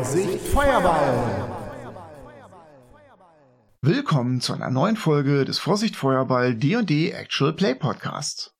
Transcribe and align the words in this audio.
Vorsicht 0.00 0.48
Feuerball! 0.48 1.76
Willkommen 3.82 4.40
zu 4.40 4.54
einer 4.54 4.70
neuen 4.70 4.96
Folge 4.96 5.44
des 5.44 5.58
Vorsicht 5.58 5.94
Feuerball 5.94 6.54
D&D 6.54 7.10
Actual 7.10 7.52
Play 7.52 7.74
Podcast. 7.74 8.54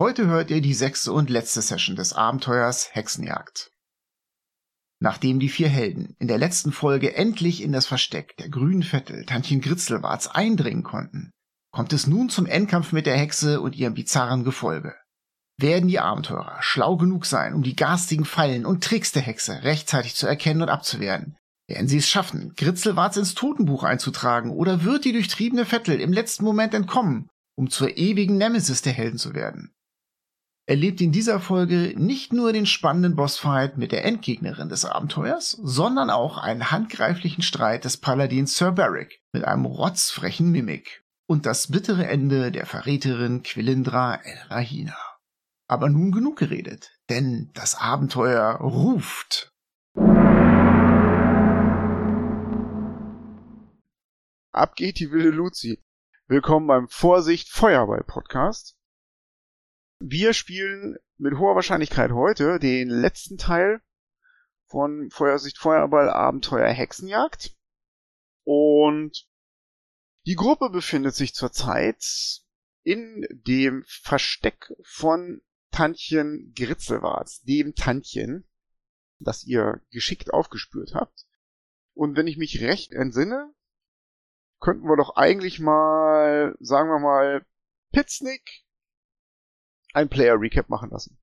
Heute 0.00 0.26
hört 0.26 0.50
ihr 0.50 0.60
die 0.60 0.74
sechste 0.74 1.12
und 1.12 1.30
letzte 1.30 1.62
Session 1.62 1.94
des 1.94 2.12
Abenteuers 2.12 2.92
Hexenjagd. 2.92 3.70
Nachdem 4.98 5.38
die 5.38 5.48
vier 5.48 5.68
Helden 5.68 6.16
in 6.18 6.26
der 6.26 6.38
letzten 6.38 6.72
Folge 6.72 7.14
endlich 7.14 7.62
in 7.62 7.70
das 7.70 7.86
Versteck 7.86 8.36
der 8.38 8.48
grünen 8.48 8.82
Vettel 8.82 9.24
Tantchen 9.26 9.60
Gritzelwarz 9.60 10.26
eindringen 10.26 10.82
konnten, 10.82 11.30
kommt 11.70 11.92
es 11.92 12.08
nun 12.08 12.30
zum 12.30 12.46
Endkampf 12.46 12.90
mit 12.90 13.06
der 13.06 13.16
Hexe 13.16 13.60
und 13.60 13.76
ihrem 13.76 13.94
bizarren 13.94 14.42
Gefolge. 14.42 14.96
Werden 15.60 15.88
die 15.88 16.00
Abenteurer 16.00 16.56
schlau 16.60 16.96
genug 16.96 17.26
sein, 17.26 17.52
um 17.52 17.62
die 17.62 17.76
garstigen 17.76 18.24
Fallen 18.24 18.64
und 18.64 18.82
Tricks 18.82 19.12
der 19.12 19.20
Hexe 19.20 19.62
rechtzeitig 19.62 20.14
zu 20.14 20.26
erkennen 20.26 20.62
und 20.62 20.70
abzuwehren? 20.70 21.36
Werden 21.68 21.86
sie 21.86 21.98
es 21.98 22.08
schaffen, 22.08 22.54
Gritzelwarz 22.56 23.18
ins 23.18 23.34
Totenbuch 23.34 23.84
einzutragen, 23.84 24.52
oder 24.52 24.84
wird 24.84 25.04
die 25.04 25.12
durchtriebene 25.12 25.66
Vettel 25.66 26.00
im 26.00 26.14
letzten 26.14 26.44
Moment 26.44 26.72
entkommen, 26.72 27.28
um 27.56 27.68
zur 27.68 27.98
ewigen 27.98 28.38
Nemesis 28.38 28.80
der 28.80 28.94
Helden 28.94 29.18
zu 29.18 29.34
werden? 29.34 29.70
Erlebt 30.66 31.02
in 31.02 31.12
dieser 31.12 31.40
Folge 31.40 31.92
nicht 31.94 32.32
nur 32.32 32.54
den 32.54 32.64
spannenden 32.64 33.14
Bossfight 33.14 33.76
mit 33.76 33.92
der 33.92 34.06
Endgegnerin 34.06 34.70
des 34.70 34.86
Abenteuers, 34.86 35.58
sondern 35.62 36.08
auch 36.08 36.38
einen 36.38 36.70
handgreiflichen 36.70 37.42
Streit 37.42 37.84
des 37.84 37.98
Paladins 37.98 38.56
Sir 38.56 38.72
Barrick 38.72 39.20
mit 39.32 39.44
einem 39.44 39.66
rotzfrechen 39.66 40.50
Mimik 40.50 41.04
und 41.28 41.44
das 41.44 41.66
bittere 41.70 42.06
Ende 42.06 42.50
der 42.50 42.64
Verräterin 42.64 43.42
Quilindra 43.42 44.14
El 44.14 44.38
Rahina. 44.48 45.09
Aber 45.70 45.88
nun 45.88 46.10
genug 46.10 46.36
geredet, 46.36 46.98
denn 47.10 47.52
das 47.54 47.76
Abenteuer 47.76 48.56
ruft. 48.56 49.54
Ab 54.50 54.74
geht 54.74 54.98
die 54.98 55.12
wilde 55.12 55.30
Luzi. 55.30 55.80
Willkommen 56.26 56.66
beim 56.66 56.88
Vorsicht 56.88 57.50
Feuerball 57.50 58.02
Podcast. 58.02 58.76
Wir 60.00 60.32
spielen 60.32 60.96
mit 61.18 61.38
hoher 61.38 61.54
Wahrscheinlichkeit 61.54 62.10
heute 62.10 62.58
den 62.58 62.88
letzten 62.88 63.38
Teil 63.38 63.80
von 64.66 65.08
Feuersicht 65.12 65.56
Feuerball 65.56 66.10
Abenteuer 66.10 66.72
Hexenjagd. 66.72 67.56
Und 68.42 69.24
die 70.26 70.34
Gruppe 70.34 70.68
befindet 70.70 71.14
sich 71.14 71.32
zurzeit 71.32 72.42
in 72.82 73.24
dem 73.30 73.84
Versteck 73.86 74.72
von 74.82 75.40
Tantchen 75.70 76.52
Gritzelwarz, 76.54 77.42
dem 77.42 77.74
Tantchen, 77.74 78.48
das 79.18 79.44
ihr 79.44 79.82
geschickt 79.90 80.32
aufgespürt 80.32 80.94
habt. 80.94 81.26
Und 81.94 82.16
wenn 82.16 82.26
ich 82.26 82.36
mich 82.36 82.60
recht 82.60 82.92
entsinne, 82.92 83.52
könnten 84.60 84.86
wir 84.86 84.96
doch 84.96 85.16
eigentlich 85.16 85.60
mal, 85.60 86.56
sagen 86.60 86.88
wir 86.88 86.98
mal, 86.98 87.46
Pitznick 87.92 88.64
ein 89.92 90.08
Player 90.08 90.40
Recap 90.40 90.68
machen 90.68 90.90
lassen. 90.90 91.18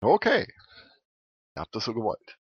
Okay. 0.00 0.46
Ihr 1.56 1.60
habt 1.62 1.74
das 1.74 1.84
so 1.84 1.94
gewollt. 1.94 2.38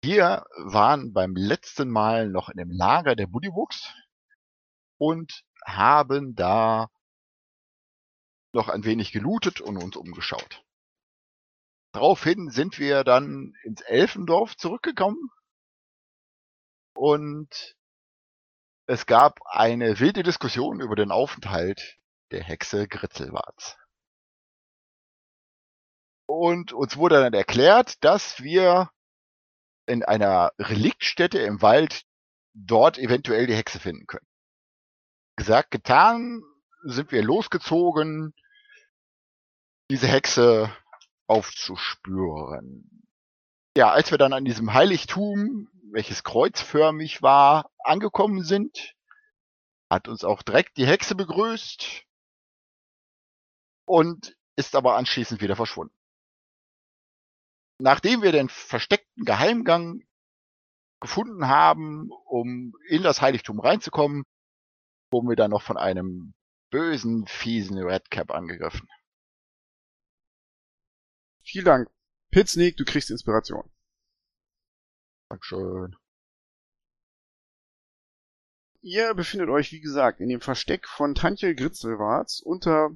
Wir 0.00 0.46
waren 0.56 1.12
beim 1.12 1.34
letzten 1.34 1.90
Mal 1.90 2.28
noch 2.28 2.48
in 2.48 2.56
dem 2.56 2.70
Lager 2.70 3.16
der 3.16 3.26
Buddywuchs 3.26 3.92
und 4.98 5.44
haben 5.64 6.34
da 6.34 6.90
noch 8.52 8.68
ein 8.68 8.84
wenig 8.84 9.12
gelootet 9.12 9.60
und 9.60 9.76
uns 9.76 9.96
umgeschaut. 9.96 10.64
Daraufhin 11.92 12.50
sind 12.50 12.78
wir 12.78 13.04
dann 13.04 13.54
ins 13.62 13.80
Elfendorf 13.82 14.56
zurückgekommen 14.56 15.30
und 16.94 17.76
es 18.86 19.06
gab 19.06 19.40
eine 19.44 20.00
wilde 20.00 20.22
Diskussion 20.22 20.80
über 20.80 20.96
den 20.96 21.10
Aufenthalt 21.10 21.98
der 22.30 22.42
Hexe 22.42 22.88
Gritzelwarz. 22.88 23.76
Und 26.26 26.72
uns 26.72 26.96
wurde 26.96 27.20
dann 27.20 27.32
erklärt, 27.32 28.02
dass 28.04 28.42
wir 28.42 28.90
in 29.86 30.04
einer 30.04 30.52
Reliktstätte 30.58 31.38
im 31.38 31.62
Wald 31.62 32.04
dort 32.52 32.98
eventuell 32.98 33.46
die 33.46 33.54
Hexe 33.54 33.78
finden 33.78 34.06
können 34.06 34.27
gesagt, 35.38 35.70
getan, 35.70 36.42
sind 36.82 37.12
wir 37.12 37.22
losgezogen, 37.22 38.34
diese 39.90 40.08
Hexe 40.08 40.70
aufzuspüren. 41.26 43.06
Ja, 43.76 43.90
als 43.90 44.10
wir 44.10 44.18
dann 44.18 44.32
an 44.32 44.44
diesem 44.44 44.74
Heiligtum, 44.74 45.68
welches 45.92 46.24
kreuzförmig 46.24 47.22
war, 47.22 47.70
angekommen 47.78 48.42
sind, 48.42 48.94
hat 49.88 50.08
uns 50.08 50.24
auch 50.24 50.42
direkt 50.42 50.76
die 50.76 50.86
Hexe 50.86 51.14
begrüßt 51.14 52.04
und 53.86 54.36
ist 54.56 54.74
aber 54.74 54.96
anschließend 54.96 55.40
wieder 55.40 55.56
verschwunden. 55.56 55.94
Nachdem 57.78 58.22
wir 58.22 58.32
den 58.32 58.48
versteckten 58.48 59.24
Geheimgang 59.24 60.02
gefunden 61.00 61.46
haben, 61.46 62.10
um 62.24 62.74
in 62.88 63.04
das 63.04 63.22
Heiligtum 63.22 63.60
reinzukommen, 63.60 64.24
wurden 65.10 65.28
wir 65.28 65.36
dann 65.36 65.50
noch 65.50 65.62
von 65.62 65.76
einem 65.76 66.34
bösen, 66.70 67.26
fiesen 67.26 67.78
Redcap 67.78 68.30
angegriffen. 68.30 68.88
Vielen 71.42 71.64
Dank. 71.64 71.90
Pitsneak, 72.30 72.76
du 72.76 72.84
kriegst 72.84 73.10
Inspiration. 73.10 73.70
Dankeschön. 75.30 75.96
Ihr 78.80 79.14
befindet 79.14 79.48
euch, 79.48 79.72
wie 79.72 79.80
gesagt, 79.80 80.20
in 80.20 80.28
dem 80.28 80.40
Versteck 80.40 80.86
von 80.86 81.14
Tantje 81.14 81.54
Gritzelwarz 81.54 82.40
unter 82.40 82.90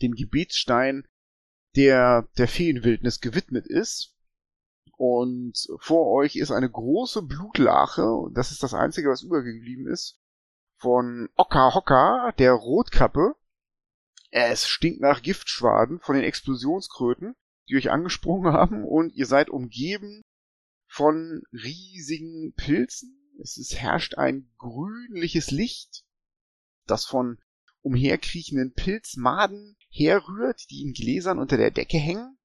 dem 0.00 0.12
Gebetsstein, 0.12 1.06
der 1.74 2.28
der 2.38 2.48
Feenwildnis 2.48 3.20
gewidmet 3.20 3.66
ist. 3.66 4.14
Und 4.96 5.68
vor 5.78 6.10
euch 6.12 6.36
ist 6.36 6.50
eine 6.50 6.70
große 6.70 7.22
Blutlache. 7.22 8.30
Das 8.32 8.52
ist 8.52 8.62
das 8.62 8.72
Einzige, 8.72 9.10
was 9.10 9.22
übergeblieben 9.22 9.86
ist 9.88 10.18
von 10.78 11.28
Oka 11.36 11.74
Hoka, 11.74 12.32
der 12.38 12.52
Rotkappe. 12.52 13.34
Es 14.30 14.68
stinkt 14.68 15.00
nach 15.00 15.22
Giftschwaden 15.22 16.00
von 16.00 16.14
den 16.14 16.24
Explosionskröten, 16.24 17.34
die 17.68 17.76
euch 17.76 17.90
angesprungen 17.90 18.52
haben 18.52 18.84
und 18.84 19.14
ihr 19.14 19.26
seid 19.26 19.48
umgeben 19.48 20.22
von 20.86 21.42
riesigen 21.52 22.54
Pilzen. 22.54 23.12
Es 23.40 23.56
ist, 23.56 23.76
herrscht 23.76 24.16
ein 24.16 24.50
grünliches 24.58 25.50
Licht, 25.50 26.04
das 26.86 27.04
von 27.04 27.38
umherkriechenden 27.82 28.72
Pilzmaden 28.72 29.76
herrührt, 29.90 30.70
die 30.70 30.82
in 30.82 30.92
Gläsern 30.92 31.38
unter 31.38 31.56
der 31.56 31.70
Decke 31.70 31.98
hängen. 31.98 32.38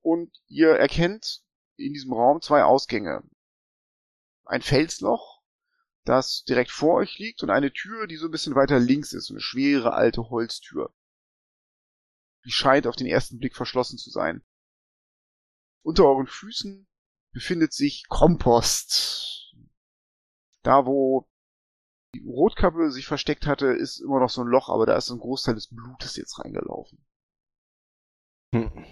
Und 0.00 0.32
ihr 0.46 0.70
erkennt 0.70 1.42
in 1.76 1.92
diesem 1.92 2.12
Raum 2.12 2.40
zwei 2.40 2.62
Ausgänge. 2.64 3.22
Ein 4.44 4.62
Felsloch 4.62 5.35
das 6.08 6.44
direkt 6.44 6.70
vor 6.70 6.94
euch 6.94 7.18
liegt 7.18 7.42
und 7.42 7.50
eine 7.50 7.72
Tür, 7.72 8.06
die 8.06 8.16
so 8.16 8.26
ein 8.26 8.30
bisschen 8.30 8.54
weiter 8.54 8.78
links 8.78 9.12
ist, 9.12 9.30
eine 9.30 9.40
schwere 9.40 9.92
alte 9.92 10.30
Holztür. 10.30 10.92
Die 12.44 12.52
scheint 12.52 12.86
auf 12.86 12.96
den 12.96 13.06
ersten 13.06 13.38
Blick 13.38 13.56
verschlossen 13.56 13.98
zu 13.98 14.10
sein. 14.10 14.42
Unter 15.82 16.04
euren 16.04 16.26
Füßen 16.26 16.86
befindet 17.32 17.72
sich 17.72 18.06
Kompost. 18.08 19.54
Da, 20.62 20.86
wo 20.86 21.28
die 22.14 22.24
Rotkappe 22.24 22.90
sich 22.90 23.06
versteckt 23.06 23.46
hatte, 23.46 23.66
ist 23.66 24.00
immer 24.00 24.20
noch 24.20 24.30
so 24.30 24.42
ein 24.42 24.48
Loch, 24.48 24.68
aber 24.68 24.86
da 24.86 24.96
ist 24.96 25.10
ein 25.10 25.18
Großteil 25.18 25.54
des 25.54 25.68
Blutes 25.68 26.16
jetzt 26.16 26.38
reingelaufen. 26.38 27.04
Hm. 28.54 28.84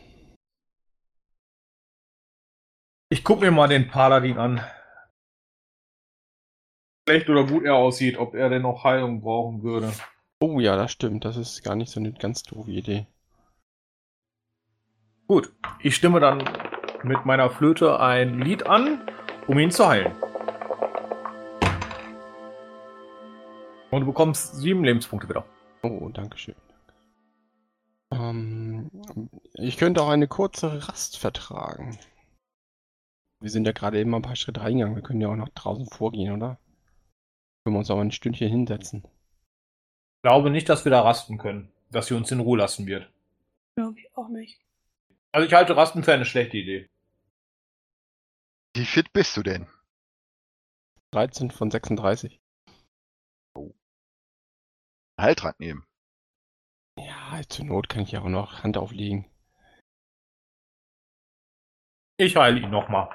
Ich 3.09 3.23
guck 3.25 3.41
mir 3.41 3.51
mal 3.51 3.69
den 3.69 3.89
Paladin 3.89 4.39
an 4.39 4.61
schlecht 7.05 7.29
oder 7.29 7.45
gut 7.45 7.65
er 7.65 7.77
aussieht, 7.77 8.19
ob 8.19 8.35
er 8.35 8.49
denn 8.49 8.63
noch 8.63 8.85
Heilung 8.85 9.21
brauchen 9.21 9.63
würde. 9.63 9.93
Oh 10.41 10.61
ja, 10.61 10.77
das 10.77 10.93
stimmt. 10.93 11.25
Das 11.25 11.37
ist 11.37 11.63
gar 11.63 11.75
nicht 11.75 11.91
so 11.91 12.01
eine 12.01 12.13
ganz 12.13 12.43
doofe 12.43 12.71
Idee. 12.71 13.07
Gut, 15.27 15.53
ich 15.81 15.95
stimme 15.95 16.21
dann 16.21 16.43
mit 17.03 17.25
meiner 17.25 17.51
Flöte 17.51 18.01
ein 18.01 18.41
Lied 18.41 18.67
an, 18.67 19.01
um 19.47 19.59
ihn 19.59 19.71
zu 19.71 19.87
heilen. 19.87 20.13
Und 23.91 24.01
du 24.01 24.07
bekommst 24.07 24.57
sieben 24.57 24.85
Lebenspunkte 24.85 25.29
wieder. 25.29 25.45
Oh, 25.83 26.09
danke 26.09 26.37
schön. 26.37 26.57
Ähm, 28.11 28.91
ich 29.55 29.77
könnte 29.77 30.03
auch 30.03 30.09
eine 30.09 30.29
kurze 30.29 30.89
Rast 30.89 31.19
vertragen. 31.19 31.99
Wir 33.41 33.51
sind 33.51 33.67
ja 33.67 33.73
gerade 33.73 34.01
eben 34.01 34.15
ein 34.15 34.23
paar 34.23 34.37
Schritte 34.37 34.63
reingegangen. 34.63 34.97
Wir 34.97 35.03
können 35.03 35.21
ja 35.21 35.29
auch 35.29 35.37
noch 35.37 35.51
draußen 35.51 35.87
vorgehen, 35.87 36.35
oder? 36.35 36.59
Können 37.65 37.77
wir 37.77 37.79
uns 37.79 37.91
aber 37.91 38.03
ein 38.03 38.13
Stündchen 38.13 38.51
hinsetzen. 38.51 39.03
Ich 39.05 40.23
glaube 40.23 40.51
nicht, 40.51 40.69
dass 40.69 40.85
wir 40.85 40.91
da 40.91 41.01
rasten 41.01 41.39
können, 41.39 41.73
dass 41.91 42.07
sie 42.07 42.15
uns 42.15 42.31
in 42.31 42.41
Ruhe 42.41 42.59
lassen 42.59 42.87
wird. 42.87 43.11
Glaube 43.77 43.99
ich 43.99 44.15
auch 44.17 44.29
nicht. 44.29 44.61
Also 45.33 45.47
ich 45.47 45.55
halte 45.55 45.77
Rasten 45.77 46.05
für 46.05 46.13
eine 46.13 46.27
schlechte 46.27 46.59
Idee. 46.59 46.89
Wie 48.77 48.85
fit 48.85 49.13
bist 49.13 49.37
du 49.37 49.43
denn? 49.43 49.67
13 51.13 51.51
von 51.51 51.71
36. 51.71 52.41
Heiltrank 55.19 55.59
nehmen. 55.61 55.87
Ja, 56.99 57.41
zur 57.49 57.65
Not 57.65 57.89
kann 57.89 58.03
ich 58.03 58.13
ja 58.13 58.21
auch 58.21 58.29
noch 58.29 58.63
Hand 58.63 58.77
auflegen. 58.77 59.25
Ich 62.19 62.37
heile 62.37 62.61
ihn 62.61 62.71
nochmal. 62.71 63.09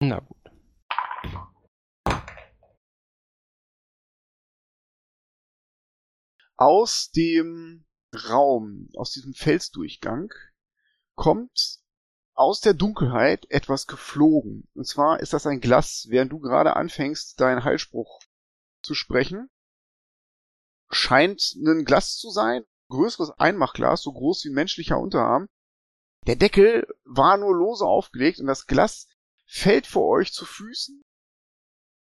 Na 0.00 0.18
gut. 0.20 0.41
Aus 6.64 7.10
dem 7.10 7.86
Raum, 8.14 8.88
aus 8.94 9.10
diesem 9.10 9.34
Felsdurchgang, 9.34 10.32
kommt 11.16 11.80
aus 12.34 12.60
der 12.60 12.72
Dunkelheit 12.72 13.50
etwas 13.50 13.88
geflogen. 13.88 14.68
Und 14.72 14.86
zwar 14.86 15.18
ist 15.18 15.32
das 15.32 15.44
ein 15.44 15.60
Glas, 15.60 16.06
während 16.08 16.30
du 16.30 16.38
gerade 16.38 16.76
anfängst, 16.76 17.40
deinen 17.40 17.64
Heilspruch 17.64 18.20
zu 18.80 18.94
sprechen. 18.94 19.50
Scheint 20.88 21.56
ein 21.56 21.84
Glas 21.84 22.16
zu 22.16 22.30
sein, 22.30 22.64
größeres 22.90 23.30
Einmachglas, 23.40 24.02
so 24.02 24.12
groß 24.12 24.44
wie 24.44 24.50
ein 24.50 24.54
menschlicher 24.54 25.00
Unterarm. 25.00 25.48
Der 26.28 26.36
Deckel 26.36 26.86
war 27.02 27.38
nur 27.38 27.56
lose 27.56 27.84
aufgelegt 27.84 28.38
und 28.38 28.46
das 28.46 28.68
Glas 28.68 29.08
fällt 29.46 29.88
vor 29.88 30.06
euch 30.06 30.32
zu 30.32 30.44
Füßen. 30.44 31.02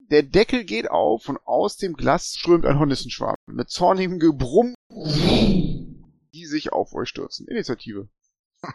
Der 0.09 0.24
Deckel 0.24 0.63
geht 0.63 0.89
auf 0.89 1.27
und 1.27 1.38
aus 1.45 1.75
dem 1.75 1.94
Glas 1.94 2.36
strömt 2.38 2.65
ein 2.65 2.80
Hornissenschwarm 2.80 3.36
mit 3.45 3.69
zornigem 3.69 4.19
Gebrumm, 4.19 4.74
die 4.89 6.45
sich 6.45 6.71
auf 6.71 6.94
euch 6.94 7.09
stürzen. 7.09 7.48
Initiative. 7.48 8.09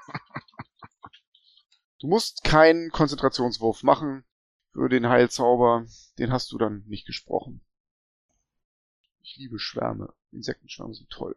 Du 1.98 2.08
musst 2.08 2.42
keinen 2.42 2.90
Konzentrationswurf 2.90 3.84
machen 3.84 4.24
für 4.72 4.88
den 4.88 5.08
Heilzauber. 5.08 5.86
Den 6.18 6.32
hast 6.32 6.50
du 6.50 6.58
dann 6.58 6.82
nicht 6.88 7.06
gesprochen. 7.06 7.64
Ich 9.22 9.36
liebe 9.36 9.60
Schwärme. 9.60 10.12
Insektenschwärme 10.32 10.94
sind 10.94 11.10
toll. 11.10 11.36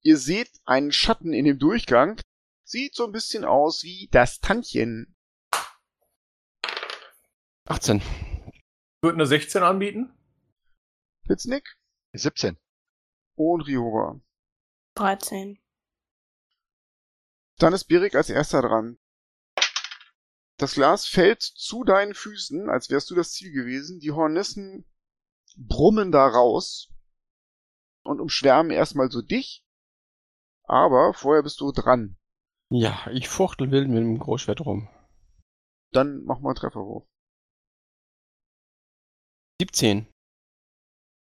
Ihr 0.00 0.16
seht 0.16 0.52
einen 0.64 0.90
Schatten 0.90 1.34
in 1.34 1.44
dem 1.44 1.58
Durchgang. 1.58 2.18
Sieht 2.64 2.94
so 2.94 3.04
ein 3.04 3.12
bisschen 3.12 3.44
aus 3.44 3.82
wie 3.82 4.08
das 4.10 4.40
Tantchen. 4.40 5.14
18. 7.66 7.96
Ich 8.52 8.62
würde 9.02 9.16
eine 9.16 9.26
16 9.26 9.62
anbieten. 9.62 10.12
Pitznick 11.26 11.78
17. 12.12 12.58
und 13.36 13.62
Rihora. 13.62 14.20
13. 14.96 15.58
Dann 17.58 17.72
ist 17.72 17.84
Berik 17.84 18.14
als 18.14 18.28
erster 18.28 18.60
dran. 18.60 18.98
Das 20.58 20.74
Glas 20.74 21.06
fällt 21.06 21.42
zu 21.42 21.84
deinen 21.84 22.14
Füßen, 22.14 22.68
als 22.68 22.90
wärst 22.90 23.10
du 23.10 23.14
das 23.14 23.32
Ziel 23.32 23.52
gewesen. 23.52 23.98
Die 23.98 24.12
Hornissen 24.12 24.84
brummen 25.56 26.12
da 26.12 26.26
raus 26.26 26.92
und 28.04 28.20
umschwärmen 28.20 28.72
erstmal 28.72 29.10
so 29.10 29.22
dich. 29.22 29.64
Aber 30.64 31.14
vorher 31.14 31.42
bist 31.42 31.60
du 31.60 31.72
dran. 31.72 32.18
Ja, 32.70 33.06
ich 33.10 33.28
fuchtel 33.28 33.70
wild 33.70 33.88
mit 33.88 33.98
dem 33.98 34.18
Großschwert 34.18 34.60
rum. 34.60 34.88
Dann 35.92 36.24
mach 36.24 36.40
mal 36.40 36.50
einen 36.50 36.56
Trefferwurf. 36.56 37.06
17. 39.64 40.06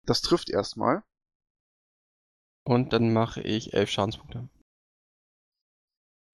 Das 0.06 0.22
trifft 0.22 0.48
erstmal. 0.48 1.02
Und 2.64 2.92
dann 2.92 3.12
mache 3.12 3.40
ich 3.40 3.72
11 3.72 3.90
Schadenspunkte. 3.90 4.48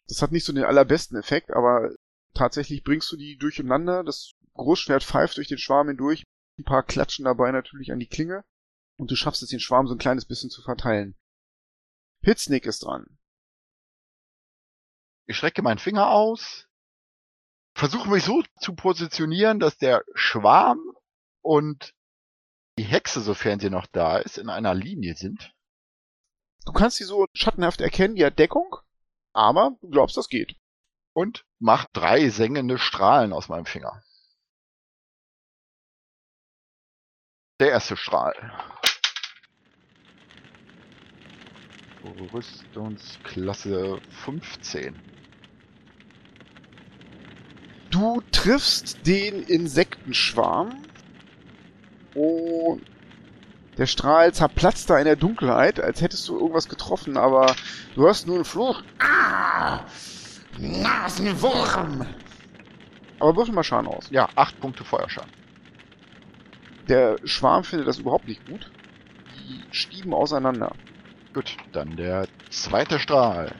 Das 0.06 0.20
hat 0.20 0.30
nicht 0.30 0.44
so 0.44 0.52
den 0.52 0.64
allerbesten 0.64 1.16
Effekt, 1.16 1.50
aber 1.50 1.94
tatsächlich 2.34 2.84
bringst 2.84 3.10
du 3.10 3.16
die 3.16 3.38
durcheinander. 3.38 4.04
Das 4.04 4.32
Großschwert 4.52 5.02
pfeift 5.02 5.38
durch 5.38 5.48
den 5.48 5.58
Schwarm 5.58 5.88
hindurch. 5.88 6.24
Ein 6.58 6.64
paar 6.64 6.82
klatschen 6.82 7.24
dabei 7.24 7.50
natürlich 7.52 7.90
an 7.90 8.00
die 8.00 8.08
Klinge. 8.08 8.44
Und 8.98 9.10
du 9.10 9.16
schaffst 9.16 9.42
es, 9.42 9.48
den 9.48 9.60
Schwarm 9.60 9.86
so 9.86 9.94
ein 9.94 9.98
kleines 9.98 10.26
bisschen 10.26 10.50
zu 10.50 10.60
verteilen. 10.60 11.16
Hitznick 12.22 12.66
ist 12.66 12.84
dran. 12.84 13.18
Ich 15.26 15.38
strecke 15.38 15.62
meinen 15.62 15.78
Finger 15.78 16.10
aus, 16.10 16.68
versuche 17.74 18.10
mich 18.10 18.24
so 18.24 18.42
zu 18.60 18.74
positionieren, 18.74 19.58
dass 19.58 19.78
der 19.78 20.04
Schwarm 20.14 20.93
und 21.44 21.94
die 22.78 22.84
Hexe, 22.84 23.20
sofern 23.20 23.60
sie 23.60 23.70
noch 23.70 23.86
da 23.86 24.18
ist, 24.18 24.38
in 24.38 24.48
einer 24.48 24.74
Linie 24.74 25.14
sind. 25.14 25.54
Du 26.64 26.72
kannst 26.72 26.96
sie 26.96 27.04
so 27.04 27.26
schattenhaft 27.34 27.80
erkennen, 27.80 28.16
die 28.16 28.24
hat 28.24 28.38
Deckung, 28.38 28.76
aber 29.32 29.76
du 29.80 29.90
glaubst, 29.90 30.16
das 30.16 30.28
geht. 30.28 30.56
Und 31.12 31.44
mach 31.60 31.84
drei 31.92 32.30
sengende 32.30 32.78
Strahlen 32.78 33.32
aus 33.32 33.48
meinem 33.48 33.66
Finger. 33.66 34.02
Der 37.60 37.70
erste 37.70 37.96
Strahl. 37.96 38.34
Rüstungsklasse 42.32 44.00
15. 44.24 45.00
Du 47.90 48.20
triffst 48.32 49.06
den 49.06 49.42
Insektenschwarm 49.44 50.84
und 52.14 52.82
der 53.76 53.86
Strahl 53.86 54.32
zerplatzt 54.32 54.88
da 54.88 54.98
in 54.98 55.04
der 55.04 55.16
Dunkelheit, 55.16 55.80
als 55.80 56.00
hättest 56.00 56.28
du 56.28 56.38
irgendwas 56.38 56.68
getroffen, 56.68 57.16
aber 57.16 57.54
du 57.94 58.02
hörst 58.02 58.26
nur 58.26 58.36
einen 58.36 58.44
Fluch. 58.44 58.82
Ah! 59.00 59.80
Nasenwurm! 60.58 62.06
Aber 63.18 63.36
würfel 63.36 63.54
mal 63.54 63.64
Schaden 63.64 63.88
aus. 63.88 64.08
Ja, 64.10 64.28
acht 64.36 64.60
Punkte 64.60 64.84
Feuerschaden. 64.84 65.30
Der 66.88 67.16
Schwarm 67.24 67.64
findet 67.64 67.88
das 67.88 67.98
überhaupt 67.98 68.28
nicht 68.28 68.46
gut. 68.46 68.70
Die 69.38 69.62
stieben 69.72 70.14
auseinander. 70.14 70.72
Gut, 71.32 71.56
dann 71.72 71.96
der 71.96 72.28
zweite 72.50 72.98
Strahl. 72.98 73.52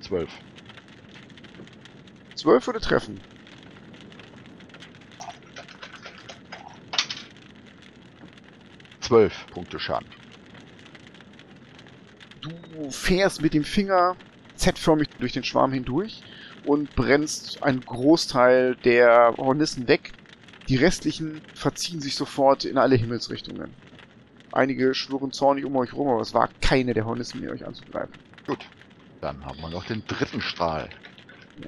Zwölf. 0.00 0.30
Zwölf 2.40 2.66
würde 2.66 2.80
treffen. 2.80 3.20
Zwölf 9.02 9.46
Punkte 9.48 9.78
Schaden. 9.78 10.08
Du 12.40 12.90
fährst 12.90 13.42
mit 13.42 13.52
dem 13.52 13.62
Finger 13.62 14.16
Z-förmig 14.54 15.10
durch 15.18 15.34
den 15.34 15.44
Schwarm 15.44 15.74
hindurch 15.74 16.22
und 16.64 16.94
brennst 16.96 17.62
einen 17.62 17.82
Großteil 17.82 18.74
der 18.76 19.34
Hornissen 19.36 19.86
weg. 19.86 20.12
Die 20.66 20.76
restlichen 20.76 21.42
verziehen 21.52 22.00
sich 22.00 22.16
sofort 22.16 22.64
in 22.64 22.78
alle 22.78 22.96
Himmelsrichtungen. 22.96 23.74
Einige 24.50 24.94
schwirren 24.94 25.32
zornig 25.32 25.66
um 25.66 25.76
euch 25.76 25.92
rum, 25.92 26.08
aber 26.08 26.22
es 26.22 26.32
war 26.32 26.48
keine 26.62 26.94
der 26.94 27.04
Hornissen 27.04 27.42
mehr, 27.42 27.52
euch 27.52 27.66
anzugreifen. 27.66 28.14
Gut. 28.46 28.64
Dann 29.20 29.44
haben 29.44 29.60
wir 29.60 29.68
noch 29.68 29.84
den 29.84 30.06
dritten 30.06 30.40
Strahl. 30.40 30.88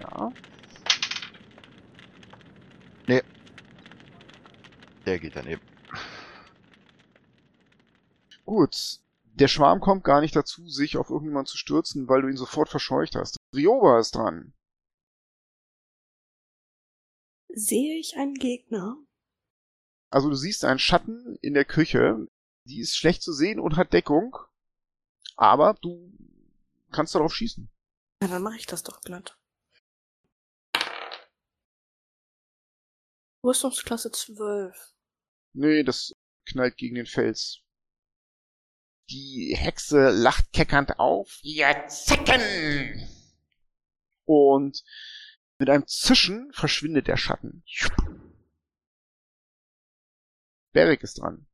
Ja. 0.00 0.32
Der 5.06 5.18
geht 5.18 5.37
daneben. 5.37 5.62
Gut. 8.44 9.00
Der 9.35 9.49
Schwarm 9.49 9.80
kommt 9.80 10.04
gar 10.04 10.21
nicht 10.21 10.37
dazu, 10.37 10.68
sich 10.68 10.97
auf 10.97 11.09
irgendjemanden 11.09 11.50
zu 11.50 11.56
stürzen, 11.56 12.09
weil 12.09 12.23
du 12.23 12.28
ihn 12.28 12.37
sofort 12.37 12.68
verscheucht 12.68 13.14
hast. 13.14 13.37
Rioba 13.54 13.99
ist 13.99 14.14
dran. 14.14 14.52
Sehe 17.49 17.99
ich 17.99 18.16
einen 18.16 18.35
Gegner? 18.35 18.97
Also 20.11 20.28
du 20.28 20.37
siehst 20.37 20.64
einen 20.64 20.78
Schatten 20.78 21.37
in 21.40 21.54
der 21.54 21.64
Küche. 21.64 22.28
Die 22.64 22.80
ist 22.80 22.97
schlecht 22.97 23.23
zu 23.23 23.32
sehen 23.32 23.59
und 23.59 23.76
hat 23.76 23.92
Deckung. 23.92 24.37
Aber 25.37 25.75
du 25.80 26.12
kannst 26.90 27.14
darauf 27.14 27.35
schießen. 27.35 27.68
Ja, 28.23 28.28
dann 28.28 28.42
mache 28.42 28.56
ich 28.56 28.66
das 28.66 28.82
doch 28.82 29.00
glatt. 29.00 29.38
Rüstungsklasse 33.44 34.11
12. 34.11 34.94
Nee, 35.54 35.82
das 35.82 36.12
knallt 36.46 36.76
gegen 36.76 36.94
den 36.94 37.06
Fels. 37.06 37.61
Die 39.11 39.54
Hexe 39.56 40.11
lacht 40.11 40.52
keckernd 40.52 40.99
auf. 40.99 41.38
Ihr 41.42 41.87
Zecken! 41.88 43.08
Und 44.25 44.84
mit 45.58 45.68
einem 45.68 45.87
Zischen 45.87 46.52
verschwindet 46.52 47.08
der 47.08 47.16
Schatten. 47.16 47.64
Beric 50.72 51.02
ist 51.02 51.18
dran. 51.18 51.46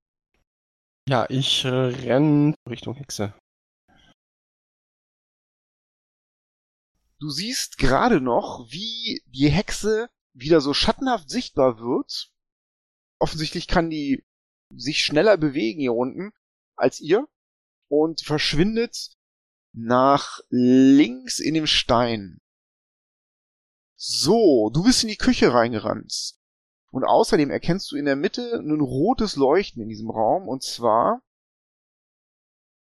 Ja, 1.09 1.27
ich 1.31 1.65
äh, 1.65 1.69
renn 1.69 2.55
Richtung 2.69 2.95
Hexe. 2.95 3.35
Du 7.19 7.31
siehst 7.31 7.79
gerade 7.79 8.21
noch, 8.21 8.71
wie 8.71 9.23
die 9.27 9.49
Hexe 9.49 10.09
wieder 10.35 10.61
so 10.61 10.75
schattenhaft 10.75 11.31
sichtbar 11.31 11.79
wird 11.79 12.33
Offensichtlich 13.19 13.67
kann 13.67 13.91
die 13.91 14.25
sich 14.75 15.05
schneller 15.05 15.37
bewegen 15.37 15.81
hier 15.81 15.95
unten 15.95 16.33
als 16.77 17.01
ihr 17.01 17.27
und 17.89 18.21
verschwindet 18.21 19.17
nach 19.73 20.41
links 20.51 21.41
in 21.41 21.55
dem 21.55 21.67
Stein. 21.67 22.41
So, 23.97 24.71
du 24.73 24.85
bist 24.85 25.03
in 25.03 25.09
die 25.09 25.17
Küche 25.17 25.53
reingerannt. 25.53 26.35
Und 26.91 27.05
außerdem 27.05 27.51
erkennst 27.51 27.91
du 27.91 27.97
in 27.97 28.05
der 28.05 28.17
Mitte 28.17 28.55
ein 28.55 28.81
rotes 28.81 29.37
Leuchten 29.37 29.83
in 29.83 29.89
diesem 29.89 30.11
Raum. 30.11 30.49
Und 30.49 30.63
zwar 30.63 31.23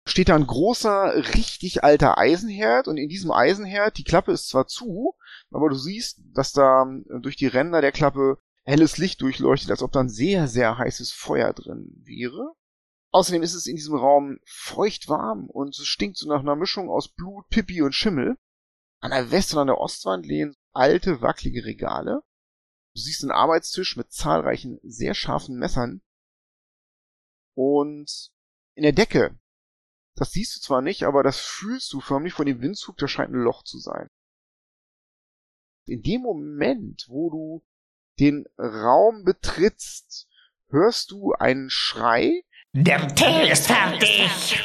steht 0.05 0.29
da 0.29 0.35
ein 0.35 0.47
großer, 0.47 1.15
richtig 1.35 1.83
alter 1.83 2.17
Eisenherd. 2.17 2.87
Und 2.87 2.97
in 2.97 3.09
diesem 3.09 3.31
Eisenherd, 3.31 3.97
die 3.97 4.03
Klappe 4.03 4.31
ist 4.31 4.49
zwar 4.49 4.67
zu, 4.67 5.15
aber 5.51 5.69
du 5.69 5.75
siehst, 5.75 6.21
dass 6.33 6.51
da 6.51 6.85
durch 7.21 7.35
die 7.35 7.47
Ränder 7.47 7.81
der 7.81 7.91
Klappe 7.91 8.37
helles 8.63 8.97
Licht 8.97 9.21
durchleuchtet, 9.21 9.71
als 9.71 9.81
ob 9.81 9.91
da 9.91 10.01
ein 10.01 10.09
sehr, 10.09 10.47
sehr 10.47 10.77
heißes 10.77 11.11
Feuer 11.11 11.53
drin 11.53 11.89
wäre. 12.03 12.53
Außerdem 13.11 13.43
ist 13.43 13.53
es 13.53 13.67
in 13.67 13.75
diesem 13.75 13.95
Raum 13.95 14.39
feucht 14.45 15.07
warm 15.07 15.47
und 15.47 15.77
es 15.77 15.85
stinkt 15.85 16.17
so 16.17 16.27
nach 16.27 16.39
einer 16.39 16.55
Mischung 16.55 16.89
aus 16.89 17.09
Blut, 17.09 17.47
Pipi 17.49 17.81
und 17.81 17.93
Schimmel. 17.93 18.37
An 19.01 19.11
der 19.11 19.31
West- 19.31 19.53
und 19.53 19.59
an 19.59 19.67
der 19.67 19.77
Ostwand 19.77 20.25
lehnen 20.25 20.55
alte, 20.71 21.21
wackelige 21.21 21.65
Regale. 21.65 22.23
Du 22.95 23.01
siehst 23.01 23.21
einen 23.21 23.31
Arbeitstisch 23.31 23.97
mit 23.97 24.11
zahlreichen, 24.11 24.79
sehr 24.81 25.13
scharfen 25.13 25.57
Messern. 25.57 26.01
Und 27.53 28.31
in 28.75 28.83
der 28.83 28.93
Decke, 28.93 29.37
das 30.15 30.31
siehst 30.31 30.55
du 30.55 30.61
zwar 30.61 30.81
nicht, 30.81 31.03
aber 31.03 31.23
das 31.23 31.39
fühlst 31.39 31.91
du 31.93 31.99
förmlich 31.99 32.33
von 32.33 32.45
dem 32.45 32.61
Windzug, 32.61 32.97
da 32.97 33.07
scheint 33.07 33.31
ein 33.31 33.43
Loch 33.43 33.63
zu 33.63 33.79
sein. 33.79 34.09
In 35.85 36.01
dem 36.01 36.21
Moment, 36.21 37.05
wo 37.09 37.29
du 37.29 37.65
den 38.19 38.45
Raum 38.57 39.23
betrittst, 39.23 40.27
hörst 40.69 41.11
du 41.11 41.33
einen 41.33 41.69
Schrei. 41.69 42.43
Der 42.73 43.13
Tee 43.15 43.51
ist 43.51 43.67
fertig! 43.67 44.59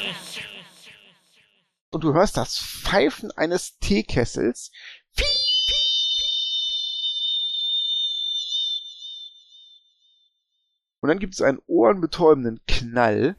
Und 1.91 2.05
du 2.05 2.13
hörst 2.13 2.37
das 2.37 2.59
Pfeifen 2.59 3.31
eines 3.33 3.79
Teekessels. 3.79 4.71
Und 11.01 11.09
dann 11.09 11.19
gibt 11.19 11.35
es 11.35 11.41
einen 11.41 11.61
ohrenbetäubenden 11.67 12.61
Knall, 12.67 13.37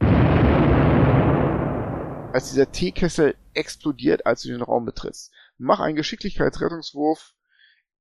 als 2.33 2.49
dieser 2.49 2.71
Teekessel 2.71 3.37
explodiert, 3.53 4.25
als 4.25 4.41
du 4.43 4.49
den 4.49 4.61
Raum 4.61 4.85
betrittst. 4.85 5.31
Mach 5.57 5.79
einen 5.79 5.95
Geschicklichkeitsrettungswurf 5.95 7.35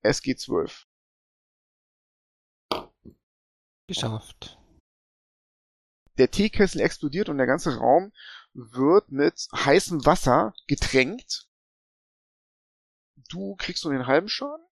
SG12. 0.03 0.87
Geschafft. 3.87 4.59
Der 6.19 6.31
Teekessel 6.31 6.81
explodiert 6.81 7.29
und 7.29 7.39
der 7.39 7.47
ganze 7.47 7.77
Raum 7.79 8.13
wird 8.53 9.11
mit 9.11 9.49
heißem 9.55 10.05
Wasser 10.05 10.53
getränkt. 10.67 11.49
Du 13.31 13.57
kriegst 13.57 13.85
nur 13.85 13.93
den 13.93 14.07
halben 14.07 14.29
Schaden. 14.29 14.67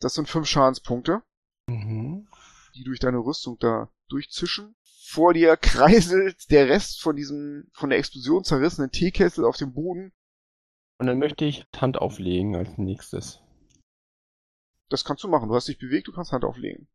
Das 0.00 0.14
sind 0.14 0.28
fünf 0.28 0.48
Schadenspunkte, 0.48 1.22
Mhm. 1.66 2.28
die 2.74 2.84
durch 2.84 3.00
deine 3.00 3.18
Rüstung 3.18 3.58
da 3.58 3.92
durchzischen. 4.08 4.76
Vor 5.12 5.34
dir 5.34 5.56
kreiselt 5.56 6.52
der 6.52 6.68
Rest 6.68 7.02
von 7.02 7.16
diesem 7.16 7.68
von 7.72 7.90
der 7.90 7.98
Explosion 7.98 8.44
zerrissenen 8.44 8.92
Teekessel 8.92 9.44
auf 9.44 9.56
dem 9.56 9.72
Boden. 9.72 10.12
Und 11.00 11.08
dann 11.08 11.18
möchte 11.18 11.44
ich 11.44 11.66
Hand 11.74 11.98
auflegen 11.98 12.54
als 12.54 12.78
nächstes. 12.78 13.40
Das 14.88 15.04
kannst 15.04 15.24
du 15.24 15.28
machen. 15.28 15.48
Du 15.48 15.56
hast 15.56 15.66
dich 15.66 15.80
bewegt, 15.80 16.06
du 16.06 16.12
kannst 16.12 16.30
Hand 16.30 16.44
auflegen. 16.44 16.86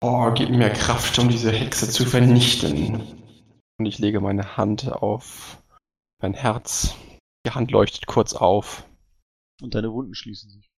Oh, 0.00 0.30
gib 0.32 0.50
mir 0.50 0.70
Kraft, 0.70 1.18
um 1.18 1.28
diese 1.28 1.50
Hexe 1.50 1.90
zu 1.90 2.06
vernichten. 2.06 3.00
Und 3.76 3.86
ich 3.86 3.98
lege 3.98 4.20
meine 4.20 4.56
Hand 4.56 4.92
auf 4.92 5.60
mein 6.22 6.34
Herz. 6.34 6.94
Die 7.44 7.50
Hand 7.50 7.72
leuchtet 7.72 8.06
kurz 8.06 8.32
auf. 8.32 8.88
Und 9.60 9.74
deine 9.74 9.92
Wunden 9.92 10.14
schließen 10.14 10.50
sich. 10.50 10.70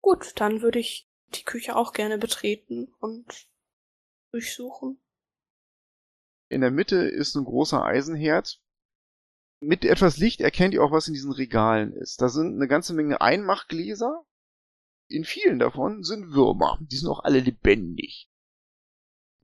Gut, 0.00 0.34
dann 0.36 0.62
würde 0.62 0.78
ich 0.78 1.08
die 1.34 1.42
Küche 1.42 1.74
auch 1.74 1.92
gerne 1.92 2.18
betreten 2.18 2.94
und 3.00 3.48
durchsuchen. 4.32 5.00
In 6.48 6.60
der 6.60 6.70
Mitte 6.70 6.96
ist 6.96 7.34
ein 7.34 7.44
großer 7.44 7.82
Eisenherd. 7.82 8.60
Mit 9.60 9.84
etwas 9.84 10.16
Licht 10.16 10.40
erkennt 10.40 10.74
ihr 10.74 10.82
auch, 10.82 10.90
was 10.90 11.06
in 11.06 11.14
diesen 11.14 11.32
Regalen 11.32 11.92
ist. 11.92 12.20
Da 12.20 12.28
sind 12.28 12.56
eine 12.56 12.68
ganze 12.68 12.94
Menge 12.94 13.20
Einmachgläser. 13.20 14.24
In 15.08 15.24
vielen 15.24 15.58
davon 15.58 16.02
sind 16.02 16.32
Würmer. 16.32 16.78
Die 16.80 16.96
sind 16.96 17.08
auch 17.08 17.20
alle 17.20 17.40
lebendig. 17.40 18.28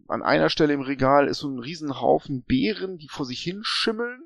An 0.08 0.22
einer 0.22 0.50
Stelle 0.50 0.72
im 0.72 0.80
Regal 0.80 1.28
ist 1.28 1.38
so 1.38 1.48
ein 1.48 1.58
Riesenhaufen 1.58 2.42
Beeren, 2.42 2.96
die 2.98 3.08
vor 3.08 3.26
sich 3.26 3.42
hin 3.42 3.60
schimmeln. 3.62 4.22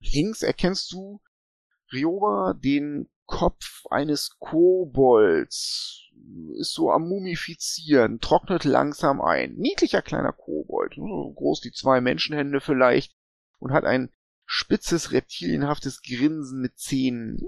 Links 0.00 0.42
erkennst 0.42 0.92
du 0.92 1.22
Rioba 1.92 2.54
den 2.54 3.08
Kopf 3.26 3.86
eines 3.90 4.36
Kobolds. 4.38 6.05
Ist 6.54 6.72
so 6.72 6.90
am 6.90 7.08
Mumifizieren, 7.08 8.20
trocknet 8.20 8.64
langsam 8.64 9.20
ein. 9.20 9.54
Niedlicher 9.54 10.02
kleiner 10.02 10.32
Kobold, 10.32 10.94
so 10.94 11.32
groß 11.32 11.64
wie 11.64 11.72
zwei 11.72 12.00
Menschenhände 12.00 12.60
vielleicht, 12.60 13.14
und 13.58 13.72
hat 13.72 13.84
ein 13.84 14.10
spitzes, 14.44 15.12
reptilienhaftes 15.12 16.02
Grinsen 16.02 16.60
mit 16.60 16.78
Zähnen. 16.78 17.46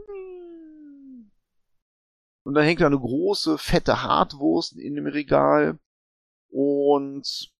Und 2.42 2.54
dann 2.54 2.64
hängt 2.64 2.80
da 2.80 2.86
eine 2.86 2.98
große, 2.98 3.58
fette 3.58 4.02
Hartwurst 4.02 4.76
in 4.76 4.94
dem 4.94 5.06
Regal. 5.06 5.78
Und 6.48 7.52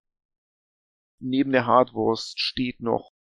neben 1.18 1.52
der 1.52 1.66
Hartwurst 1.66 2.40
steht 2.40 2.80
noch 2.80 3.12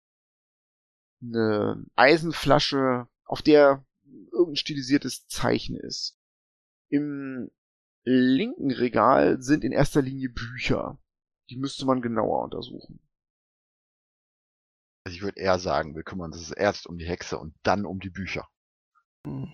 eine 1.21 1.85
Eisenflasche, 1.97 3.09
auf 3.25 3.43
der 3.43 3.85
irgendein 4.33 4.57
stilisiertes 4.57 5.26
Zeichen 5.26 5.76
ist. 5.76 6.19
Im 6.88 7.50
linken 8.07 8.71
Regal 8.71 9.43
sind 9.43 9.65
in 9.65 9.73
erster 9.73 10.01
Linie 10.01 10.31
Bücher. 10.31 10.99
Die 11.51 11.57
müsste 11.57 11.85
man 11.85 12.01
genauer 12.01 12.45
untersuchen. 12.45 13.01
Also 15.05 15.17
ich 15.17 15.23
würde 15.23 15.41
eher 15.41 15.59
sagen, 15.59 15.95
wir 15.95 16.03
kümmern 16.03 16.33
uns 16.33 16.51
erst 16.51 16.87
um 16.87 16.99
die 16.99 17.07
Hexe 17.07 17.39
und 17.39 17.55
dann 17.63 17.85
um 17.85 18.01
die 18.01 18.11
Bücher. 18.11 18.49
Hm. 19.27 19.53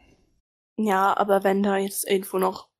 Ja, 0.78 1.16
aber 1.16 1.44
wenn 1.44 1.62
da 1.62 1.76
jetzt 1.76 2.08
irgendwo 2.08 2.38
noch 2.38 2.70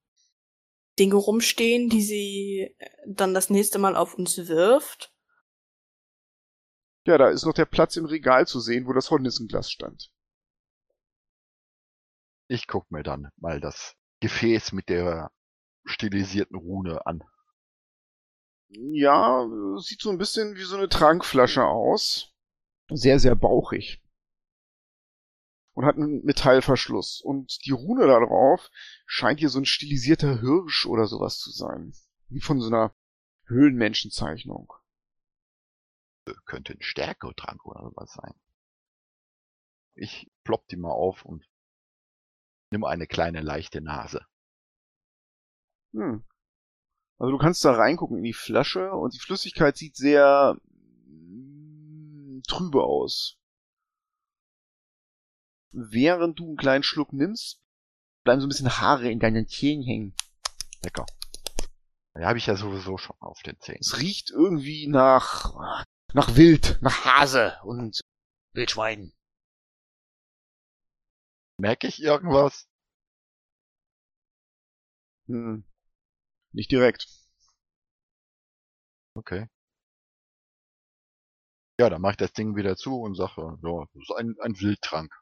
Dinge 0.98 1.16
rumstehen, 1.16 1.88
die 1.88 2.02
sie 2.02 2.74
äh, 2.78 2.90
dann 3.06 3.34
das 3.34 3.50
nächste 3.50 3.78
Mal 3.78 3.96
auf 3.96 4.14
uns 4.14 4.36
wirft. 4.48 5.12
Ja, 7.06 7.18
da 7.18 7.28
ist 7.28 7.44
noch 7.44 7.54
der 7.54 7.66
Platz 7.66 7.96
im 7.96 8.04
Regal 8.04 8.46
zu 8.46 8.60
sehen, 8.60 8.86
wo 8.86 8.92
das 8.92 9.10
Hornissenglas 9.10 9.70
stand. 9.70 10.10
Ich 12.48 12.66
guck 12.66 12.90
mir 12.90 13.02
dann 13.02 13.30
mal 13.36 13.60
das 13.60 13.96
Gefäß 14.20 14.72
mit 14.72 14.88
der 14.88 15.30
stilisierten 15.84 16.56
Rune 16.56 17.04
an. 17.06 17.22
Ja, 18.68 19.46
sieht 19.78 20.00
so 20.00 20.10
ein 20.10 20.18
bisschen 20.18 20.56
wie 20.56 20.62
so 20.62 20.76
eine 20.76 20.88
Trankflasche 20.88 21.64
aus. 21.64 22.32
Sehr, 22.90 23.18
sehr 23.18 23.34
bauchig. 23.34 24.02
Und 25.74 25.84
hat 25.84 25.96
einen 25.96 26.24
Metallverschluss. 26.24 27.20
Und 27.20 27.64
die 27.66 27.72
Rune 27.72 28.06
da 28.06 28.20
drauf 28.20 28.70
scheint 29.06 29.40
hier 29.40 29.48
so 29.48 29.58
ein 29.58 29.66
stilisierter 29.66 30.40
Hirsch 30.40 30.86
oder 30.86 31.06
sowas 31.06 31.38
zu 31.38 31.50
sein. 31.50 31.92
Wie 32.28 32.40
von 32.40 32.60
so 32.60 32.68
einer 32.68 32.94
Höhlenmenschenzeichnung. 33.46 34.72
Könnte 36.46 36.74
ein 36.74 36.82
Stärketrank 36.82 37.64
oder 37.66 37.90
was 37.94 38.12
sein. 38.12 38.34
Ich 39.94 40.30
plopp 40.44 40.66
die 40.68 40.76
mal 40.76 40.92
auf 40.92 41.24
und 41.24 41.46
nimm 42.70 42.84
eine 42.84 43.06
kleine 43.06 43.40
leichte 43.40 43.80
Nase. 43.82 44.24
Hm. 45.92 46.24
Also 47.18 47.30
du 47.30 47.38
kannst 47.38 47.64
da 47.64 47.72
reingucken 47.72 48.18
in 48.18 48.24
die 48.24 48.32
Flasche 48.32 48.92
und 48.92 49.14
die 49.14 49.20
Flüssigkeit 49.20 49.76
sieht 49.76 49.96
sehr 49.96 50.56
mm, 51.06 52.42
trübe 52.48 52.82
aus. 52.82 53.38
Während 55.70 56.38
du 56.38 56.48
einen 56.48 56.56
kleinen 56.56 56.82
Schluck 56.82 57.12
nimmst, 57.12 57.60
bleiben 58.24 58.40
so 58.40 58.46
ein 58.46 58.48
bisschen 58.48 58.78
Haare 58.78 59.10
in 59.10 59.20
deinen 59.20 59.46
Zähnen 59.46 59.84
hängen. 59.84 60.14
Lecker. 60.82 61.06
Ja, 62.14 62.28
habe 62.28 62.38
ich 62.38 62.46
ja 62.46 62.56
sowieso 62.56 62.98
schon 62.98 63.16
auf 63.20 63.40
den 63.42 63.58
Zähnen. 63.60 63.80
Es 63.80 64.00
riecht 64.00 64.30
irgendwie 64.30 64.86
nach 64.86 65.84
nach 66.14 66.36
Wild, 66.36 66.78
nach 66.82 67.04
Hase 67.04 67.58
und 67.64 68.00
Wildschwein. 68.52 69.12
Merke 71.58 71.86
ich 71.86 72.02
irgendwas? 72.02 72.68
Hm. 75.26 75.64
Nicht 76.52 76.70
direkt. 76.70 77.06
Okay. 79.16 79.46
Ja, 81.78 81.90
dann 81.90 82.00
mache 82.00 82.12
ich 82.12 82.16
das 82.16 82.32
Ding 82.32 82.56
wieder 82.56 82.76
zu 82.78 82.98
und 83.02 83.14
sage, 83.14 83.58
ja, 83.62 83.84
das 83.92 84.02
ist 84.04 84.16
ein, 84.16 84.36
ein 84.40 84.58
Wildtrank. 84.58 85.12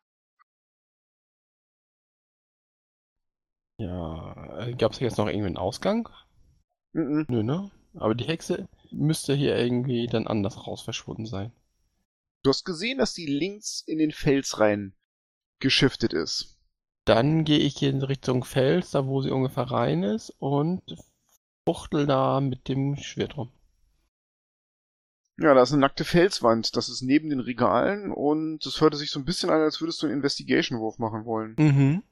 Ja, 3.78 4.68
gab 4.78 4.92
es 4.92 5.00
jetzt 5.00 5.18
noch 5.18 5.26
irgendwie 5.26 5.46
einen 5.46 5.56
Ausgang? 5.56 6.08
Mhm. 6.92 7.26
Nö, 7.28 7.42
ne? 7.42 7.70
Aber 7.94 8.14
die 8.14 8.24
Hexe 8.26 8.68
müsste 8.92 9.34
hier 9.34 9.56
irgendwie 9.56 10.06
dann 10.08 10.26
anders 10.28 10.66
raus 10.66 10.82
verschwunden 10.82 11.26
sein. 11.26 11.52
Du 12.42 12.50
hast 12.50 12.64
gesehen, 12.64 12.98
dass 12.98 13.14
die 13.14 13.24
links 13.26 13.82
in 13.86 13.98
den 13.98 14.12
Fels 14.12 14.60
rein 14.60 14.94
geschiftet 15.60 16.12
ist. 16.14 16.58
Dann 17.04 17.44
gehe 17.44 17.58
ich 17.58 17.82
in 17.82 18.02
Richtung 18.02 18.44
Fels, 18.44 18.92
da 18.92 19.06
wo 19.06 19.20
sie 19.22 19.30
ungefähr 19.30 19.64
rein 19.70 20.02
ist, 20.02 20.30
und 20.38 20.82
fuchtel 21.70 22.06
da 22.06 22.40
mit 22.40 22.68
dem 22.68 22.96
Schwert 22.96 23.36
rum. 23.36 23.52
Ja, 25.38 25.54
da 25.54 25.62
ist 25.62 25.72
eine 25.72 25.80
nackte 25.80 26.04
Felswand. 26.04 26.76
Das 26.76 26.88
ist 26.88 27.02
neben 27.02 27.30
den 27.30 27.40
Regalen 27.40 28.12
und 28.12 28.66
es 28.66 28.80
hörte 28.80 28.96
sich 28.96 29.10
so 29.10 29.20
ein 29.20 29.24
bisschen 29.24 29.50
an, 29.50 29.60
als 29.60 29.80
würdest 29.80 30.02
du 30.02 30.06
einen 30.06 30.16
Investigation-Wurf 30.16 30.98
machen 30.98 31.24
wollen. 31.24 31.54
Mhm. 31.58 32.02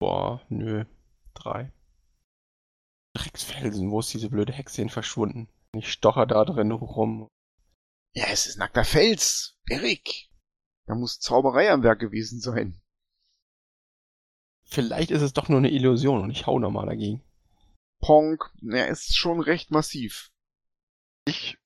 Boah, 0.00 0.44
nö. 0.48 0.84
Drei. 1.34 1.72
Drecksfelsen, 3.14 3.90
wo 3.90 4.00
ist 4.00 4.12
diese 4.12 4.30
blöde 4.30 4.52
Hexe 4.52 4.82
hin 4.82 4.90
verschwunden? 4.90 5.48
Ich 5.74 5.92
stocher 5.92 6.26
da 6.26 6.44
drin 6.44 6.72
rum. 6.72 7.28
Ja, 8.14 8.26
es 8.30 8.46
ist 8.46 8.58
nackter 8.58 8.84
Fels. 8.84 9.58
Erik. 9.68 10.30
Da 10.86 10.94
muss 10.94 11.20
Zauberei 11.20 11.70
am 11.70 11.82
Werk 11.82 12.00
gewesen 12.00 12.40
sein. 12.40 12.80
Vielleicht 14.66 15.10
ist 15.10 15.22
es 15.22 15.32
doch 15.32 15.48
nur 15.48 15.58
eine 15.58 15.70
Illusion 15.70 16.22
und 16.22 16.30
ich 16.30 16.46
hau 16.46 16.58
nochmal 16.58 16.86
dagegen. 16.86 17.22
Ponk, 18.00 18.52
er 18.68 18.88
ist 18.88 19.16
schon 19.16 19.40
recht 19.40 19.70
massiv. 19.70 20.30
Ich 21.24 21.58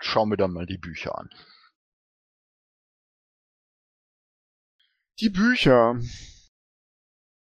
schau 0.00 0.26
mir 0.26 0.36
dann 0.36 0.52
mal 0.52 0.66
die 0.66 0.78
Bücher 0.78 1.18
an. 1.18 1.30
Die 5.20 5.30
Bücher. 5.30 5.98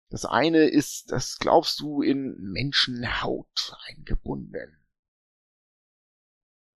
Das 0.10 0.24
eine 0.24 0.70
ist, 0.70 1.12
das 1.12 1.38
glaubst 1.38 1.82
du, 1.82 2.01
in 2.01 2.38
Menschenhaut 2.39 3.75
eingebunden. 3.88 4.77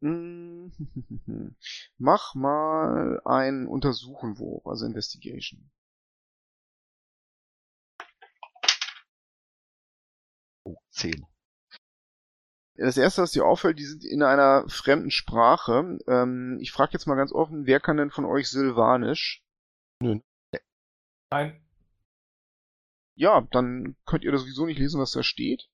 Hm, 0.02 0.72
Mach 1.98 2.36
mal 2.36 3.22
ein 3.24 3.68
Untersuchenwurf, 3.68 4.66
also 4.66 4.86
Investigation. 4.86 5.72
Oh, 10.66 10.76
zehn. 11.02 11.26
Das 12.76 12.98
erste, 12.98 13.22
was 13.22 13.32
dir 13.32 13.46
auffällt, 13.46 13.78
die 13.78 13.86
sind 13.86 14.04
in 14.04 14.24
einer 14.24 14.68
fremden 14.68 15.12
Sprache. 15.12 16.00
Ähm, 16.08 16.58
ich 16.62 16.72
frage 16.72 16.94
jetzt 16.94 17.06
mal 17.06 17.16
ganz 17.16 17.32
offen, 17.32 17.66
wer 17.66 17.80
kann 17.80 17.98
denn 17.98 18.10
von 18.10 18.26
euch 18.26 18.50
Silvanisch? 18.50 19.44
Nein. 20.02 20.24
Ja, 23.16 23.42
dann 23.52 23.96
könnt 24.06 24.24
ihr 24.24 24.32
das 24.32 24.42
sowieso 24.42 24.66
nicht 24.66 24.80
lesen, 24.80 25.00
was 25.00 25.12
da 25.12 25.22
steht. 25.22 25.70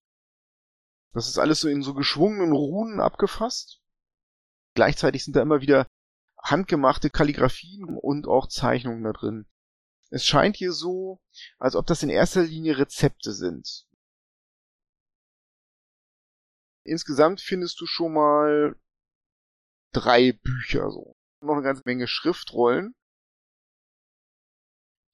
Das 1.13 1.27
ist 1.27 1.37
alles 1.37 1.61
so 1.61 1.69
in 1.69 1.81
so 1.81 1.93
geschwungenen 1.93 2.51
Runen 2.51 2.99
abgefasst. 2.99 3.81
Gleichzeitig 4.75 5.23
sind 5.23 5.35
da 5.35 5.41
immer 5.41 5.61
wieder 5.61 5.87
handgemachte 6.37 7.09
Kalligraphien 7.09 7.97
und 7.97 8.27
auch 8.27 8.47
Zeichnungen 8.47 9.03
da 9.03 9.13
drin. 9.13 9.47
Es 10.09 10.25
scheint 10.25 10.57
hier 10.57 10.71
so, 10.71 11.21
als 11.57 11.75
ob 11.75 11.85
das 11.87 12.03
in 12.03 12.09
erster 12.09 12.43
Linie 12.43 12.77
Rezepte 12.77 13.33
sind. 13.33 13.86
Insgesamt 16.87 17.41
findest 17.41 17.79
du 17.81 17.85
schon 17.85 18.13
mal 18.13 18.75
drei 19.93 20.31
Bücher 20.31 20.89
so. 20.89 21.15
Noch 21.41 21.53
eine 21.53 21.63
ganze 21.63 21.83
Menge 21.85 22.07
Schriftrollen. 22.07 22.95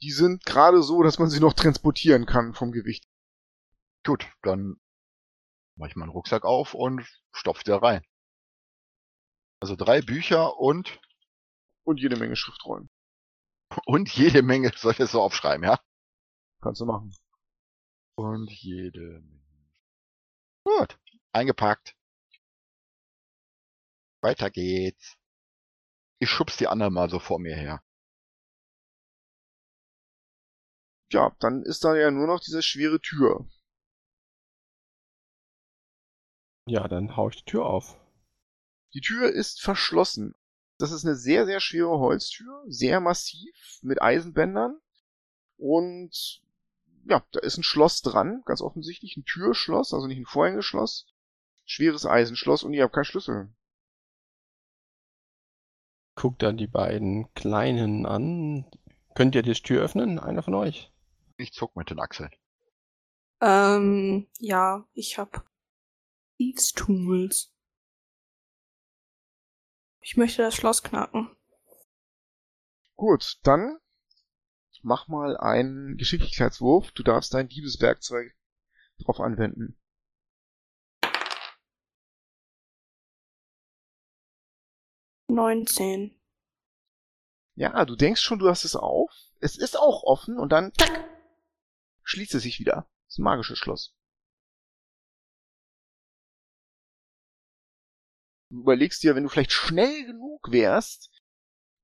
Die 0.01 0.11
sind 0.11 0.45
gerade 0.45 0.83
so, 0.83 1.01
dass 1.01 1.17
man 1.17 1.29
sie 1.29 1.39
noch 1.39 1.53
transportieren 1.53 2.25
kann 2.25 2.53
vom 2.53 2.71
Gewicht. 2.71 3.05
Gut, 4.05 4.27
dann 4.41 4.75
mach 5.77 5.87
ich 5.87 5.95
meinen 5.95 6.09
Rucksack 6.09 6.43
auf 6.43 6.73
und 6.73 7.07
stopf 7.31 7.63
da 7.63 7.77
rein. 7.77 8.03
Also 9.61 9.75
drei 9.75 10.01
Bücher 10.01 10.57
und 10.57 10.99
Und 11.85 11.99
jede 11.99 12.17
Menge 12.17 12.35
Schriftrollen. 12.35 12.89
und 13.85 14.09
jede 14.13 14.43
Menge 14.43 14.71
soll 14.75 14.91
ich 14.91 14.97
das 14.97 15.11
so 15.11 15.21
aufschreiben, 15.21 15.63
ja? 15.65 15.79
Kannst 16.61 16.81
du 16.81 16.85
machen. 16.85 17.15
Und 18.15 18.51
jede 18.51 19.21
Menge. 19.21 19.41
Gut, 20.65 20.99
eingepackt. 21.33 21.95
Weiter 24.21 24.49
geht's. 24.49 25.17
Ich 26.19 26.29
schubs 26.29 26.57
die 26.57 26.67
anderen 26.67 26.93
mal 26.93 27.09
so 27.09 27.19
vor 27.19 27.39
mir 27.39 27.55
her. 27.55 27.83
Ja, 31.11 31.35
dann 31.39 31.61
ist 31.63 31.83
da 31.83 31.95
ja 31.95 32.09
nur 32.09 32.27
noch 32.27 32.39
diese 32.39 32.63
schwere 32.63 32.99
Tür. 32.99 33.47
Ja, 36.65 36.87
dann 36.87 37.17
hau 37.17 37.29
ich 37.29 37.43
die 37.43 37.51
Tür 37.51 37.65
auf. 37.65 37.99
Die 38.93 39.01
Tür 39.01 39.29
ist 39.29 39.61
verschlossen. 39.61 40.33
Das 40.77 40.91
ist 40.91 41.05
eine 41.05 41.15
sehr, 41.15 41.45
sehr 41.45 41.59
schwere 41.59 41.99
Holztür, 41.99 42.63
sehr 42.67 42.99
massiv, 42.99 43.53
mit 43.81 44.01
Eisenbändern. 44.01 44.79
Und 45.57 46.41
ja, 47.05 47.25
da 47.31 47.39
ist 47.41 47.57
ein 47.57 47.63
Schloss 47.63 48.01
dran, 48.01 48.41
ganz 48.45 48.61
offensichtlich. 48.61 49.17
Ein 49.17 49.25
Türschloss, 49.25 49.93
also 49.93 50.07
nicht 50.07 50.19
ein 50.19 50.25
Vorhängeschloss. 50.25 51.12
Schweres 51.65 52.05
Eisenschloss 52.05 52.63
und 52.63 52.73
ihr 52.73 52.83
habt 52.83 52.93
keinen 52.93 53.05
Schlüssel. 53.05 53.53
Guck 56.15 56.37
dann 56.39 56.57
die 56.57 56.67
beiden 56.67 57.33
Kleinen 57.33 58.05
an. 58.05 58.69
Könnt 59.15 59.35
ihr 59.35 59.41
die 59.41 59.53
Tür 59.53 59.83
öffnen? 59.83 60.19
Einer 60.19 60.43
von 60.43 60.53
euch? 60.53 60.91
Ich 61.37 61.53
zuck 61.53 61.75
mit 61.75 61.89
den 61.89 61.99
Achseln. 61.99 62.31
Ähm, 63.41 64.27
ja, 64.39 64.87
ich 64.93 65.17
hab 65.17 65.45
Thieves 66.37 66.71
Tools. 66.73 67.51
Ich 70.01 70.17
möchte 70.17 70.41
das 70.41 70.55
Schloss 70.55 70.83
knacken. 70.83 71.35
Gut, 72.95 73.39
dann 73.43 73.79
mach 74.83 75.07
mal 75.07 75.37
einen 75.37 75.97
Geschicklichkeitswurf. 75.97 76.91
Du 76.91 77.03
darfst 77.03 77.33
dein 77.33 77.47
Diebeswerkzeug 77.47 78.35
drauf 78.99 79.19
anwenden. 79.19 79.79
Neunzehn. 85.33 86.19
Ja, 87.55 87.85
du 87.85 87.95
denkst 87.95 88.21
schon, 88.21 88.39
du 88.39 88.49
hast 88.49 88.65
es 88.65 88.75
auf. 88.75 89.11
Es 89.39 89.57
ist 89.57 89.77
auch 89.77 90.03
offen 90.03 90.37
und 90.39 90.51
dann 90.51 90.73
tack, 90.73 91.05
schließt 92.03 92.35
es 92.35 92.43
sich 92.43 92.59
wieder. 92.59 92.87
Das 93.05 93.15
ist 93.15 93.19
ein 93.19 93.23
magisches 93.23 93.57
Schloss. 93.57 93.95
Du 98.49 98.61
überlegst 98.61 99.03
dir, 99.03 99.15
wenn 99.15 99.23
du 99.23 99.29
vielleicht 99.29 99.51
schnell 99.51 100.05
genug 100.05 100.51
wärst, 100.51 101.09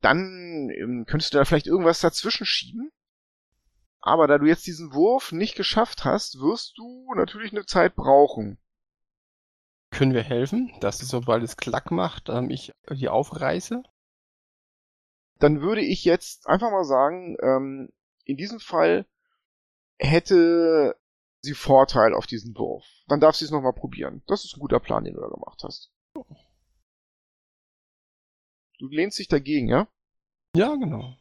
dann 0.01 0.69
ähm, 0.69 1.05
könntest 1.07 1.33
du 1.33 1.37
da 1.37 1.45
vielleicht 1.45 1.67
irgendwas 1.67 1.99
dazwischen 1.99 2.45
schieben. 2.45 2.91
Aber 4.01 4.27
da 4.27 4.37
du 4.37 4.45
jetzt 4.45 4.65
diesen 4.65 4.93
Wurf 4.93 5.31
nicht 5.31 5.55
geschafft 5.55 6.05
hast, 6.05 6.39
wirst 6.39 6.77
du 6.77 7.11
natürlich 7.15 7.51
eine 7.51 7.65
Zeit 7.65 7.95
brauchen. 7.95 8.59
Können 9.99 10.13
wir 10.13 10.23
helfen, 10.23 10.71
dass 10.79 11.01
es, 11.01 11.09
sobald 11.09 11.43
es 11.43 11.57
Klack 11.57 11.91
macht, 11.91 12.29
ähm, 12.29 12.49
ich 12.49 12.71
die 12.89 13.09
aufreiße? 13.09 13.83
Dann 15.39 15.59
würde 15.59 15.81
ich 15.81 16.05
jetzt 16.05 16.47
einfach 16.47 16.71
mal 16.71 16.85
sagen, 16.85 17.35
ähm, 17.41 17.89
in 18.23 18.37
diesem 18.37 18.61
Fall 18.61 19.05
hätte 19.97 20.97
sie 21.41 21.53
Vorteil 21.53 22.13
auf 22.13 22.27
diesen 22.27 22.57
Wurf. 22.57 22.85
Dann 23.09 23.19
darf 23.19 23.35
sie 23.35 23.43
es 23.43 23.51
nochmal 23.51 23.73
probieren. 23.73 24.23
Das 24.25 24.45
ist 24.45 24.55
ein 24.55 24.61
guter 24.61 24.79
Plan, 24.79 25.03
den 25.03 25.15
du 25.15 25.19
da 25.19 25.27
gemacht 25.27 25.65
hast. 25.65 25.91
Du 28.77 28.87
lehnst 28.87 29.19
dich 29.19 29.27
dagegen, 29.27 29.67
ja? 29.67 29.89
Ja, 30.55 30.75
genau. 30.75 31.17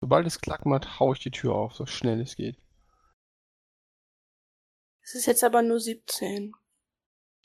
Sobald 0.00 0.24
es 0.24 0.40
Klack 0.40 0.66
macht, 0.66 1.00
hau 1.00 1.14
ich 1.14 1.18
die 1.18 1.32
Tür 1.32 1.56
auf, 1.56 1.74
so 1.74 1.84
schnell 1.84 2.20
es 2.20 2.36
geht. 2.36 2.56
Es 5.08 5.14
ist 5.14 5.26
jetzt 5.26 5.42
aber 5.42 5.62
nur 5.62 5.80
17. 5.80 6.52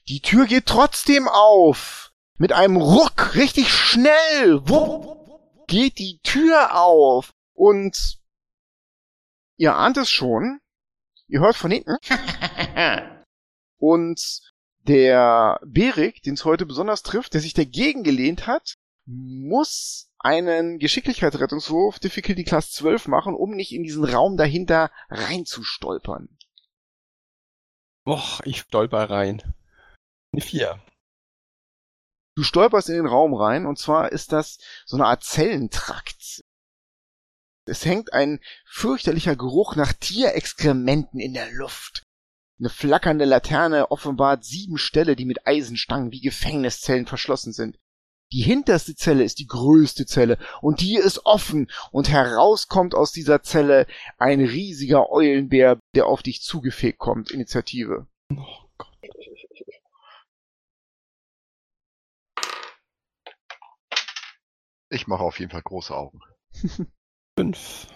Die 0.09 0.19
Tür 0.19 0.47
geht 0.47 0.65
trotzdem 0.65 1.29
auf. 1.29 2.11
Mit 2.35 2.51
einem 2.51 2.75
Ruck, 2.75 3.35
richtig 3.35 3.69
schnell. 3.69 4.67
Wupp, 4.67 5.39
geht 5.67 5.97
die 5.97 6.19
Tür 6.23 6.77
auf. 6.77 7.31
Und 7.53 8.19
ihr 9.55 9.75
ahnt 9.75 9.95
es 9.95 10.09
schon. 10.09 10.59
Ihr 11.27 11.39
hört 11.39 11.55
von 11.55 11.71
hinten. 11.71 11.95
Und 13.77 14.41
der 14.79 15.61
Berik, 15.65 16.21
den 16.21 16.33
es 16.33 16.43
heute 16.43 16.65
besonders 16.65 17.01
trifft, 17.01 17.33
der 17.33 17.39
sich 17.39 17.53
dagegen 17.53 18.03
gelehnt 18.03 18.45
hat, 18.45 18.73
muss 19.05 20.09
einen 20.19 20.79
Geschicklichkeitsrettungswurf 20.79 21.99
Difficulty 21.99 22.43
Class 22.43 22.71
12 22.71 23.07
machen, 23.07 23.33
um 23.33 23.51
nicht 23.51 23.71
in 23.71 23.83
diesen 23.83 24.03
Raum 24.03 24.35
dahinter 24.35 24.91
reinzustolpern. 25.07 26.27
Boah, 28.05 28.39
ich 28.43 28.59
stolper 28.59 29.09
rein. 29.09 29.41
Eine 30.33 30.41
Vier. 30.41 30.83
Du 32.35 32.43
stolperst 32.43 32.89
in 32.89 32.95
den 32.95 33.05
Raum 33.05 33.33
rein 33.33 33.65
und 33.65 33.77
zwar 33.77 34.11
ist 34.11 34.31
das 34.31 34.57
so 34.85 34.97
eine 34.97 35.05
Art 35.05 35.23
Zellentrakt. 35.23 36.43
Es 37.65 37.85
hängt 37.85 38.11
ein 38.11 38.41
fürchterlicher 38.65 39.35
Geruch 39.35 39.75
nach 39.75 39.93
Tierexkrementen 39.93 41.19
in 41.19 41.33
der 41.33 41.51
Luft. 41.51 42.03
Eine 42.59 42.69
flackernde 42.69 43.25
Laterne 43.25 43.91
offenbart 43.91 44.43
sieben 44.43 44.77
Ställe, 44.77 45.15
die 45.15 45.25
mit 45.25 45.47
Eisenstangen 45.47 46.11
wie 46.11 46.21
Gefängniszellen 46.21 47.05
verschlossen 47.05 47.53
sind. 47.53 47.79
Die 48.33 48.41
hinterste 48.41 48.95
Zelle 48.95 49.23
ist 49.23 49.37
die 49.37 49.45
größte 49.45 50.07
Zelle 50.07 50.39
und 50.63 50.81
die 50.81 50.95
ist 50.95 51.23
offen 51.23 51.69
und 51.91 52.09
herauskommt 52.09 52.95
aus 52.95 53.11
dieser 53.11 53.43
Zelle 53.43 53.85
ein 54.17 54.39
riesiger 54.39 55.11
Eulenbär, 55.11 55.77
der 55.93 56.07
auf 56.07 56.23
dich 56.23 56.41
zugefegt 56.41 56.97
kommt. 56.97 57.29
Initiative. 57.29 58.07
Oh 58.31 58.69
Gott. 58.79 58.97
Ich 64.89 65.05
mache 65.05 65.21
auf 65.21 65.39
jeden 65.39 65.51
Fall 65.51 65.61
große 65.61 65.95
Augen. 65.95 66.19
Fünf. 67.37 67.87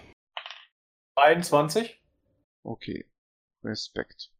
21. 1.16 2.00
Okay. 2.62 3.10
Respekt. 3.64 4.30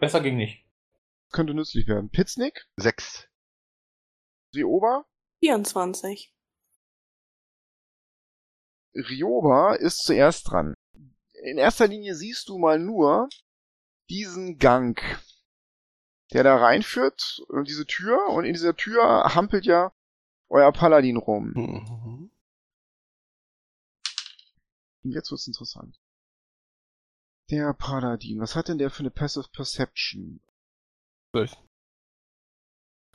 Besser 0.00 0.22
ging 0.22 0.38
nicht. 0.38 0.64
Könnte 1.32 1.52
nützlich 1.52 1.86
werden. 1.86 2.08
Pitznick? 2.08 2.66
Sechs. 2.76 3.28
Rioba? 4.54 5.04
24. 5.44 6.32
Rioba 8.94 9.74
ist 9.74 9.98
zuerst 9.98 10.50
dran. 10.50 10.74
In 11.32 11.58
erster 11.58 11.86
Linie 11.86 12.14
siehst 12.14 12.48
du 12.48 12.56
mal 12.56 12.78
nur 12.78 13.28
diesen 14.08 14.58
Gang, 14.58 14.98
der 16.32 16.44
da 16.44 16.56
reinführt, 16.56 17.42
und 17.48 17.68
diese 17.68 17.84
Tür, 17.84 18.28
und 18.28 18.46
in 18.46 18.54
dieser 18.54 18.74
Tür 18.74 19.34
hampelt 19.34 19.66
ja 19.66 19.92
euer 20.48 20.72
Paladin 20.72 21.18
rum. 21.18 21.52
Mhm. 21.54 22.30
Und 25.02 25.10
jetzt 25.10 25.30
wird's 25.30 25.46
interessant. 25.46 26.00
Der 27.50 27.74
Paladin, 27.74 28.40
was 28.40 28.56
hat 28.56 28.68
denn 28.68 28.78
der 28.78 28.88
für 28.88 29.00
eine 29.00 29.10
Passive 29.10 29.50
Perception? 29.52 30.40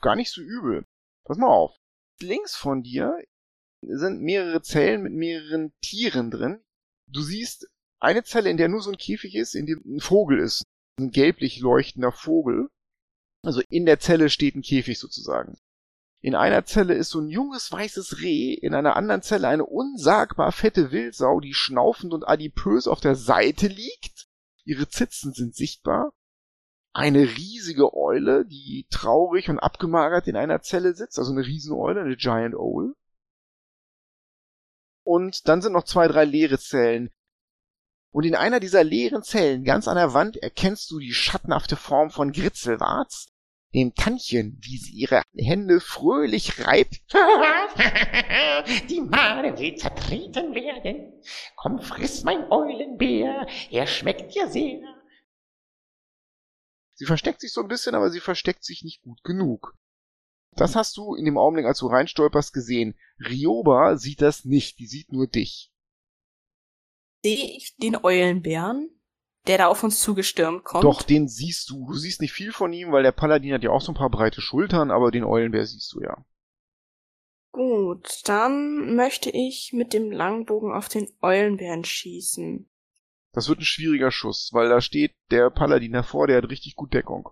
Gar 0.00 0.14
nicht 0.14 0.30
so 0.30 0.40
übel. 0.42 0.86
Pass 1.24 1.36
mal 1.36 1.48
auf. 1.48 1.79
Links 2.22 2.54
von 2.56 2.82
dir 2.82 3.16
sind 3.82 4.20
mehrere 4.20 4.62
Zellen 4.62 5.02
mit 5.02 5.12
mehreren 5.12 5.72
Tieren 5.80 6.30
drin. 6.30 6.62
Du 7.06 7.22
siehst 7.22 7.68
eine 7.98 8.24
Zelle, 8.24 8.50
in 8.50 8.56
der 8.56 8.68
nur 8.68 8.82
so 8.82 8.90
ein 8.90 8.98
Käfig 8.98 9.34
ist, 9.34 9.54
in 9.54 9.66
dem 9.66 9.82
ein 9.84 10.00
Vogel 10.00 10.38
ist. 10.38 10.64
Ein 10.98 11.10
gelblich 11.10 11.60
leuchtender 11.60 12.12
Vogel. 12.12 12.68
Also 13.42 13.62
in 13.68 13.86
der 13.86 14.00
Zelle 14.00 14.28
steht 14.28 14.54
ein 14.54 14.62
Käfig 14.62 14.98
sozusagen. 14.98 15.58
In 16.22 16.34
einer 16.34 16.66
Zelle 16.66 16.94
ist 16.94 17.10
so 17.10 17.20
ein 17.20 17.28
junges 17.28 17.72
weißes 17.72 18.20
Reh, 18.20 18.52
in 18.52 18.74
einer 18.74 18.96
anderen 18.96 19.22
Zelle 19.22 19.48
eine 19.48 19.64
unsagbar 19.64 20.52
fette 20.52 20.92
Wildsau, 20.92 21.40
die 21.40 21.54
schnaufend 21.54 22.12
und 22.12 22.28
adipös 22.28 22.86
auf 22.86 23.00
der 23.00 23.14
Seite 23.14 23.68
liegt. 23.68 24.28
Ihre 24.64 24.88
Zitzen 24.88 25.32
sind 25.32 25.54
sichtbar. 25.54 26.12
Eine 26.92 27.20
riesige 27.20 27.94
Eule, 27.94 28.44
die 28.44 28.86
traurig 28.90 29.48
und 29.48 29.60
abgemagert 29.60 30.26
in 30.26 30.36
einer 30.36 30.60
Zelle 30.60 30.94
sitzt, 30.94 31.18
also 31.18 31.32
eine 31.32 31.46
Rieseneule, 31.46 32.00
eine 32.00 32.16
Giant 32.16 32.54
Owl. 32.54 32.94
Und 35.04 35.48
dann 35.48 35.62
sind 35.62 35.72
noch 35.72 35.84
zwei, 35.84 36.08
drei 36.08 36.24
leere 36.24 36.58
Zellen. 36.58 37.10
Und 38.12 38.24
in 38.24 38.34
einer 38.34 38.58
dieser 38.58 38.82
leeren 38.82 39.22
Zellen, 39.22 39.62
ganz 39.62 39.86
an 39.86 39.96
der 39.96 40.14
Wand, 40.14 40.36
erkennst 40.36 40.90
du 40.90 40.98
die 40.98 41.12
schattenhafte 41.12 41.76
Form 41.76 42.10
von 42.10 42.32
Gritzelwarz, 42.32 43.28
dem 43.72 43.94
Tantchen, 43.94 44.58
wie 44.60 44.78
sie 44.78 44.92
ihre 44.92 45.22
Hände 45.36 45.80
fröhlich 45.80 46.66
reibt. 46.66 47.02
Die 48.88 49.00
Made 49.00 49.58
will 49.58 49.76
zertreten 49.76 50.54
werden. 50.54 51.12
Komm, 51.54 51.80
friss 51.80 52.24
mein 52.24 52.50
Eulenbär, 52.50 53.46
er 53.70 53.86
schmeckt 53.86 54.34
dir 54.34 54.48
sehr. 54.48 54.80
Sie 57.00 57.06
versteckt 57.06 57.40
sich 57.40 57.54
so 57.54 57.62
ein 57.62 57.68
bisschen, 57.68 57.94
aber 57.94 58.10
sie 58.10 58.20
versteckt 58.20 58.62
sich 58.62 58.84
nicht 58.84 59.00
gut 59.00 59.24
genug. 59.24 59.74
Das 60.54 60.76
hast 60.76 60.98
du 60.98 61.14
in 61.14 61.24
dem 61.24 61.38
Augenblick, 61.38 61.64
als 61.64 61.78
du 61.78 61.86
reinstolperst, 61.86 62.52
gesehen. 62.52 62.94
Rioba 63.18 63.96
sieht 63.96 64.20
das 64.20 64.44
nicht, 64.44 64.78
die 64.78 64.86
sieht 64.86 65.10
nur 65.10 65.26
dich. 65.26 65.72
Sehe 67.24 67.56
ich 67.56 67.74
den 67.78 67.96
Eulenbären, 68.04 68.90
der 69.46 69.56
da 69.56 69.68
auf 69.68 69.82
uns 69.82 70.02
zugestürmt 70.02 70.62
kommt? 70.64 70.84
Doch, 70.84 71.00
den 71.02 71.26
siehst 71.26 71.70
du. 71.70 71.86
Du 71.86 71.94
siehst 71.94 72.20
nicht 72.20 72.34
viel 72.34 72.52
von 72.52 72.70
ihm, 72.74 72.92
weil 72.92 73.02
der 73.02 73.12
Paladin 73.12 73.54
hat 73.54 73.62
ja 73.62 73.70
auch 73.70 73.80
so 73.80 73.92
ein 73.92 73.96
paar 73.96 74.10
breite 74.10 74.42
Schultern, 74.42 74.90
aber 74.90 75.10
den 75.10 75.24
Eulenbär 75.24 75.64
siehst 75.64 75.90
du 75.94 76.02
ja. 76.02 76.22
Gut, 77.52 78.20
dann 78.26 78.94
möchte 78.94 79.30
ich 79.30 79.72
mit 79.72 79.94
dem 79.94 80.12
Langbogen 80.12 80.74
auf 80.74 80.90
den 80.90 81.08
Eulenbären 81.22 81.82
schießen. 81.82 82.69
Das 83.32 83.48
wird 83.48 83.60
ein 83.60 83.64
schwieriger 83.64 84.10
Schuss, 84.10 84.50
weil 84.52 84.68
da 84.68 84.80
steht 84.80 85.14
der 85.30 85.50
Paladin 85.50 85.92
davor, 85.92 86.26
der 86.26 86.38
hat 86.38 86.50
richtig 86.50 86.74
gut 86.74 86.92
Deckung. 86.92 87.28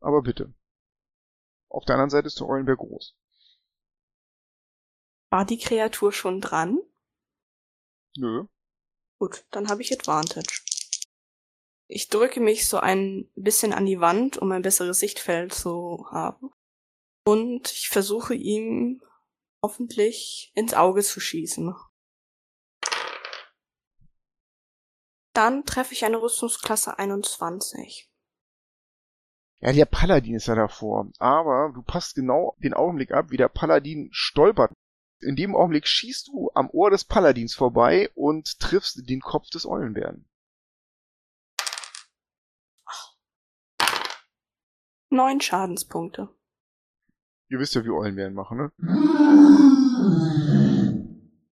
Aber 0.00 0.22
bitte. 0.22 0.54
Auf 1.70 1.84
der 1.84 1.94
anderen 1.94 2.10
Seite 2.10 2.26
ist 2.26 2.40
der 2.40 2.46
Eulenbär 2.46 2.76
groß. 2.76 3.16
War 5.30 5.44
die 5.44 5.58
Kreatur 5.58 6.12
schon 6.12 6.40
dran? 6.40 6.78
Nö. 8.16 8.46
Gut, 9.18 9.44
dann 9.50 9.68
habe 9.68 9.82
ich 9.82 9.92
Advantage. 9.92 10.62
Ich 11.90 12.08
drücke 12.08 12.40
mich 12.40 12.68
so 12.68 12.78
ein 12.78 13.30
bisschen 13.34 13.72
an 13.72 13.86
die 13.86 14.00
Wand, 14.00 14.38
um 14.38 14.52
ein 14.52 14.62
besseres 14.62 15.00
Sichtfeld 15.00 15.54
zu 15.54 16.06
haben. 16.10 16.50
Und 17.24 17.70
ich 17.72 17.88
versuche 17.88 18.34
ihm 18.34 19.02
hoffentlich 19.62 20.52
ins 20.54 20.74
Auge 20.74 21.02
zu 21.02 21.20
schießen. 21.20 21.74
Dann 25.38 25.64
treffe 25.64 25.94
ich 25.94 26.04
eine 26.04 26.20
Rüstungsklasse 26.20 26.98
21. 26.98 28.10
Ja, 29.60 29.72
der 29.72 29.84
Paladin 29.84 30.34
ist 30.34 30.48
ja 30.48 30.56
davor. 30.56 31.12
Aber 31.20 31.70
du 31.72 31.80
passt 31.80 32.16
genau 32.16 32.56
den 32.58 32.74
Augenblick 32.74 33.12
ab, 33.12 33.30
wie 33.30 33.36
der 33.36 33.48
Paladin 33.48 34.08
stolpert. 34.10 34.72
In 35.20 35.36
dem 35.36 35.54
Augenblick 35.54 35.86
schießt 35.86 36.26
du 36.26 36.50
am 36.54 36.68
Ohr 36.70 36.90
des 36.90 37.04
Paladins 37.04 37.54
vorbei 37.54 38.10
und 38.16 38.58
triffst 38.58 39.08
den 39.08 39.20
Kopf 39.20 39.48
des 39.50 39.64
Eulenbären. 39.64 40.28
Neun 45.10 45.40
Schadenspunkte. 45.40 46.30
Ihr 47.48 47.60
wisst 47.60 47.76
ja, 47.76 47.84
wie 47.84 47.90
Eulenbären 47.90 48.34
machen, 48.34 48.58
ne? 48.58 48.72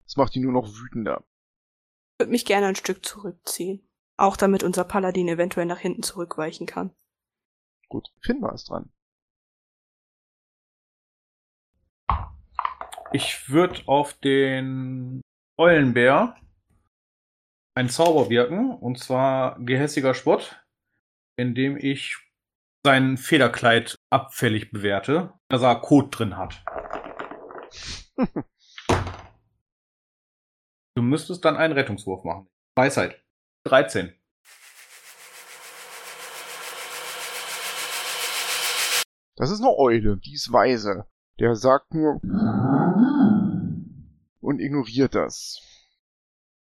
Das 0.06 0.18
macht 0.18 0.36
ihn 0.36 0.42
nur 0.42 0.54
noch 0.54 0.68
wütender. 0.70 1.24
Ich 2.16 2.20
würde 2.22 2.32
mich 2.32 2.46
gerne 2.46 2.68
ein 2.68 2.78
Stück 2.78 3.06
zurückziehen. 3.06 3.86
Auch 4.16 4.38
damit 4.38 4.64
unser 4.64 4.86
Paladin 4.86 5.28
eventuell 5.28 5.66
nach 5.66 5.80
hinten 5.80 6.02
zurückweichen 6.02 6.66
kann. 6.66 6.96
Gut, 7.90 8.08
Finn 8.22 8.42
war 8.42 8.54
es 8.54 8.64
dran. 8.64 8.90
Ich 13.12 13.50
würde 13.50 13.82
auf 13.88 14.14
den 14.14 15.20
Eulenbär 15.58 16.38
einen 17.76 17.90
Zauber 17.90 18.30
wirken, 18.30 18.72
und 18.72 18.98
zwar 18.98 19.60
gehässiger 19.60 20.14
Spott, 20.14 20.66
indem 21.36 21.76
ich 21.76 22.16
sein 22.86 23.18
Federkleid 23.18 23.98
abfällig 24.10 24.72
bewerte, 24.72 25.34
dass 25.50 25.64
er 25.64 25.82
Kot 25.82 26.18
drin 26.18 26.38
hat. 26.38 26.64
du 30.96 31.02
müsstest 31.02 31.46
dann 31.46 31.58
einen 31.58 31.74
Rettungswurf 31.74 32.24
machen. 32.24 32.50
Weisheit. 32.76 33.22
13. 33.66 34.14
Das 39.36 39.52
ist 39.52 39.60
eine 39.60 39.78
Eule, 39.78 40.18
die 40.18 40.34
ist 40.34 40.52
weise. 40.52 41.06
Der 41.40 41.56
sagt 41.56 41.94
nur 41.94 42.22
und 44.40 44.60
ignoriert 44.60 45.16
das. 45.16 45.60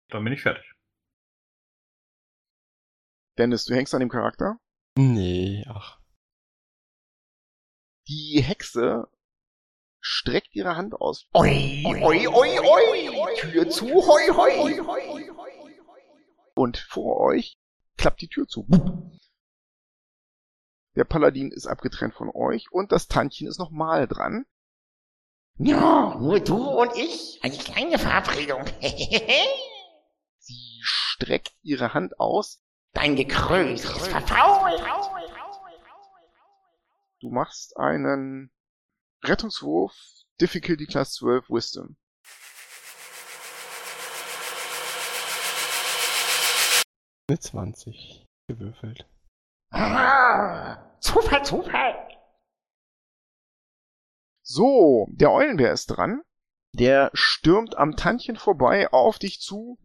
Dann 0.10 0.24
bin 0.24 0.34
ich 0.34 0.42
fertig. 0.42 0.66
Dennis, 3.38 3.66
du 3.66 3.76
hängst 3.76 3.94
an 3.94 4.00
dem 4.00 4.10
Charakter? 4.10 4.60
Nee, 4.98 5.64
ach. 5.68 6.00
Die 8.08 8.42
Hexe 8.42 9.08
streckt 10.08 10.56
ihre 10.56 10.78
Hand 10.78 10.96
aus. 10.96 11.28
Oi, 11.34 11.84
oi, 11.86 12.28
oi, 12.28 12.60
oi, 12.60 13.36
Tür 13.36 13.70
zu, 13.70 13.88
hoi, 13.88 14.28
hoi. 14.30 14.82
Und 16.56 16.78
vor 16.78 17.20
euch 17.20 17.60
klappt 17.98 18.22
die 18.22 18.30
Tür 18.30 18.48
zu. 18.48 18.66
Der 20.96 21.04
Paladin 21.04 21.52
ist 21.52 21.68
abgetrennt 21.68 22.14
von 22.14 22.32
euch 22.34 22.72
und 22.72 22.92
das 22.94 23.08
Tantchen 23.08 23.48
ist 23.48 23.60
nochmal 23.60 24.08
dran. 24.08 24.46
Ja, 25.58 26.16
nur 26.18 26.40
du 26.40 26.56
und 26.56 26.96
ich. 26.96 27.40
Eine 27.44 27.58
kleine 27.58 28.00
Verabredung. 28.00 28.64
Sie 30.40 30.80
streckt 30.82 31.54
ihre 31.64 31.94
Hand 31.94 32.20
aus. 32.20 32.64
Dein 32.94 33.16
Gekrös 33.16 33.84
ist 33.84 34.08
verfault. 34.08 34.82
Du 37.20 37.30
machst 37.30 37.76
einen 37.78 38.52
Rettungswurf, 39.24 39.94
Difficulty 40.40 40.86
Class 40.86 41.14
12 41.14 41.50
Wisdom. 41.50 41.98
Eine 47.28 47.40
20 47.40 48.26
gewürfelt. 48.48 49.08
Ah, 49.72 50.98
Zufall, 51.02 51.44
Zufall. 51.44 51.96
So, 54.44 55.08
der 55.10 55.32
Eulenbär 55.32 55.74
ist 55.74 55.88
dran. 55.88 56.22
Der 56.74 57.10
stürmt 57.14 57.76
am 57.76 57.98
Tantchen 57.98 58.38
vorbei 58.38 58.94
auf 58.94 59.20
dich 59.20 59.42
zu 59.42 59.78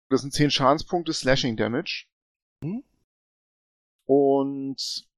Das 0.09 0.21
sind 0.21 0.33
10 0.33 0.51
Schadenspunkte 0.51 1.13
Slashing 1.13 1.57
Damage. 1.57 2.05
Hm? 2.63 2.83
Und 4.05 5.09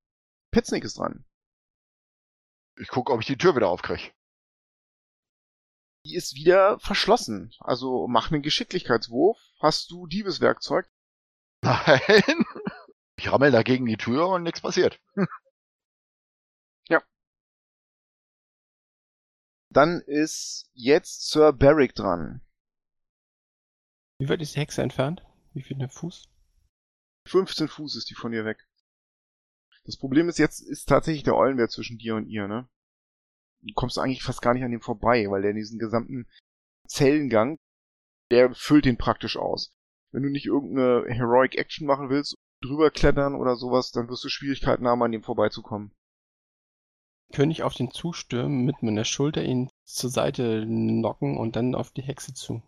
Pitznick 0.51 0.85
ist 0.85 0.97
dran. 0.97 1.25
Ich 2.79 2.89
gucke, 2.89 3.11
ob 3.11 3.21
ich 3.21 3.27
die 3.27 3.37
Tür 3.37 3.55
wieder 3.55 3.69
aufkriege. 3.69 4.11
Die 6.05 6.15
ist 6.15 6.35
wieder 6.35 6.79
verschlossen. 6.79 7.53
Also 7.59 8.07
mach 8.07 8.29
mir 8.29 8.35
einen 8.35 8.43
Geschicklichkeitswurf. 8.43 9.37
Hast 9.59 9.91
du 9.91 10.07
Diebeswerkzeug? 10.07 10.87
Nein. 11.63 12.45
Ich 13.19 13.31
rammel 13.31 13.51
da 13.51 13.63
gegen 13.63 13.85
die 13.85 13.97
Tür 13.97 14.27
und 14.29 14.43
nichts 14.43 14.61
passiert. 14.61 14.99
Dann 19.77 20.01
ist 20.01 20.69
jetzt 20.73 21.29
Sir 21.29 21.53
Barrick 21.53 21.93
dran. 21.93 22.41
Wie 24.17 24.27
weit 24.27 24.41
ist 24.41 24.55
die 24.55 24.59
Hexe 24.59 24.81
entfernt? 24.81 25.23
Wie 25.53 25.61
viel 25.61 25.87
Fuß? 25.87 26.29
15 27.27 27.67
Fuß 27.67 27.95
ist 27.95 28.09
die 28.09 28.15
von 28.15 28.33
ihr 28.33 28.43
weg. 28.43 28.67
Das 29.87 29.97
Problem 29.97 30.27
ist, 30.27 30.37
jetzt 30.37 30.59
ist 30.59 30.89
tatsächlich 30.89 31.23
der 31.23 31.37
Eulenbär 31.37 31.69
zwischen 31.69 31.97
dir 31.97 32.15
und 32.15 32.27
ihr, 32.27 32.47
ne? 32.47 32.67
Du 33.61 33.73
kommst 33.73 33.97
eigentlich 33.97 34.21
fast 34.21 34.41
gar 34.41 34.53
nicht 34.53 34.63
an 34.63 34.71
dem 34.71 34.81
vorbei, 34.81 35.25
weil 35.29 35.41
der 35.41 35.51
in 35.51 35.57
diesen 35.57 35.79
gesamten 35.79 36.27
Zellengang, 36.87 37.57
der 38.29 38.53
füllt 38.53 38.83
den 38.83 38.97
praktisch 38.97 39.37
aus. 39.37 39.73
Wenn 40.11 40.23
du 40.23 40.29
nicht 40.29 40.45
irgendeine 40.45 41.05
Heroic 41.07 41.55
Action 41.55 41.87
machen 41.87 42.09
willst, 42.09 42.35
drüber 42.61 42.91
klettern 42.91 43.35
oder 43.35 43.55
sowas, 43.55 43.91
dann 43.91 44.09
wirst 44.09 44.25
du 44.25 44.29
Schwierigkeiten 44.29 44.85
haben, 44.87 45.01
an 45.03 45.13
dem 45.13 45.23
vorbeizukommen. 45.23 45.93
Könnte 47.33 47.53
ich 47.53 47.63
auf 47.63 47.73
den 47.73 47.91
zustürmen, 47.91 48.65
mit 48.65 48.83
meiner 48.83 49.05
Schulter 49.05 49.43
ihn 49.43 49.69
zur 49.85 50.09
Seite 50.09 50.65
knocken 50.65 51.37
und 51.37 51.55
dann 51.55 51.75
auf 51.75 51.91
die 51.91 52.03
Hexe 52.03 52.33
zu? 52.33 52.61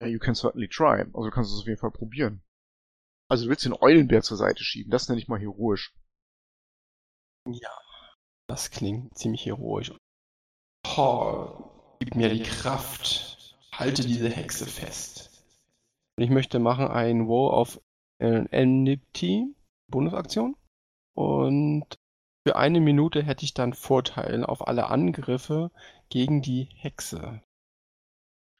Ja, 0.00 0.06
you 0.06 0.20
can 0.20 0.36
certainly 0.36 0.68
try. 0.68 1.00
Also 1.00 1.24
du 1.24 1.30
kannst 1.30 1.52
es 1.52 1.60
auf 1.60 1.66
jeden 1.66 1.80
Fall 1.80 1.90
probieren. 1.90 2.42
Also 3.28 3.44
du 3.44 3.50
willst 3.50 3.64
den 3.64 3.74
Eulenbär 3.80 4.22
zur 4.22 4.36
Seite 4.36 4.62
schieben, 4.62 4.90
das 4.90 5.08
nenne 5.08 5.20
ich 5.20 5.28
mal 5.28 5.40
heroisch. 5.40 5.94
Ja. 7.48 7.70
Das 8.48 8.70
klingt 8.70 9.18
ziemlich 9.18 9.44
heroisch. 9.46 9.92
Oh, 10.96 11.96
gib 11.98 12.14
mir 12.14 12.28
die 12.28 12.42
Kraft. 12.42 13.56
Halte 13.72 14.02
diese 14.06 14.28
Hexe 14.28 14.66
fest. 14.66 15.44
Ich 16.16 16.30
möchte 16.30 16.60
machen 16.60 16.86
ein 16.86 17.26
Woe 17.26 17.52
auf 17.52 17.80
Enmity, 18.18 19.54
Bonusaktion. 19.90 20.56
Und 21.14 21.96
für 22.46 22.56
eine 22.56 22.80
Minute 22.80 23.22
hätte 23.22 23.44
ich 23.44 23.52
dann 23.52 23.74
Vorteil 23.74 24.44
auf 24.44 24.66
alle 24.66 24.86
Angriffe 24.86 25.72
gegen 26.08 26.40
die 26.40 26.68
Hexe. 26.76 27.42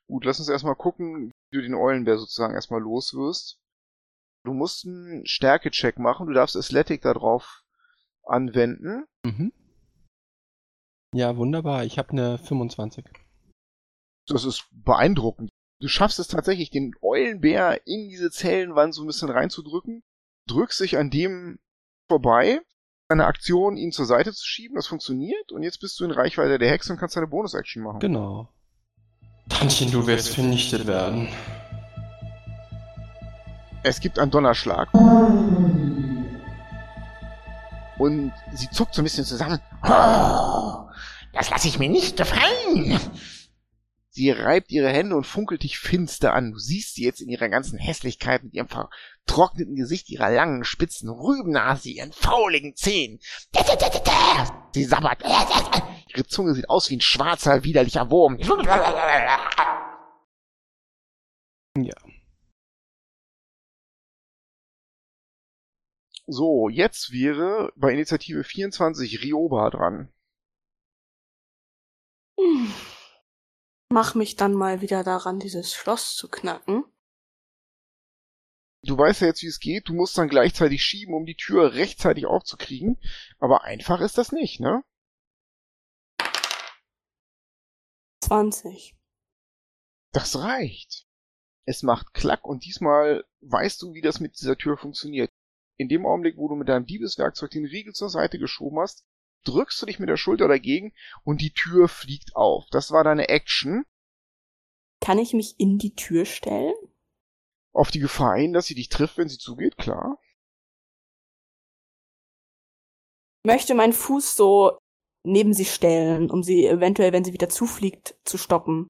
Gut, 0.09 0.25
lass 0.25 0.41
uns 0.41 0.49
erstmal 0.49 0.75
gucken, 0.75 1.31
wie 1.51 1.57
du 1.57 1.63
den 1.63 1.75
Eulenbär 1.75 2.19
sozusagen 2.19 2.55
erstmal 2.55 2.81
los 2.81 3.15
wirst. 3.15 3.59
Du 4.47 4.55
musst 4.55 4.87
einen 4.87 5.27
Stärke-Check 5.27 5.99
machen, 5.99 6.29
du 6.29 6.33
darfst 6.33 6.57
Athletic 6.57 7.03
da 7.03 7.13
drauf 7.13 7.65
anwenden. 8.23 9.05
Mhm. 9.25 9.53
Ja, 11.13 11.37
wunderbar. 11.37 11.85
Ich 11.85 11.99
habe 11.99 12.11
eine 12.11 12.39
25. 12.39 13.05
Das 14.29 14.45
ist 14.45 14.69
beeindruckend. 14.71 15.51
Du 15.81 15.89
schaffst 15.89 16.19
es 16.19 16.29
tatsächlich, 16.29 16.71
den 16.71 16.95
Eulenbär 17.03 17.87
in 17.87 18.09
diese 18.09 18.31
Zellenwand 18.31 18.95
so 18.95 19.03
ein 19.03 19.07
bisschen 19.07 19.31
reinzudrücken, 19.31 20.03
drückst 20.49 20.81
dich 20.81 20.97
an 20.97 21.11
dem 21.11 21.59
vorbei, 22.09 22.61
eine 23.09 23.27
Aktion, 23.27 23.77
ihn 23.77 23.93
zur 23.93 24.07
Seite 24.07 24.33
zu 24.33 24.47
schieben, 24.47 24.77
das 24.77 24.87
funktioniert, 24.87 25.53
und 25.53 25.63
jetzt 25.63 25.81
bist 25.81 25.99
du 26.01 26.05
in 26.05 26.13
Reichweite 26.13 26.59
der 26.59 26.71
Hexe 26.71 26.93
und 26.93 26.99
kannst 26.99 27.17
deine 27.17 27.27
Bonus-Action 27.27 27.83
machen. 27.83 28.01
Genau. 28.01 28.49
Tantchen, 29.49 29.91
du 29.91 30.07
wirst 30.07 30.31
vernichtet 30.31 30.87
werden. 30.87 31.29
Es 33.87 34.01
gibt 34.01 34.19
einen 34.19 34.33
Donnerschlag. 34.33 34.93
Und 37.99 38.33
sie 38.53 38.69
zuckt 38.71 38.97
so 38.97 39.01
ein 39.01 39.05
bisschen 39.05 39.25
zusammen. 39.25 39.61
Das 41.33 41.51
lasse 41.51 41.69
ich 41.69 41.79
mir 41.79 41.89
nicht 41.89 42.17
gefallen. 42.17 42.99
Sie 44.11 44.33
reibt 44.33 44.73
ihre 44.73 44.89
Hände 44.89 45.15
und 45.15 45.25
funkelt 45.25 45.63
dich 45.63 45.79
finster 45.79 46.35
an. 46.35 46.51
Du 46.51 46.59
siehst 46.59 46.97
sie 46.97 47.05
jetzt 47.05 47.21
in 47.21 47.29
ihrer 47.29 47.49
ganzen 47.49 47.79
Hässlichkeit 47.79 48.43
mit 48.43 48.55
ihrem 48.55 48.67
vertrockneten 48.67 49.77
Gesicht, 49.77 50.11
ihrer 50.11 50.31
langen, 50.31 50.65
spitzen 50.65 51.09
Rübennase, 51.09 51.91
ihren 51.91 52.13
fauligen 52.13 52.75
Zähnen. 52.75 53.21
Sie 54.75 54.85
sabbert. 54.85 55.23
Ihre 56.09 56.27
Zunge 56.27 56.55
sieht 56.55 56.69
aus 56.69 56.91
wie 56.91 56.97
ein 56.97 57.01
schwarzer, 57.01 57.63
widerlicher 57.63 58.11
Wurm. 58.11 58.37
Ja. 61.77 61.95
So, 66.29 66.69
jetzt 66.69 67.13
wäre 67.13 67.73
bei 67.77 67.93
Initiative 67.93 68.43
24 68.43 69.23
Rioba 69.23 69.71
dran. 69.71 70.13
Hm. 72.39 72.73
Mach 73.93 74.17
mich 74.17 74.35
dann 74.35 74.53
mal 74.53 74.81
wieder 74.81 75.05
daran, 75.05 75.39
dieses 75.39 75.73
Schloss 75.73 76.17
zu 76.17 76.29
knacken. 76.29 76.85
Du 78.83 78.99
weißt 78.99 79.21
ja 79.21 79.29
jetzt, 79.29 79.43
wie 79.43 79.47
es 79.47 79.61
geht. 79.61 79.89
Du 79.89 79.95
musst 79.95 80.19
dann 80.19 80.29
gleichzeitig 80.29 80.83
schieben, 80.83 81.15
um 81.15 81.27
die 81.27 81.37
Tür 81.37 81.75
rechtzeitig 81.75 82.27
aufzukriegen. 82.27 83.01
Aber 83.39 83.63
einfach 83.65 84.01
ist 84.01 84.19
das 84.19 84.33
nicht, 84.33 84.61
ne? 84.61 84.85
20. 88.25 88.97
Das 90.13 90.37
reicht. 90.37 91.07
Es 91.65 91.83
macht 91.83 92.15
Klack 92.15 92.45
und 92.45 92.65
diesmal 92.65 93.25
weißt 93.41 93.83
du, 93.83 93.95
wie 93.95 94.03
das 94.03 94.19
mit 94.19 94.39
dieser 94.39 94.57
Tür 94.57 94.77
funktioniert. 94.77 95.31
In 95.79 95.89
dem 95.89 96.07
Augenblick, 96.07 96.37
wo 96.37 96.49
du 96.49 96.55
mit 96.55 96.69
deinem 96.69 96.87
Diebeswerkzeug 96.87 97.51
den 97.51 97.67
Riegel 97.67 97.93
zur 97.93 98.09
Seite 98.09 98.39
geschoben 98.39 98.79
hast, 98.79 99.05
drückst 99.45 99.81
du 99.81 99.87
dich 99.87 99.99
mit 99.99 100.09
der 100.09 100.17
Schulter 100.17 100.49
dagegen 100.49 100.93
und 101.23 101.41
die 101.41 101.53
Tür 101.53 101.89
fliegt 101.89 102.35
auf. 102.35 102.65
Das 102.71 102.91
war 102.91 103.05
deine 103.05 103.29
Action. 103.29 103.85
Kann 105.01 105.19
ich 105.19 105.35
mich 105.35 105.55
in 105.59 105.79
die 105.79 105.95
Tür 105.95 106.25
stellen? 106.25 106.75
Auf 107.73 107.91
die 107.91 108.01
Gefahr 108.01 108.39
hin, 108.39 108.53
dass 108.53 108.67
sie 108.67 108.75
dich 108.75 108.89
trifft, 108.89 109.19
wenn 109.19 109.29
sie 109.29 109.39
zugeht, 109.39 109.77
klar. 109.77 110.19
Möchte 113.45 113.75
meinen 113.75 113.93
Fuß 113.93 114.35
so 114.37 114.79
neben 115.25 115.53
sie 115.53 115.65
stellen, 115.65 116.31
um 116.31 116.43
sie 116.43 116.67
eventuell, 116.67 117.13
wenn 117.13 117.25
sie 117.25 117.33
wieder 117.33 117.49
zufliegt, 117.49 118.17
zu 118.25 118.39
stoppen. 118.39 118.89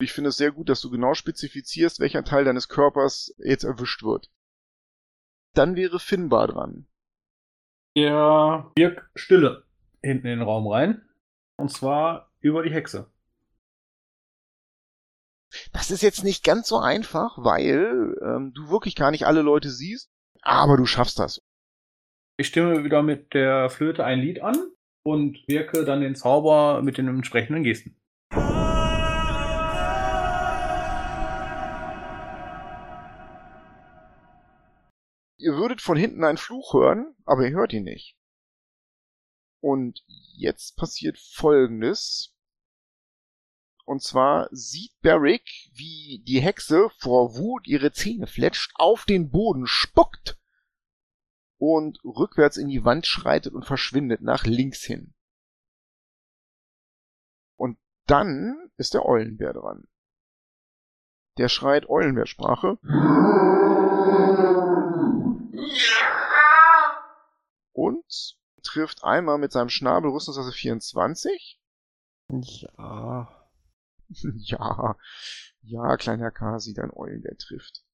Ich 0.00 0.12
finde 0.12 0.30
es 0.30 0.36
sehr 0.36 0.52
gut, 0.52 0.68
dass 0.68 0.80
du 0.80 0.90
genau 0.90 1.14
spezifizierst, 1.14 2.00
welcher 2.00 2.24
Teil 2.24 2.44
deines 2.44 2.68
Körpers 2.68 3.34
jetzt 3.38 3.64
erwischt 3.64 4.02
wird. 4.02 4.30
Dann 5.56 5.74
wäre 5.74 5.98
Finbar 5.98 6.48
dran. 6.48 6.86
Er 7.94 8.70
wirkt 8.76 9.08
Stille 9.14 9.64
hinten 10.02 10.26
in 10.26 10.38
den 10.38 10.42
Raum 10.42 10.66
rein. 10.66 11.08
Und 11.56 11.70
zwar 11.70 12.30
über 12.40 12.62
die 12.62 12.72
Hexe. 12.72 13.10
Das 15.72 15.90
ist 15.90 16.02
jetzt 16.02 16.24
nicht 16.24 16.44
ganz 16.44 16.68
so 16.68 16.76
einfach, 16.76 17.38
weil 17.38 18.14
ähm, 18.22 18.52
du 18.54 18.68
wirklich 18.68 18.94
gar 18.96 19.10
nicht 19.10 19.26
alle 19.26 19.40
Leute 19.40 19.70
siehst, 19.70 20.10
aber 20.42 20.76
du 20.76 20.84
schaffst 20.84 21.18
das. 21.18 21.42
Ich 22.36 22.48
stimme 22.48 22.84
wieder 22.84 23.02
mit 23.02 23.32
der 23.32 23.70
Flöte 23.70 24.04
ein 24.04 24.20
Lied 24.20 24.42
an 24.42 24.56
und 25.04 25.38
wirke 25.48 25.86
dann 25.86 26.02
den 26.02 26.16
Zauber 26.16 26.82
mit 26.82 26.98
den 26.98 27.08
entsprechenden 27.08 27.62
Gesten. 27.62 27.98
Ihr 35.56 35.62
würdet 35.62 35.80
von 35.80 35.96
hinten 35.96 36.22
einen 36.22 36.36
Fluch 36.36 36.74
hören, 36.74 37.16
aber 37.24 37.46
ihr 37.46 37.56
hört 37.56 37.72
ihn 37.72 37.84
nicht. 37.84 38.14
Und 39.60 40.04
jetzt 40.34 40.76
passiert 40.76 41.18
Folgendes. 41.18 42.36
Und 43.86 44.02
zwar 44.02 44.50
sieht 44.50 44.92
Barrick, 45.00 45.48
wie 45.72 46.22
die 46.26 46.40
Hexe 46.40 46.90
vor 46.98 47.38
Wut 47.38 47.66
ihre 47.66 47.90
Zähne 47.90 48.26
fletscht, 48.26 48.72
auf 48.74 49.06
den 49.06 49.30
Boden 49.30 49.66
spuckt 49.66 50.38
und 51.56 52.04
rückwärts 52.04 52.58
in 52.58 52.68
die 52.68 52.84
Wand 52.84 53.06
schreitet 53.06 53.54
und 53.54 53.64
verschwindet 53.64 54.20
nach 54.20 54.44
links 54.44 54.82
hin. 54.82 55.14
Und 57.54 57.78
dann 58.04 58.70
ist 58.76 58.92
der 58.92 59.06
Eulenbär 59.06 59.54
dran. 59.54 59.88
Der 61.38 61.48
schreit 61.48 61.88
Eulenbärsprache. 61.88 62.78
Und 67.72 68.38
trifft 68.62 69.04
einmal 69.04 69.38
mit 69.38 69.52
seinem 69.52 69.68
Schnabel 69.68 70.10
Rüstungsklasse 70.10 70.52
24. 70.52 71.60
Ja. 72.88 73.36
ja, 74.36 74.96
ja, 75.62 75.96
kleiner 75.96 76.30
Kasi, 76.30 76.74
dein 76.74 76.92
Eulenbär 76.92 77.36
trifft. 77.36 77.84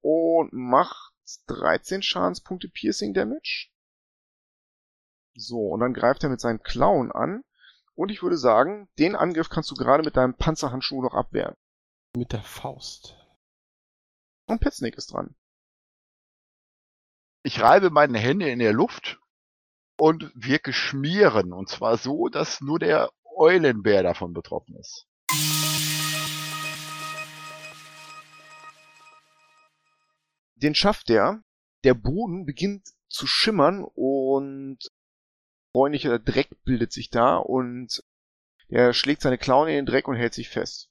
Und 0.00 0.52
macht 0.52 1.12
13 1.48 2.02
Schadenspunkte 2.02 2.68
Piercing 2.68 3.12
Damage. 3.12 3.70
So, 5.34 5.68
und 5.68 5.80
dann 5.80 5.94
greift 5.94 6.22
er 6.22 6.30
mit 6.30 6.40
seinem 6.40 6.62
Klauen 6.62 7.10
an. 7.12 7.44
Und 7.94 8.10
ich 8.10 8.22
würde 8.22 8.38
sagen, 8.38 8.88
den 8.98 9.16
Angriff 9.16 9.48
kannst 9.48 9.70
du 9.72 9.74
gerade 9.74 10.04
mit 10.04 10.16
deinem 10.16 10.34
Panzerhandschuh 10.34 11.02
noch 11.02 11.14
abwehren. 11.14 11.56
Mit 12.16 12.32
der 12.32 12.42
Faust. 12.42 13.16
Und 14.46 14.60
Petsnick 14.60 14.96
ist 14.96 15.12
dran. 15.12 15.34
Ich 17.42 17.60
reibe 17.60 17.90
meine 17.90 18.18
Hände 18.18 18.50
in 18.50 18.58
der 18.58 18.72
Luft 18.72 19.18
und 19.96 20.30
wirke 20.34 20.72
schmieren. 20.72 21.52
Und 21.52 21.68
zwar 21.68 21.96
so, 21.96 22.28
dass 22.28 22.60
nur 22.60 22.78
der 22.78 23.10
Eulenbär 23.36 24.02
davon 24.02 24.32
betroffen 24.32 24.76
ist. 24.76 25.06
Den 30.56 30.74
schafft 30.74 31.10
er. 31.10 31.42
Der 31.84 31.94
Boden 31.94 32.44
beginnt 32.44 32.88
zu 33.08 33.26
schimmern 33.26 33.84
und 33.94 34.78
bräunlicher 35.72 36.18
Dreck 36.18 36.48
bildet 36.64 36.92
sich 36.92 37.10
da 37.10 37.36
und 37.36 38.02
er 38.68 38.92
schlägt 38.92 39.22
seine 39.22 39.38
Klauen 39.38 39.68
in 39.68 39.76
den 39.76 39.86
Dreck 39.86 40.08
und 40.08 40.16
hält 40.16 40.34
sich 40.34 40.48
fest. 40.48 40.90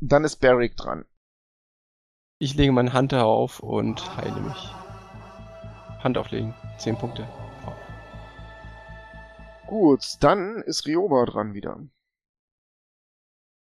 Dann 0.00 0.24
ist 0.24 0.36
Barrick 0.36 0.76
dran. 0.76 1.04
Ich 2.38 2.54
lege 2.54 2.72
meine 2.72 2.92
Hand 2.94 3.12
darauf 3.12 3.60
und 3.60 4.16
heile 4.16 4.40
mich. 4.40 4.83
Hand 6.04 6.16
auflegen. 6.18 6.54
10 6.78 6.96
Punkte. 6.96 7.26
Gut, 9.66 10.04
dann 10.20 10.62
ist 10.62 10.86
Rioba 10.86 11.24
dran 11.24 11.54
wieder. 11.54 11.80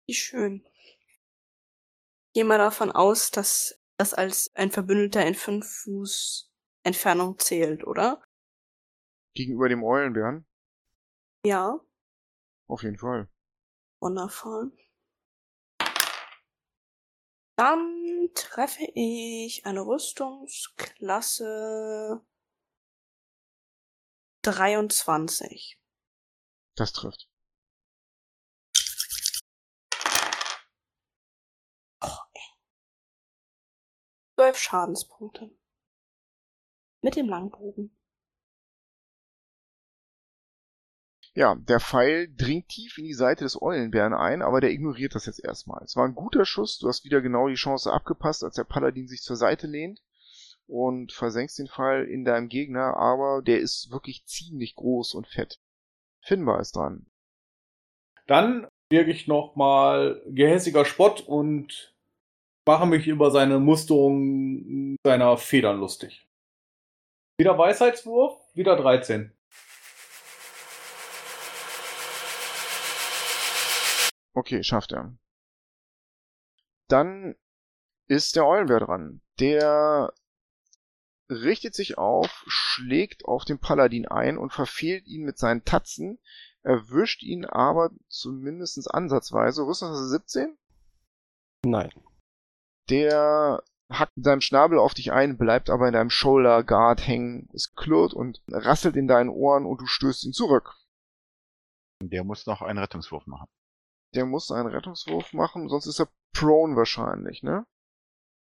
Wie 0.09 0.15
schön. 0.15 0.67
Geh 2.35 2.43
mal 2.45 2.59
davon 2.59 2.91
aus, 2.91 3.31
dass 3.31 3.79
das 3.99 4.15
als 4.15 4.51
ein 4.55 4.71
Verbündeter 4.71 5.27
in 5.27 5.35
fünf 5.35 5.67
Fuß 5.85 6.51
Entfernung 6.85 7.39
zählt, 7.39 7.87
oder? 7.87 8.25
Gegenüber 9.35 9.69
dem 9.69 9.85
Eulenbären? 9.85 10.47
Ja, 11.45 11.79
Auf 12.67 12.83
jeden 12.83 12.97
Fall. 12.99 13.29
wundervoll. 14.01 14.73
Dann 17.57 18.31
treffe 18.35 18.85
ich 18.95 19.67
eine 19.67 19.85
Rüstungsklasse 19.87 22.25
23. 24.43 25.79
Das 26.75 26.93
trifft. 26.93 27.29
Zwölf 34.35 34.57
Schadenspunkte. 34.57 35.51
Mit 37.03 37.17
dem 37.17 37.29
Langbogen. 37.29 37.95
Ja, 41.35 41.55
der 41.55 41.79
Pfeil 41.79 42.35
dringt 42.35 42.69
tief 42.69 42.97
in 42.97 43.05
die 43.05 43.13
Seite 43.13 43.45
des 43.45 43.61
Eulenbären 43.61 44.15
ein, 44.15 44.41
aber 44.41 44.63
der 44.63 44.71
ignoriert 44.71 45.15
das 45.15 45.27
jetzt 45.27 45.45
erstmal. 45.45 45.85
Es 45.85 45.95
war 45.95 46.07
ein 46.07 46.15
guter 46.15 46.47
Schuss, 46.47 46.79
du 46.79 46.89
hast 46.89 47.05
wieder 47.05 47.21
genau 47.21 47.49
die 47.49 47.55
Chance 47.55 47.93
abgepasst, 47.93 48.43
als 48.43 48.57
der 48.57 48.65
Paladin 48.65 49.07
sich 49.07 49.21
zur 49.21 49.37
Seite 49.37 49.67
lehnt 49.67 50.01
und 50.71 51.13
versenkst 51.13 51.59
den 51.59 51.67
Pfeil 51.67 52.05
in 52.05 52.25
deinem 52.25 52.49
Gegner, 52.49 52.97
aber 52.97 53.43
der 53.43 53.59
ist 53.59 53.91
wirklich 53.91 54.25
ziemlich 54.25 54.77
groß 54.77 55.15
und 55.15 55.27
fett. 55.27 55.59
Finbar 56.23 56.61
ist 56.61 56.77
dran. 56.77 57.07
Dann 58.27 58.69
wirke 58.89 59.11
ich 59.11 59.27
nochmal 59.27 60.23
gehässiger 60.27 60.85
Spott 60.85 61.21
und 61.23 61.95
mache 62.67 62.87
mich 62.87 63.09
über 63.09 63.31
seine 63.33 63.59
Musterung 63.59 64.97
seiner 65.05 65.37
Federn 65.37 65.81
lustig. 65.81 66.29
Wieder 67.39 67.59
Weisheitswurf, 67.59 68.39
wieder 68.55 68.77
13. 68.77 69.33
Okay, 74.35 74.63
schafft 74.63 74.93
er. 74.93 75.17
Dann 76.89 77.35
ist 78.07 78.37
der 78.37 78.47
Eulenbär 78.47 78.81
dran. 78.81 79.21
Der 79.41 80.13
richtet 81.31 81.75
sich 81.75 81.97
auf, 81.97 82.45
schlägt 82.47 83.25
auf 83.25 83.45
den 83.45 83.59
Paladin 83.59 84.07
ein 84.09 84.37
und 84.37 84.53
verfehlt 84.53 85.07
ihn 85.07 85.25
mit 85.25 85.39
seinen 85.39 85.65
Tatzen, 85.65 86.19
erwischt 86.63 87.23
ihn 87.23 87.45
aber 87.45 87.91
zumindest 88.09 88.93
ansatzweise. 88.93 89.63
Rüstungsklasse 89.63 90.09
17? 90.09 90.59
Nein. 91.65 91.93
Der 92.91 93.63
hackt 93.91 94.17
mit 94.17 94.25
seinem 94.25 94.41
Schnabel 94.41 94.79
auf 94.79 94.95
dich 94.95 95.13
ein, 95.13 95.39
bleibt 95.39 95.71
aber 95.71 95.87
in 95.87 95.95
deinem 95.95 96.11
Shoulder 96.11 96.65
Guard 96.65 97.07
hängen. 97.07 97.49
Es 97.55 97.75
klirrt 97.75 98.13
und 98.15 98.43
rasselt 98.49 98.97
in 98.97 99.09
deinen 99.09 99.31
Ohren 99.31 99.67
und 99.67 99.81
du 99.81 99.87
stößt 99.87 100.25
ihn 100.25 100.33
zurück. 100.33 100.75
Der 102.03 102.25
muss 102.25 102.47
noch 102.47 102.63
einen 102.63 102.79
Rettungswurf 102.79 103.27
machen. 103.27 103.49
Der 104.15 104.27
muss 104.27 104.51
einen 104.51 104.69
Rettungswurf 104.69 105.33
machen, 105.33 105.69
sonst 105.69 105.87
ist 105.87 106.01
er 106.01 106.09
prone 106.33 106.77
wahrscheinlich, 106.77 107.43
ne? 107.43 107.67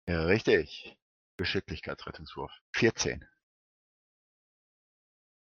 Ja, 0.08 0.24
richtig. 0.24 0.96
Geschicklichkeitsrettungswurf. 1.36 2.52
14. 2.74 3.26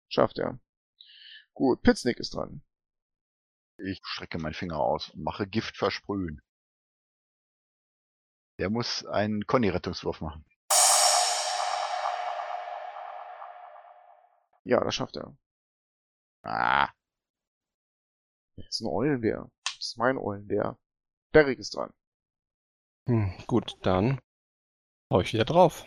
Schafft 0.10 0.38
er. 0.40 0.60
Gut, 1.54 1.82
Pitznick 1.82 2.18
ist 2.20 2.34
dran. 2.36 2.64
Ich 3.78 4.00
strecke 4.04 4.38
meinen 4.40 4.54
Finger 4.54 4.78
aus 4.80 5.10
und 5.10 5.24
mache 5.24 5.48
Gift 5.48 5.78
versprühen. 5.78 6.42
Der 8.60 8.70
muss 8.70 9.06
einen 9.06 9.46
Conny-Rettungswurf 9.46 10.22
machen. 10.22 10.46
Ja, 14.64 14.84
das 14.84 14.96
schafft 14.96 15.16
er. 15.18 15.36
Ah, 16.44 16.90
Das 18.58 18.66
ist 18.70 18.82
ein 18.82 18.88
Eulenbär. 18.88 19.50
Das 19.66 19.78
ist 19.90 19.98
mein 19.98 20.18
Eulenbär. 20.18 20.78
Derrick 21.34 21.60
ist 21.60 21.76
dran. 21.76 21.94
Hm, 23.08 23.32
gut, 23.48 23.78
dann 23.84 24.20
hau 25.10 25.22
ich 25.22 25.34
wieder 25.34 25.46
drauf. 25.46 25.86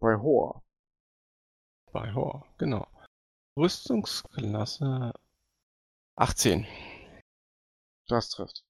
Bei 0.00 0.16
Hor. 0.16 0.64
Bei 1.92 2.12
Hor, 2.14 2.46
genau. 2.58 2.86
Rüstungsklasse 3.56 5.12
18. 6.16 6.66
Das 8.06 8.30
trifft. 8.30 8.64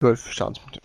12 0.00 0.32
Schadenspunkte. 0.32 0.80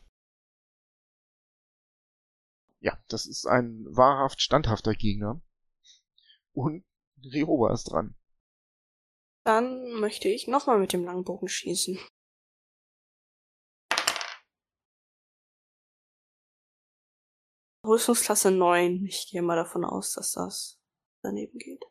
Ja, 2.80 3.02
das 3.08 3.26
ist 3.26 3.48
ein 3.48 3.86
wahrhaft 3.90 4.42
standhafter 4.42 4.94
Gegner. 4.94 5.42
Und 6.54 6.86
Rioba 7.24 7.74
ist 7.74 7.86
dran. 7.86 8.16
Dann 9.44 10.00
möchte 10.00 10.28
ich 10.28 10.48
nochmal 10.48 10.78
mit 10.78 10.94
dem 10.94 11.04
Langbogen 11.04 11.48
schießen. 11.48 11.98
Rüstungsklasse 17.88 18.52
9. 18.52 19.06
Ich 19.06 19.30
gehe 19.32 19.42
mal 19.42 19.56
davon 19.56 19.86
aus, 19.86 20.12
dass 20.12 20.34
das 20.34 20.78
daneben 21.22 21.58
geht. 21.58 21.86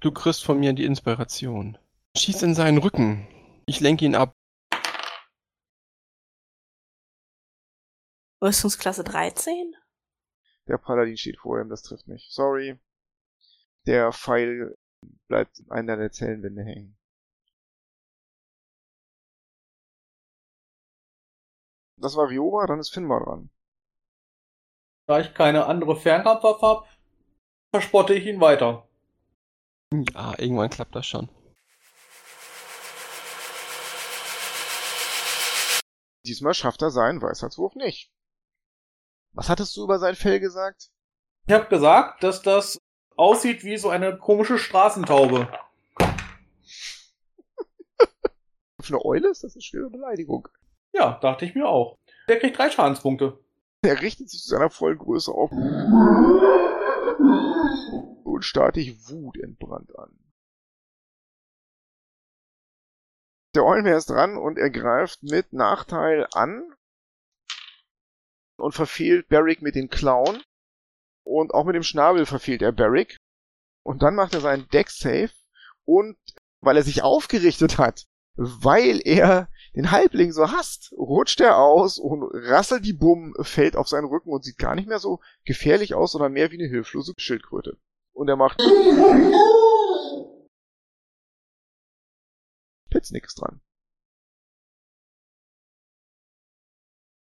Du 0.00 0.12
kriegst 0.12 0.44
von 0.44 0.60
mir 0.60 0.72
die 0.72 0.84
Inspiration. 0.84 1.76
Schieß 2.16 2.42
in 2.42 2.54
seinen 2.54 2.78
Rücken. 2.78 3.26
Ich 3.66 3.80
lenke 3.80 4.04
ihn 4.04 4.14
ab. 4.14 4.32
Rüstungsklasse 8.40 9.02
13? 9.02 9.74
Der 10.68 10.78
Paladin 10.78 11.16
steht 11.16 11.38
vor 11.38 11.60
ihm, 11.60 11.68
das 11.68 11.82
trifft 11.82 12.06
nicht. 12.06 12.32
Sorry. 12.32 12.78
Der 13.86 14.12
Pfeil 14.12 14.76
bleibt 15.28 15.58
in 15.58 15.70
einer 15.70 15.96
der 15.96 16.12
Zellenwände 16.12 16.62
hängen. 16.62 16.96
Das 21.96 22.16
war 22.16 22.28
Rioba, 22.28 22.66
dann 22.66 22.78
ist 22.78 22.90
Finbar 22.90 23.24
dran. 23.24 23.50
Da 25.10 25.18
ich 25.18 25.34
keine 25.34 25.66
andere 25.66 25.96
Fernkampfwaffe 25.96 26.64
habe, 26.64 26.86
verspotte 27.72 28.14
ich 28.14 28.26
ihn 28.26 28.40
weiter. 28.40 28.86
Ja, 29.92 30.38
irgendwann 30.38 30.70
klappt 30.70 30.94
das 30.94 31.04
schon. 31.04 31.28
Diesmal 36.24 36.54
schafft 36.54 36.82
er 36.82 36.92
seinen 36.92 37.20
Weisheitswurf 37.20 37.74
nicht. 37.74 38.12
Was 39.32 39.48
hattest 39.48 39.76
du 39.76 39.82
über 39.82 39.98
sein 39.98 40.14
Fell 40.14 40.38
gesagt? 40.38 40.92
Ich 41.48 41.54
habe 41.54 41.66
gesagt, 41.66 42.22
dass 42.22 42.42
das 42.42 42.78
aussieht 43.16 43.64
wie 43.64 43.78
so 43.78 43.88
eine 43.88 44.16
komische 44.16 44.58
Straßentaube. 44.58 45.52
Für 48.80 48.94
eine 48.94 49.04
Eule 49.04 49.30
ist 49.30 49.42
das 49.42 49.56
eine 49.56 49.62
schwere 49.62 49.90
Beleidigung. 49.90 50.46
Ja, 50.92 51.18
dachte 51.20 51.46
ich 51.46 51.56
mir 51.56 51.68
auch. 51.68 51.98
Der 52.28 52.38
kriegt 52.38 52.56
drei 52.56 52.70
Schadenspunkte. 52.70 53.40
Er 53.84 54.02
richtet 54.02 54.28
sich 54.28 54.42
zu 54.42 54.48
seiner 54.50 54.68
vollen 54.68 54.98
Größe 54.98 55.32
auf 55.32 55.50
und 58.24 58.44
starrt 58.44 58.76
dich 58.76 59.08
wutentbrannt 59.08 59.96
an. 59.98 60.18
Der 63.54 63.64
Eulenbär 63.64 63.96
ist 63.96 64.10
dran 64.10 64.36
und 64.36 64.58
er 64.58 64.70
greift 64.70 65.22
mit 65.22 65.52
Nachteil 65.52 66.26
an 66.32 66.74
und 68.58 68.74
verfehlt 68.74 69.28
Barrick 69.28 69.62
mit 69.62 69.74
den 69.74 69.88
Klauen. 69.88 70.42
Und 71.24 71.52
auch 71.52 71.64
mit 71.64 71.74
dem 71.74 71.82
Schnabel 71.82 72.26
verfehlt 72.26 72.62
er 72.62 72.72
Barrick. 72.72 73.16
Und 73.82 74.02
dann 74.02 74.14
macht 74.14 74.34
er 74.34 74.40
seinen 74.40 74.68
Deck-Save 74.68 75.32
und 75.84 76.18
weil 76.60 76.76
er 76.76 76.82
sich 76.82 77.02
aufgerichtet 77.02 77.78
hat, 77.78 78.06
weil 78.36 79.00
er 79.04 79.48
den 79.74 79.90
Halbling 79.90 80.32
so 80.32 80.50
hasst, 80.50 80.92
rutscht 80.92 81.40
er 81.40 81.58
aus 81.58 81.98
und 81.98 82.22
rasselt 82.32 82.84
die 82.84 82.92
Bumm, 82.92 83.34
fällt 83.42 83.76
auf 83.76 83.88
seinen 83.88 84.06
Rücken 84.06 84.30
und 84.30 84.44
sieht 84.44 84.58
gar 84.58 84.74
nicht 84.74 84.88
mehr 84.88 84.98
so 84.98 85.20
gefährlich 85.44 85.94
aus, 85.94 86.12
sondern 86.12 86.32
mehr 86.32 86.50
wie 86.50 86.58
eine 86.58 86.68
hilflose 86.68 87.14
Schildkröte. 87.16 87.78
Und 88.12 88.28
er 88.28 88.36
macht 88.36 88.58
Pitznick 92.90 93.24
ist 93.24 93.40
dran. 93.40 93.60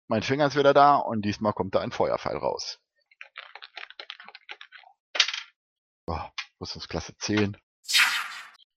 Mein 0.08 0.22
Finger 0.22 0.46
ist 0.46 0.56
wieder 0.56 0.74
da 0.74 0.98
und 0.98 1.24
diesmal 1.24 1.54
kommt 1.54 1.74
da 1.74 1.80
ein 1.80 1.92
Feuerpfeil 1.92 2.38
raus. 2.38 2.80
Oh, 6.06 6.20
Rüstungsklasse 6.62 7.18
10. 7.18 7.58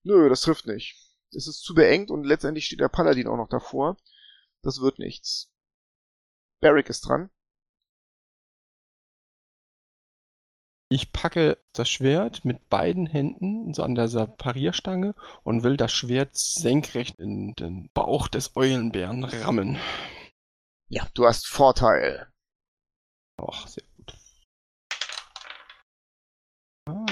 Nö, 0.05 0.31
das 0.31 0.41
trifft 0.41 0.67
nicht. 0.67 1.08
Es 1.35 1.47
ist 1.47 1.63
zu 1.63 1.75
beengt 1.75 2.11
und 2.11 2.25
letztendlich 2.25 2.67
steht 2.67 2.81
der 2.81 2.89
Paladin 2.89 3.29
auch 3.29 3.37
noch 3.37 3.49
davor. 3.49 3.97
Das 4.63 4.81
wird 4.81 4.99
nichts. 4.99 5.51
Barrick 6.61 6.89
ist 6.89 7.03
dran. 7.03 7.31
Ich 10.91 11.13
packe 11.13 11.59
das 11.75 11.91
Schwert 11.91 12.47
mit 12.47 12.71
beiden 12.71 13.05
Händen 13.05 13.75
so 13.75 13.83
an 13.83 13.95
dieser 13.95 14.27
Parierstange 14.27 15.15
und 15.43 15.63
will 15.63 15.77
das 15.77 15.93
Schwert 15.93 16.35
senkrecht 16.35 17.21
in 17.21 17.55
den 17.55 17.91
Bauch 17.93 18.27
des 18.27 18.57
Eulenbären 18.57 19.23
rammen. 19.25 19.79
Ja, 20.89 21.07
du 21.13 21.27
hast 21.27 21.47
Vorteil. 21.47 22.33
Och, 23.39 23.67
sehr 23.69 23.85
gut. 23.97 24.17
Ah. 26.87 27.07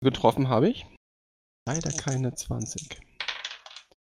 Getroffen 0.00 0.48
habe 0.48 0.68
ich. 0.68 0.84
Leider 1.66 1.92
keine 1.92 2.34
20. 2.34 3.00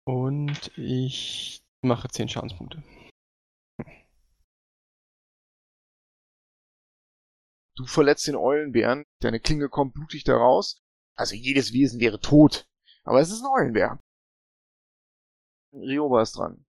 Und 0.07 0.76
ich 0.78 1.62
mache 1.82 2.09
10 2.09 2.28
Schadenspunkte. 2.28 2.82
Du 7.76 7.86
verletzt 7.86 8.26
den 8.28 8.36
Eulenbären, 8.36 9.05
deine 9.20 9.40
Klinge 9.40 9.68
kommt 9.68 9.95
blutig 9.95 10.24
da 10.24 10.36
raus. 10.36 10.80
Also 11.16 11.34
jedes 11.34 11.72
Wesen 11.72 12.01
wäre 12.01 12.20
tot. 12.20 12.66
Aber 13.03 13.20
es 13.20 13.30
ist 13.30 13.42
ein 13.42 13.51
Eulenbär. 13.53 14.01
Rioba 15.72 16.22
ist 16.22 16.36
dran. 16.36 16.64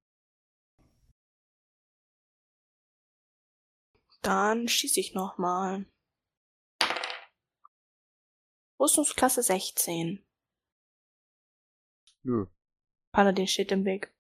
Dann 4.22 4.68
schieße 4.68 5.00
ich 5.00 5.14
nochmal. 5.14 5.86
Rüstungsklasse 8.80 9.44
16. 9.44 10.25
Nö. 12.26 12.48
Paladin 13.14 13.48
steht 13.48 13.72
im 13.72 13.86
Weg. 13.86 14.12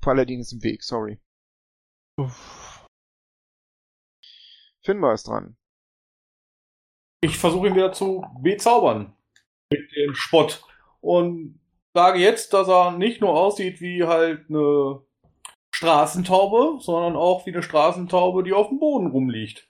Paladin 0.00 0.40
ist 0.40 0.52
im 0.52 0.62
Weg, 0.62 0.82
sorry. 0.82 1.20
Uff. 2.18 2.86
Finbar 4.82 5.12
ist 5.12 5.28
dran. 5.28 5.56
Ich 7.20 7.36
versuche 7.36 7.66
ihn 7.66 7.74
wieder 7.74 7.92
zu 7.92 8.24
bezaubern. 8.40 9.14
Mit 9.70 9.94
dem 9.94 10.14
Spott. 10.14 10.64
Und 11.00 11.60
sage 11.92 12.18
jetzt, 12.18 12.54
dass 12.54 12.68
er 12.68 12.92
nicht 12.92 13.20
nur 13.20 13.30
aussieht 13.30 13.80
wie 13.80 14.04
halt 14.04 14.48
eine 14.48 15.04
Straßentaube, 15.74 16.80
sondern 16.80 17.14
auch 17.14 17.44
wie 17.44 17.52
eine 17.52 17.62
Straßentaube, 17.62 18.42
die 18.42 18.54
auf 18.54 18.68
dem 18.68 18.78
Boden 18.78 19.08
rumliegt. 19.08 19.68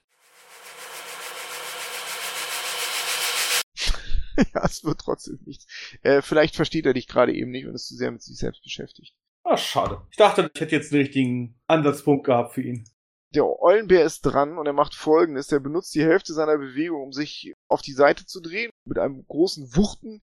ja, 4.53 4.63
es 4.63 4.83
wird 4.83 5.01
trotzdem 5.01 5.39
nichts. 5.45 5.65
Äh, 6.01 6.21
vielleicht 6.21 6.55
versteht 6.55 6.85
er 6.85 6.93
dich 6.93 7.07
gerade 7.07 7.33
eben 7.33 7.51
nicht 7.51 7.65
und 7.65 7.75
ist 7.75 7.87
zu 7.87 7.95
sehr 7.95 8.11
mit 8.11 8.21
sich 8.21 8.37
selbst 8.37 8.63
beschäftigt. 8.63 9.15
Ah, 9.43 9.57
schade. 9.57 10.01
Ich 10.11 10.17
dachte, 10.17 10.51
ich 10.53 10.61
hätte 10.61 10.75
jetzt 10.75 10.91
den 10.91 10.99
richtigen 10.99 11.59
Ansatzpunkt 11.67 12.25
gehabt 12.25 12.53
für 12.53 12.61
ihn. 12.61 12.87
Der 13.33 13.45
Eulenbär 13.45 14.05
ist 14.05 14.21
dran 14.21 14.57
und 14.57 14.67
er 14.67 14.73
macht 14.73 14.95
folgendes. 14.95 15.51
Er 15.51 15.59
benutzt 15.59 15.93
die 15.95 16.03
Hälfte 16.03 16.33
seiner 16.33 16.57
Bewegung, 16.57 17.01
um 17.03 17.11
sich 17.11 17.53
auf 17.67 17.81
die 17.81 17.93
Seite 17.93 18.25
zu 18.25 18.41
drehen. 18.41 18.71
Mit 18.85 18.97
einem 18.97 19.25
großen 19.27 19.75
Wuchten 19.75 20.21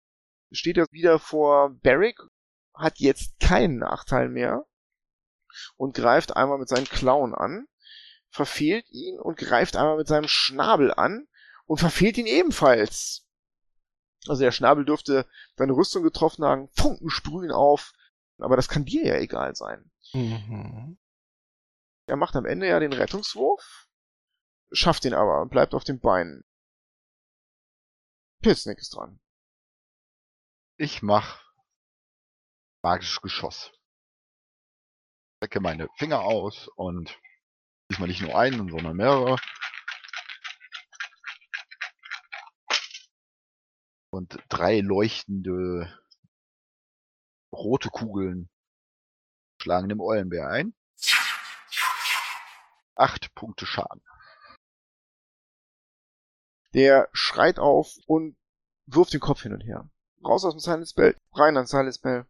steht 0.51 0.79
er 0.79 0.87
wieder 0.91 1.19
vor 1.19 1.71
Barrick, 1.83 2.19
hat 2.75 2.99
jetzt 2.99 3.39
keinen 3.41 3.79
Nachteil 3.79 4.29
mehr 4.29 4.67
und 5.77 5.95
greift 5.95 6.37
einmal 6.37 6.59
mit 6.59 6.69
seinen 6.69 6.87
Klauen 6.87 7.35
an, 7.35 7.67
verfehlt 8.31 8.91
ihn 8.91 9.19
und 9.19 9.39
greift 9.39 9.77
einmal 9.77 9.97
mit 9.97 10.09
seinem 10.09 10.29
Schnabel 10.29 10.93
an 10.93 11.29
und 11.67 11.79
verfehlt 11.79 12.19
ihn 12.19 12.27
ebenfalls. 12.27 13.24
Also 14.27 14.43
der 14.43 14.53
Schnabel 14.53 14.85
dürfte 14.85 15.29
seine 15.57 15.73
Rüstung 15.73 16.03
getroffen 16.03 16.45
haben, 16.45 16.69
Funken 16.69 17.11
sprühen 17.11 17.51
auf, 17.51 17.93
aber 18.39 18.57
das 18.57 18.69
kann 18.69 18.85
dir 18.85 19.05
ja 19.05 19.17
egal 19.17 19.55
sein. 19.55 19.91
Mhm. 20.13 20.99
Er 22.07 22.17
macht 22.17 22.37
am 22.37 22.47
Ende 22.47 22.69
ja 22.69 22.81
den 22.81 22.93
Rettungswurf, 22.93 23.89
schafft 24.73 25.05
ihn 25.05 25.15
aber 25.15 25.43
und 25.43 25.51
bleibt 25.51 25.75
auf 25.75 25.85
den 25.85 26.01
Beinen. 26.01 26.45
Pilznick 28.43 28.79
ist 28.79 28.95
dran. 28.95 29.21
Ich 30.77 31.03
mach 31.03 31.43
magisches 32.83 33.23
Geschoss. 33.23 33.73
Strecke 35.37 35.61
meine 35.61 35.89
Finger 35.97 36.21
aus 36.21 36.69
und 36.77 37.19
diesmal 37.91 38.09
nicht 38.09 38.23
nur 38.23 38.37
einen, 38.37 38.69
sondern 38.69 38.97
mehrere. 38.97 39.39
Und 44.15 44.39
drei 44.49 44.79
leuchtende 44.79 45.93
rote 47.53 47.89
Kugeln 47.89 48.49
schlagen 49.61 49.89
dem 49.89 50.01
Eulenbär 50.01 50.51
ein. 50.51 50.73
Acht 52.95 53.35
Punkte 53.35 53.67
Schaden. 53.67 54.05
Der 56.75 57.09
schreit 57.13 57.59
auf 57.59 57.97
und 58.07 58.37
wirft 58.87 59.13
den 59.15 59.19
Kopf 59.19 59.43
hin 59.43 59.53
und 59.53 59.63
her. 59.63 59.91
Raus 60.25 60.45
aus 60.45 60.55
dem 60.55 60.61
Silent 60.61 60.89
Spell, 60.89 61.17
rein 61.33 61.57
ans 61.57 61.71
Silent 61.71 61.97
Spell. 61.97 62.25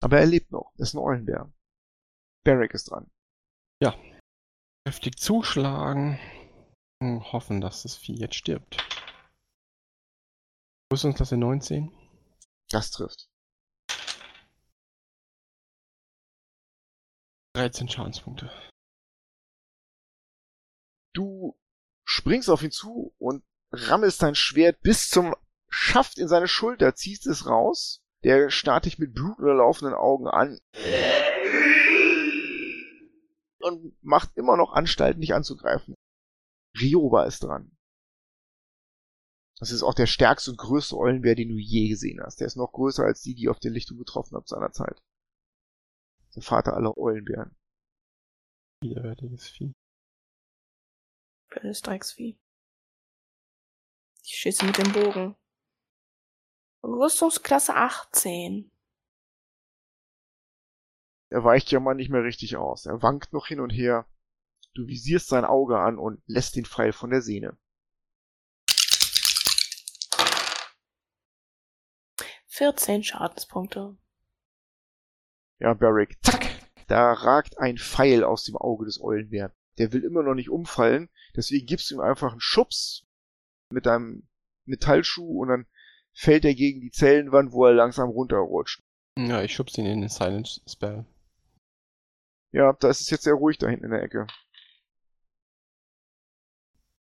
Aber 0.00 0.18
er 0.18 0.26
lebt 0.26 0.52
noch. 0.52 0.74
Ist 0.76 0.92
ein 0.92 0.98
Eulenbär. 0.98 1.50
Barrick 2.44 2.74
ist 2.74 2.90
dran. 2.90 3.10
Kräftig 4.84 5.16
zuschlagen. 5.16 6.18
Und 7.02 7.32
hoffen, 7.32 7.60
dass 7.60 7.82
das 7.82 7.96
Vieh 7.96 8.14
jetzt 8.14 8.36
stirbt. 8.36 8.76
Rüstungsklasse 10.92 11.36
19. 11.36 11.90
Das 12.70 12.92
trifft. 12.92 13.28
13 17.54 17.88
Schadenspunkte. 17.88 18.52
Du 21.12 21.58
springst 22.04 22.48
auf 22.48 22.62
ihn 22.62 22.70
zu 22.70 23.12
und 23.18 23.42
rammelst 23.72 24.22
dein 24.22 24.36
Schwert 24.36 24.80
bis 24.82 25.08
zum 25.08 25.34
Schaft 25.68 26.18
in 26.18 26.28
seine 26.28 26.46
Schulter, 26.46 26.94
ziehst 26.94 27.26
es 27.26 27.46
raus. 27.46 28.00
Der 28.22 28.48
starrt 28.48 28.84
dich 28.84 29.00
mit 29.00 29.12
blutunterlaufenden 29.12 29.96
Augen 29.96 30.28
an. 30.28 30.60
Und 33.58 34.00
macht 34.02 34.36
immer 34.36 34.56
noch 34.56 34.72
Anstalten, 34.72 35.20
dich 35.20 35.34
anzugreifen. 35.34 35.96
Rioba 36.80 37.24
ist 37.24 37.42
dran. 37.42 37.76
Das 39.58 39.70
ist 39.70 39.82
auch 39.82 39.94
der 39.94 40.06
stärkste 40.06 40.50
und 40.50 40.56
größte 40.56 40.96
Eulenbär, 40.96 41.34
den 41.34 41.48
du 41.48 41.56
je 41.56 41.88
gesehen 41.88 42.20
hast. 42.20 42.40
Der 42.40 42.46
ist 42.46 42.56
noch 42.56 42.72
größer 42.72 43.04
als 43.04 43.22
die, 43.22 43.34
die 43.34 43.48
auf 43.48 43.60
den 43.60 43.72
Lichtung 43.72 43.98
getroffen 43.98 44.34
habt 44.34 44.48
seinerzeit. 44.48 45.00
Der 46.34 46.42
Vater 46.42 46.74
aller 46.74 46.96
Eulenbären. 46.96 47.54
Widerwärtiges 48.80 49.48
Vieh. 49.48 49.72
Böses 51.50 51.82
Drecksvieh. 51.82 52.38
Ich 54.24 54.34
schieße 54.34 54.64
mit 54.64 54.78
dem 54.78 54.92
Bogen. 54.92 55.36
Rüstungsklasse 56.82 57.74
18. 57.74 58.72
Er 61.30 61.44
weicht 61.44 61.70
ja 61.70 61.80
mal 61.80 61.94
nicht 61.94 62.10
mehr 62.10 62.24
richtig 62.24 62.56
aus. 62.56 62.86
Er 62.86 63.02
wankt 63.02 63.32
noch 63.32 63.46
hin 63.46 63.60
und 63.60 63.70
her. 63.70 64.06
Du 64.74 64.86
visierst 64.86 65.28
sein 65.28 65.44
Auge 65.44 65.78
an 65.78 65.98
und 65.98 66.22
lässt 66.26 66.56
den 66.56 66.64
Pfeil 66.64 66.92
von 66.92 67.10
der 67.10 67.22
Sehne. 67.22 67.56
14 72.46 73.02
Schadenspunkte. 73.02 73.96
Ja, 75.58 75.74
Barrick. 75.74 76.18
Zack! 76.22 76.48
Da 76.86 77.12
ragt 77.12 77.58
ein 77.58 77.78
Pfeil 77.78 78.24
aus 78.24 78.44
dem 78.44 78.56
Auge 78.56 78.84
des 78.84 79.00
Eulenbären. 79.00 79.52
Der 79.78 79.92
will 79.92 80.04
immer 80.04 80.22
noch 80.22 80.34
nicht 80.34 80.50
umfallen, 80.50 81.08
deswegen 81.34 81.66
gibst 81.66 81.90
du 81.90 81.94
ihm 81.94 82.00
einfach 82.00 82.32
einen 82.32 82.40
Schubs 82.40 83.06
mit 83.70 83.86
deinem 83.86 84.28
Metallschuh 84.66 85.40
und 85.40 85.48
dann 85.48 85.66
fällt 86.12 86.44
er 86.44 86.54
gegen 86.54 86.80
die 86.82 86.90
Zellenwand, 86.90 87.52
wo 87.52 87.64
er 87.64 87.72
langsam 87.72 88.10
runterrutscht. 88.10 88.82
Ja, 89.16 89.42
ich 89.42 89.54
schub's 89.54 89.78
ihn 89.78 89.86
in 89.86 90.02
den 90.02 90.10
Silent 90.10 90.62
Spell. 90.68 91.06
Ja, 92.52 92.74
da 92.74 92.90
ist 92.90 93.00
es 93.00 93.08
jetzt 93.08 93.24
sehr 93.24 93.34
ruhig 93.34 93.56
da 93.56 93.68
hinten 93.68 93.86
in 93.86 93.92
der 93.92 94.02
Ecke. 94.02 94.26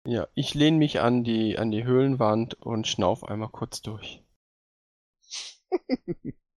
Ja, 0.05 0.27
ich 0.33 0.55
lehne 0.55 0.77
mich 0.77 0.99
an 0.99 1.23
die, 1.23 1.57
an 1.57 1.71
die 1.71 1.85
Höhlenwand 1.85 2.53
und 2.55 2.85
schnauf 2.85 3.23
einmal 3.23 3.47
kurz 3.47 3.81
durch. 3.81 4.21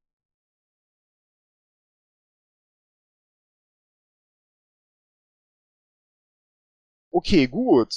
Okay, 7.12 7.46
gut. 7.46 7.94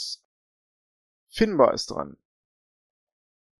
Finbar 1.29 1.73
ist 1.73 1.87
dran. 1.91 2.17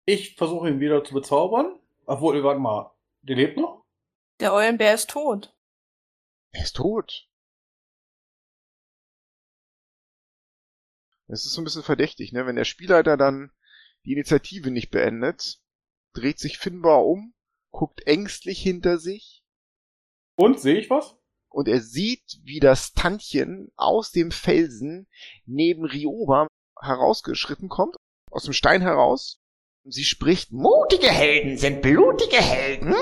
Ich 0.05 0.35
versuche 0.35 0.69
ihn 0.69 0.79
wieder 0.79 1.03
zu 1.03 1.13
bezaubern. 1.13 1.79
Obwohl, 2.05 2.43
warte 2.43 2.59
mal, 2.59 2.91
der 3.21 3.37
lebt 3.37 3.57
noch? 3.57 3.85
Der 4.39 4.53
Eulenbär 4.53 4.93
ist 4.93 5.09
tot. 5.09 5.55
Er 6.51 6.63
ist 6.63 6.75
tot. 6.75 7.27
Das 11.27 11.45
ist 11.45 11.53
so 11.53 11.61
ein 11.61 11.63
bisschen 11.63 11.83
verdächtig, 11.83 12.31
ne? 12.33 12.45
Wenn 12.45 12.55
der 12.55 12.65
Spielleiter 12.65 13.17
dann 13.17 13.51
die 14.05 14.13
Initiative 14.13 14.71
nicht 14.71 14.91
beendet, 14.91 15.59
dreht 16.13 16.39
sich 16.39 16.57
Finbar 16.57 17.05
um, 17.05 17.33
guckt 17.71 18.05
ängstlich 18.07 18.61
hinter 18.61 18.99
sich 18.99 19.43
Und, 20.35 20.59
sehe 20.59 20.77
ich 20.79 20.89
was? 20.89 21.15
und 21.49 21.69
er 21.69 21.79
sieht, 21.79 22.39
wie 22.43 22.59
das 22.59 22.93
Tantchen 22.93 23.71
aus 23.77 24.11
dem 24.11 24.31
Felsen 24.31 25.07
neben 25.45 25.85
Rioba 25.85 26.47
herausgeschritten 26.81 27.69
kommt, 27.69 27.95
aus 28.29 28.43
dem 28.43 28.53
Stein 28.53 28.81
heraus. 28.81 29.39
Sie 29.85 30.03
spricht 30.03 30.51
Mutige 30.51 31.07
Helden 31.07 31.57
sind 31.57 31.81
blutige 31.81 32.41
Helden. 32.41 32.93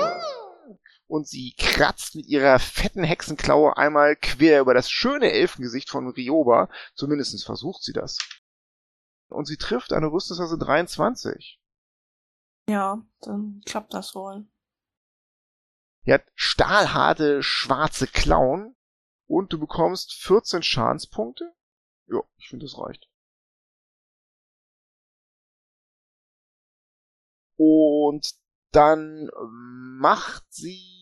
Und 1.14 1.28
sie 1.28 1.54
kratzt 1.56 2.16
mit 2.16 2.26
ihrer 2.26 2.58
fetten 2.58 3.04
Hexenklaue 3.04 3.76
einmal 3.76 4.16
quer 4.16 4.60
über 4.60 4.74
das 4.74 4.90
schöne 4.90 5.30
Elfengesicht 5.30 5.88
von 5.88 6.08
Rioba. 6.08 6.68
Zumindest 6.96 7.44
versucht 7.44 7.84
sie 7.84 7.92
das. 7.92 8.18
Und 9.28 9.44
sie 9.44 9.56
trifft 9.56 9.92
eine 9.92 10.10
Rüstungsklasse 10.10 10.58
23. 10.58 11.60
Ja, 12.68 13.00
dann 13.20 13.62
klappt 13.64 13.94
das 13.94 14.16
wohl. 14.16 14.44
Die 16.04 16.12
hat 16.12 16.24
stahlharte 16.34 17.44
schwarze 17.44 18.08
Klauen 18.08 18.74
und 19.28 19.52
du 19.52 19.60
bekommst 19.60 20.14
14 20.14 20.64
Schadenspunkte. 20.64 21.54
Ja, 22.08 22.22
ich 22.38 22.48
finde, 22.48 22.66
das 22.66 22.76
reicht. 22.76 23.08
Und 27.56 28.34
dann 28.72 29.30
macht 29.36 30.52
sie 30.52 30.93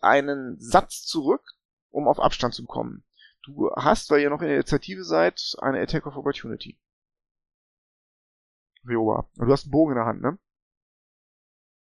einen 0.00 0.58
Satz 0.60 1.04
zurück, 1.04 1.42
um 1.90 2.08
auf 2.08 2.20
Abstand 2.20 2.54
zu 2.54 2.64
kommen. 2.64 3.04
Du 3.42 3.70
hast, 3.76 4.10
weil 4.10 4.20
ihr 4.20 4.30
noch 4.30 4.40
in 4.40 4.48
der 4.48 4.56
Initiative 4.56 5.04
seid, 5.04 5.54
eine 5.60 5.80
Attack 5.80 6.06
of 6.06 6.16
Opportunity. 6.16 6.78
Rioba. 8.86 9.28
Und 9.36 9.46
du 9.46 9.52
hast 9.52 9.64
einen 9.64 9.72
Bogen 9.72 9.92
in 9.92 9.96
der 9.96 10.06
Hand, 10.06 10.22
ne? 10.22 10.38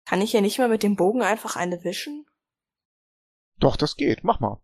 Kann 0.05 0.21
ich 0.21 0.31
ja 0.33 0.41
nicht 0.41 0.59
mal 0.59 0.69
mit 0.69 0.83
dem 0.83 0.95
Bogen 0.95 1.23
einfach 1.23 1.55
eine 1.55 1.83
wischen? 1.83 2.27
Doch, 3.57 3.75
das 3.75 3.95
geht. 3.95 4.23
Mach 4.23 4.39
mal. 4.39 4.61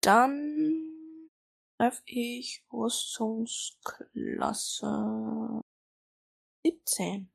Dann 0.00 1.28
treffe 1.76 2.02
ich 2.06 2.64
Rüstungsklasse 2.72 5.60
17. 6.64 7.30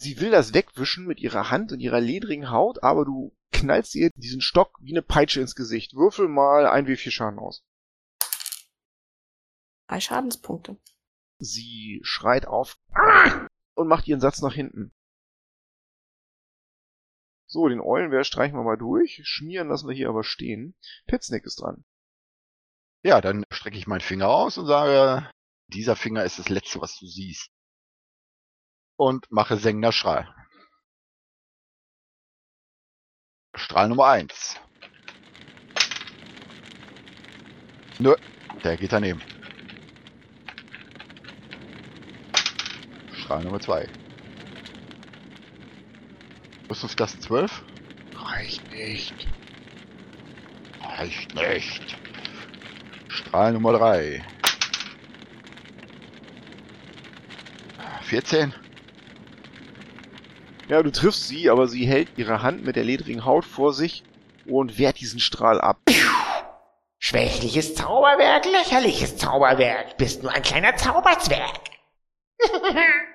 Sie 0.00 0.18
will 0.18 0.30
das 0.30 0.54
wegwischen 0.54 1.06
mit 1.06 1.20
ihrer 1.20 1.50
Hand 1.50 1.72
und 1.72 1.80
ihrer 1.80 2.00
ledrigen 2.00 2.50
Haut, 2.50 2.82
aber 2.82 3.04
du 3.04 3.36
knallst 3.52 3.94
ihr 3.94 4.08
diesen 4.14 4.40
Stock 4.40 4.78
wie 4.80 4.92
eine 4.92 5.02
Peitsche 5.02 5.42
ins 5.42 5.54
Gesicht. 5.54 5.92
Würfel 5.94 6.26
mal 6.26 6.66
ein 6.66 6.86
W4 6.86 7.10
Schaden 7.10 7.38
aus. 7.38 7.62
Drei 9.88 10.00
Schadenspunkte. 10.00 10.78
Sie 11.38 12.00
schreit 12.02 12.46
auf 12.46 12.78
und 13.74 13.88
macht 13.88 14.08
ihren 14.08 14.22
Satz 14.22 14.40
nach 14.40 14.54
hinten. 14.54 14.90
So, 17.46 17.68
den 17.68 17.82
Eulenbär 17.82 18.24
streichen 18.24 18.56
wir 18.56 18.64
mal 18.64 18.78
durch. 18.78 19.20
Schmieren 19.24 19.68
lassen 19.68 19.86
wir 19.86 19.94
hier 19.94 20.08
aber 20.08 20.24
stehen. 20.24 20.74
Pitznick 21.08 21.44
ist 21.44 21.60
dran. 21.60 21.84
Ja, 23.02 23.20
dann 23.20 23.44
strecke 23.50 23.76
ich 23.76 23.86
meinen 23.86 24.00
Finger 24.00 24.30
aus 24.30 24.56
und 24.56 24.64
sage, 24.64 25.30
dieser 25.66 25.94
Finger 25.94 26.24
ist 26.24 26.38
das 26.38 26.48
letzte, 26.48 26.80
was 26.80 26.98
du 26.98 27.06
siehst. 27.06 27.50
Und 29.00 29.32
mache 29.32 29.56
sengender 29.56 29.92
Strahl. 29.92 30.28
Strahl 33.54 33.88
Nummer 33.88 34.08
eins. 34.08 34.60
Nö, 37.98 38.14
der 38.62 38.76
geht 38.76 38.92
daneben. 38.92 39.22
Strahl 43.14 43.42
Nummer 43.42 43.58
zwei. 43.60 43.88
Rüstungsklasse 46.68 47.20
12? 47.20 47.64
Reicht 48.16 48.70
nicht. 48.70 49.28
Reicht 50.82 51.34
nicht. 51.34 51.96
Strahl 53.08 53.54
Nummer 53.54 53.72
3. 53.72 54.22
14. 58.02 58.52
Ja, 60.70 60.82
du 60.84 60.92
triffst 60.92 61.26
sie, 61.26 61.50
aber 61.50 61.66
sie 61.66 61.84
hält 61.84 62.16
ihre 62.16 62.42
Hand 62.42 62.64
mit 62.64 62.76
der 62.76 62.84
ledrigen 62.84 63.24
Haut 63.24 63.44
vor 63.44 63.74
sich 63.74 64.04
und 64.46 64.78
wehrt 64.78 65.00
diesen 65.00 65.18
Strahl 65.18 65.60
ab. 65.60 65.80
Schwächliches 67.00 67.74
Zauberwerk, 67.74 68.44
lächerliches 68.44 69.16
Zauberwerk. 69.16 69.96
Bist 69.96 70.22
nur 70.22 70.30
ein 70.32 70.42
kleiner 70.42 70.76
Zauberzwerg. 70.76 71.58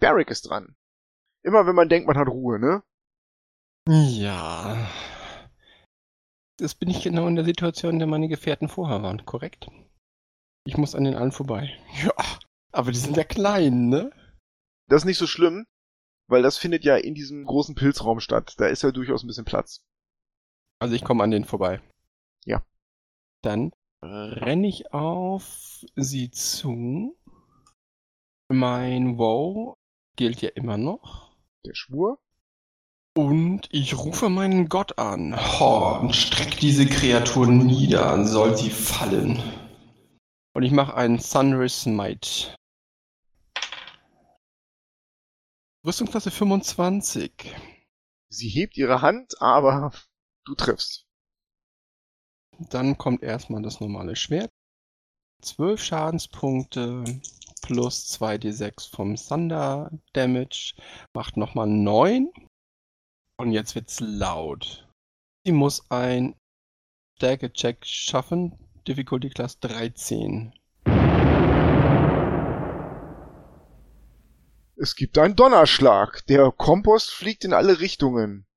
Barrick 0.00 0.28
ist 0.30 0.50
dran. 0.50 0.76
Immer 1.42 1.66
wenn 1.66 1.74
man 1.74 1.88
denkt, 1.88 2.06
man 2.06 2.18
hat 2.18 2.28
Ruhe, 2.28 2.58
ne? 2.58 2.82
Ja. 3.88 4.86
Das 6.58 6.74
bin 6.74 6.90
ich 6.90 7.02
genau 7.02 7.26
in 7.26 7.36
der 7.36 7.46
Situation, 7.46 7.94
in 7.94 8.00
der 8.00 8.06
meine 8.06 8.28
Gefährten 8.28 8.68
vorher 8.68 9.02
waren, 9.02 9.24
korrekt? 9.24 9.70
Ich 10.66 10.76
muss 10.76 10.94
an 10.94 11.04
den 11.04 11.14
allen 11.14 11.32
vorbei. 11.32 11.74
Ja, 12.02 12.12
aber 12.70 12.92
die 12.92 12.98
sind 12.98 13.16
ja 13.16 13.24
klein, 13.24 13.88
ne? 13.88 14.12
Das 14.92 15.00
ist 15.00 15.06
nicht 15.06 15.16
so 15.16 15.26
schlimm, 15.26 15.64
weil 16.28 16.42
das 16.42 16.58
findet 16.58 16.84
ja 16.84 16.96
in 16.96 17.14
diesem 17.14 17.46
großen 17.46 17.74
Pilzraum 17.74 18.20
statt. 18.20 18.52
Da 18.58 18.66
ist 18.66 18.82
ja 18.82 18.90
durchaus 18.90 19.24
ein 19.24 19.26
bisschen 19.26 19.46
Platz. 19.46 19.80
Also 20.80 20.94
ich 20.94 21.02
komme 21.02 21.24
an 21.24 21.30
denen 21.30 21.46
vorbei. 21.46 21.80
Ja. 22.44 22.62
Dann 23.40 23.72
renne 24.02 24.68
ich 24.68 24.92
auf 24.92 25.80
sie 25.96 26.30
zu. 26.30 27.16
Mein 28.50 29.16
Wow 29.16 29.78
gilt 30.16 30.42
ja 30.42 30.50
immer 30.50 30.76
noch. 30.76 31.38
Der 31.64 31.74
Schwur. 31.74 32.18
Und 33.16 33.68
ich 33.70 33.96
rufe 33.96 34.28
meinen 34.28 34.68
Gott 34.68 34.98
an. 34.98 35.34
Ho, 35.58 36.00
und 36.00 36.14
streck 36.14 36.58
diese 36.58 36.84
Kreatur 36.84 37.46
nieder, 37.46 38.26
soll 38.26 38.58
sie 38.58 38.68
fallen. 38.68 39.42
Und 40.52 40.64
ich 40.64 40.72
mache 40.72 40.94
einen 40.94 41.18
Sunray 41.18 41.70
Smite. 41.70 42.54
Rüstungsklasse 45.84 46.30
25. 46.30 47.54
Sie 48.28 48.48
hebt 48.48 48.76
ihre 48.76 49.02
Hand, 49.02 49.40
aber 49.42 49.92
du 50.44 50.54
triffst. 50.54 51.06
Dann 52.70 52.96
kommt 52.98 53.24
erstmal 53.24 53.62
das 53.62 53.80
normale 53.80 54.14
Schwert. 54.14 54.50
12 55.42 55.82
Schadenspunkte 55.82 57.02
plus 57.62 58.06
2d6 58.12 58.94
vom 58.94 59.16
Thunder 59.16 59.90
Damage 60.12 60.74
macht 61.14 61.36
nochmal 61.36 61.66
9. 61.66 62.30
Und 63.38 63.50
jetzt 63.50 63.74
wird's 63.74 63.98
laut. 63.98 64.88
Sie 65.44 65.52
muss 65.52 65.90
ein 65.90 66.36
Stärke-Check 67.16 67.84
schaffen, 67.84 68.56
Difficulty 68.86 69.30
Class 69.30 69.58
13. 69.58 70.52
Es 74.82 74.96
gibt 74.96 75.16
einen 75.16 75.36
Donnerschlag. 75.36 76.26
Der 76.26 76.50
Kompost 76.50 77.12
fliegt 77.12 77.44
in 77.44 77.52
alle 77.52 77.78
Richtungen. 77.78 78.48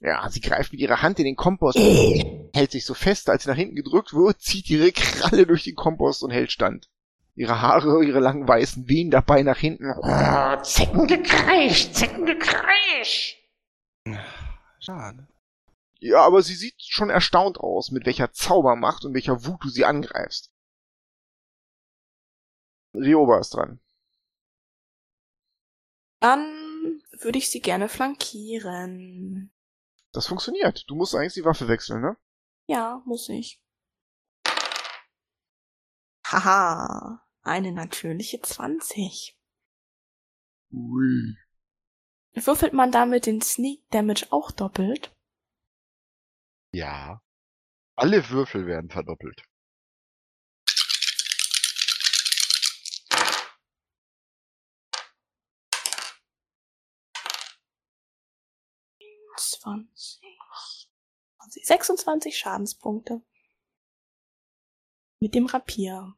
Ja, 0.00 0.28
sie 0.28 0.42
greift 0.42 0.72
mit 0.72 0.82
ihrer 0.82 1.00
Hand 1.00 1.18
in 1.18 1.24
den 1.24 1.34
Kompost, 1.34 1.78
hält 1.78 2.72
sich 2.72 2.84
so 2.84 2.92
fest, 2.92 3.30
als 3.30 3.44
sie 3.44 3.48
nach 3.48 3.56
hinten 3.56 3.74
gedrückt 3.74 4.12
wird, 4.12 4.42
zieht 4.42 4.68
ihre 4.68 4.92
Kralle 4.92 5.46
durch 5.46 5.64
den 5.64 5.76
Kompost 5.76 6.22
und 6.22 6.30
hält 6.30 6.52
stand. 6.52 6.90
Ihre 7.34 7.62
Haare, 7.62 8.04
ihre 8.04 8.20
langen 8.20 8.46
weißen 8.46 8.86
wehen 8.86 9.10
dabei 9.10 9.42
nach 9.42 9.56
hinten. 9.56 9.94
Oh, 9.96 10.62
Zeckengekreisch, 10.62 11.92
Zeckengekreisch. 11.92 13.38
Schade. 14.78 15.26
Ja, 16.00 16.20
aber 16.20 16.42
sie 16.42 16.54
sieht 16.54 16.82
schon 16.82 17.08
erstaunt 17.08 17.56
aus, 17.56 17.90
mit 17.92 18.04
welcher 18.04 18.34
Zaubermacht 18.34 19.06
und 19.06 19.14
welcher 19.14 19.46
Wut 19.46 19.64
du 19.64 19.70
sie 19.70 19.86
angreifst. 19.86 20.50
Rioba 22.96 23.38
ist 23.38 23.54
dran. 23.54 23.80
Dann 26.20 27.02
würde 27.20 27.38
ich 27.38 27.50
sie 27.50 27.60
gerne 27.60 27.88
flankieren. 27.88 29.52
Das 30.12 30.26
funktioniert. 30.26 30.84
Du 30.88 30.94
musst 30.96 31.14
eigentlich 31.14 31.34
die 31.34 31.44
Waffe 31.44 31.68
wechseln, 31.68 32.00
ne? 32.00 32.16
Ja, 32.66 33.02
muss 33.04 33.28
ich. 33.28 33.60
Haha, 36.26 37.22
eine 37.42 37.72
natürliche 37.72 38.40
20. 38.40 39.38
Ui. 40.72 41.36
Würfelt 42.32 42.72
man 42.72 42.90
damit 42.90 43.26
den 43.26 43.40
Sneak 43.40 43.88
Damage 43.90 44.26
auch 44.30 44.50
doppelt? 44.50 45.14
Ja. 46.72 47.22
Alle 47.94 48.28
Würfel 48.28 48.66
werden 48.66 48.90
verdoppelt. 48.90 49.42
20, 59.66 60.20
26 61.64 62.38
Schadenspunkte. 62.38 63.20
Mit 65.20 65.34
dem 65.34 65.46
Rapier. 65.46 66.14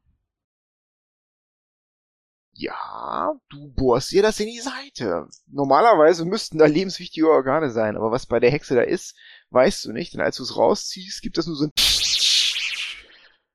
Ja, 2.52 3.32
du 3.48 3.72
bohrst 3.72 4.12
ihr 4.12 4.22
das 4.22 4.40
in 4.40 4.48
die 4.48 4.60
Seite. 4.60 5.28
Normalerweise 5.46 6.24
müssten 6.24 6.58
da 6.58 6.66
lebenswichtige 6.66 7.30
Organe 7.30 7.70
sein, 7.70 7.96
aber 7.96 8.10
was 8.10 8.26
bei 8.26 8.40
der 8.40 8.50
Hexe 8.50 8.74
da 8.74 8.82
ist, 8.82 9.16
weißt 9.50 9.84
du 9.84 9.92
nicht, 9.92 10.12
denn 10.12 10.20
als 10.20 10.36
du 10.36 10.42
es 10.42 10.56
rausziehst, 10.56 11.22
gibt 11.22 11.38
es 11.38 11.46
nur 11.46 11.56
so 11.56 11.66
ein 11.66 11.72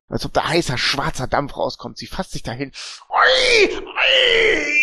als 0.08 0.26
ob 0.26 0.34
da 0.34 0.48
heißer, 0.48 0.78
schwarzer 0.78 1.28
Dampf 1.28 1.58
rauskommt. 1.58 1.98
Sie 1.98 2.06
fasst 2.08 2.32
sich 2.32 2.44
dahin 2.44 2.72
Ui, 3.10 3.78
ui, 3.78 4.83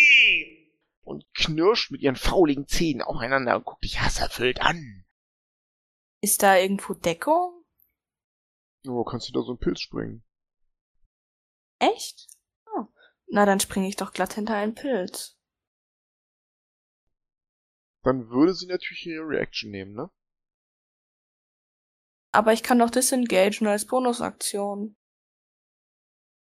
und 1.01 1.25
knirscht 1.33 1.91
mit 1.91 2.01
ihren 2.01 2.15
fauligen 2.15 2.67
Zähnen 2.67 3.01
aufeinander 3.01 3.55
und 3.55 3.65
guckt 3.65 3.83
dich 3.83 3.99
hasserfüllt 3.99 4.61
an. 4.61 5.05
Ist 6.21 6.43
da 6.43 6.57
irgendwo 6.57 6.93
Deckung? 6.93 7.63
Oh, 8.87 9.03
kannst 9.03 9.29
du 9.29 9.33
da 9.33 9.41
so 9.41 9.51
einen 9.51 9.59
Pilz 9.59 9.81
springen? 9.81 10.23
Echt? 11.79 12.27
Oh. 12.75 12.85
Na, 13.27 13.45
dann 13.45 13.59
springe 13.59 13.87
ich 13.87 13.95
doch 13.95 14.13
glatt 14.13 14.33
hinter 14.33 14.55
einen 14.55 14.75
Pilz. 14.75 15.37
Dann 18.03 18.29
würde 18.29 18.53
sie 18.53 18.67
natürlich 18.67 19.05
ihre 19.05 19.27
Reaction 19.27 19.71
nehmen, 19.71 19.93
ne? 19.93 20.09
Aber 22.31 22.53
ich 22.53 22.63
kann 22.63 22.79
doch 22.79 22.89
disengagen 22.89 23.67
als 23.67 23.85
Bonusaktion. 23.85 24.95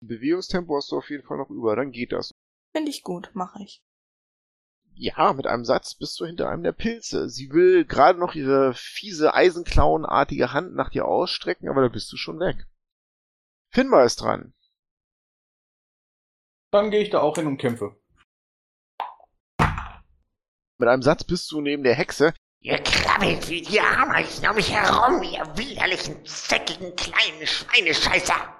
Bewegungstempo 0.01 0.75
hast 0.75 0.91
du 0.91 0.97
auf 0.97 1.09
jeden 1.09 1.25
Fall 1.25 1.37
noch 1.37 1.49
über, 1.49 1.75
dann 1.75 1.91
geht 1.91 2.11
das. 2.11 2.33
Finde 2.71 2.89
ich 2.89 3.03
gut, 3.03 3.31
mache 3.33 3.63
ich. 3.63 3.83
Ja, 4.99 5.31
mit 5.33 5.45
einem 5.45 5.63
Satz 5.63 5.93
bist 5.93 6.19
du 6.19 6.25
hinter 6.25 6.49
einem 6.49 6.63
der 6.63 6.71
Pilze. 6.71 7.29
Sie 7.29 7.51
will 7.51 7.85
gerade 7.85 8.17
noch 8.17 8.33
ihre 8.33 8.73
fiese 8.73 9.35
Eisenklauenartige 9.35 10.53
Hand 10.53 10.73
nach 10.73 10.89
dir 10.89 11.05
ausstrecken, 11.05 11.69
aber 11.69 11.83
da 11.83 11.87
bist 11.87 12.11
du 12.11 12.17
schon 12.17 12.39
weg. 12.39 12.65
Finbar 13.71 14.05
ist 14.05 14.21
dran. 14.21 14.55
Dann 16.71 16.89
gehe 16.89 17.01
ich 17.01 17.11
da 17.11 17.21
auch 17.21 17.35
hin 17.35 17.45
und 17.45 17.59
kämpfe. 17.59 17.95
Mit 20.79 20.89
einem 20.89 21.03
Satz 21.03 21.23
bist 21.23 21.51
du 21.51 21.61
neben 21.61 21.83
der 21.83 21.93
Hexe. 21.93 22.33
Ihr 22.61 22.79
krabbelt 22.79 23.47
wie 23.49 23.61
die 23.61 23.79
Ameisen 23.79 24.49
um 24.49 24.55
mich 24.55 24.71
herum, 24.73 25.21
ihr 25.21 25.45
widerlichen, 25.57 26.25
zeckigen, 26.25 26.95
kleinen 26.95 27.45
Schweinescheißer. 27.45 28.55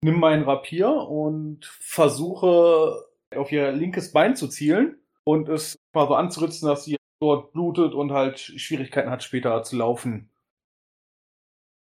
Nimm 0.00 0.18
meinen 0.18 0.42
Rapier 0.42 0.90
und 0.90 1.66
versuche 1.66 3.11
auf 3.36 3.52
ihr 3.52 3.72
linkes 3.72 4.12
Bein 4.12 4.36
zu 4.36 4.48
zielen 4.48 5.00
und 5.24 5.48
es 5.48 5.78
mal 5.92 6.06
so 6.06 6.14
anzuritzen, 6.14 6.68
dass 6.68 6.84
sie 6.84 6.96
dort 7.20 7.52
blutet 7.52 7.94
und 7.94 8.12
halt 8.12 8.38
Schwierigkeiten 8.38 9.10
hat, 9.10 9.22
später 9.22 9.62
zu 9.62 9.76
laufen. 9.76 10.30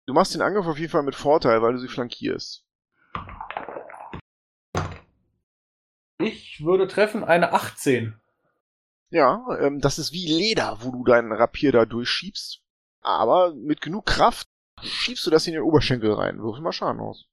Du 0.05 0.13
machst 0.13 0.33
den 0.33 0.41
Angriff 0.41 0.65
auf 0.65 0.77
jeden 0.77 0.91
Fall 0.91 1.03
mit 1.03 1.15
Vorteil, 1.15 1.61
weil 1.61 1.73
du 1.73 1.79
sie 1.79 1.87
flankierst. 1.87 2.65
Ich 6.21 6.63
würde 6.63 6.87
treffen 6.87 7.23
eine 7.23 7.53
18. 7.53 8.19
Ja, 9.11 9.45
ähm, 9.59 9.79
das 9.79 9.97
ist 9.97 10.11
wie 10.11 10.27
Leder, 10.27 10.79
wo 10.81 10.91
du 10.91 11.03
deinen 11.03 11.31
Rapier 11.31 11.71
da 11.71 11.85
durchschiebst. 11.85 12.61
Aber 13.01 13.53
mit 13.53 13.81
genug 13.81 14.05
Kraft 14.05 14.47
schiebst 14.81 15.25
du 15.25 15.29
das 15.29 15.47
in 15.47 15.53
den 15.53 15.61
Oberschenkel 15.61 16.11
rein. 16.11 16.39
Würfel 16.39 16.61
mal 16.61 16.73
Schaden 16.73 16.99
aus. 16.99 17.25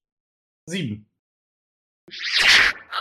7. 0.67 1.09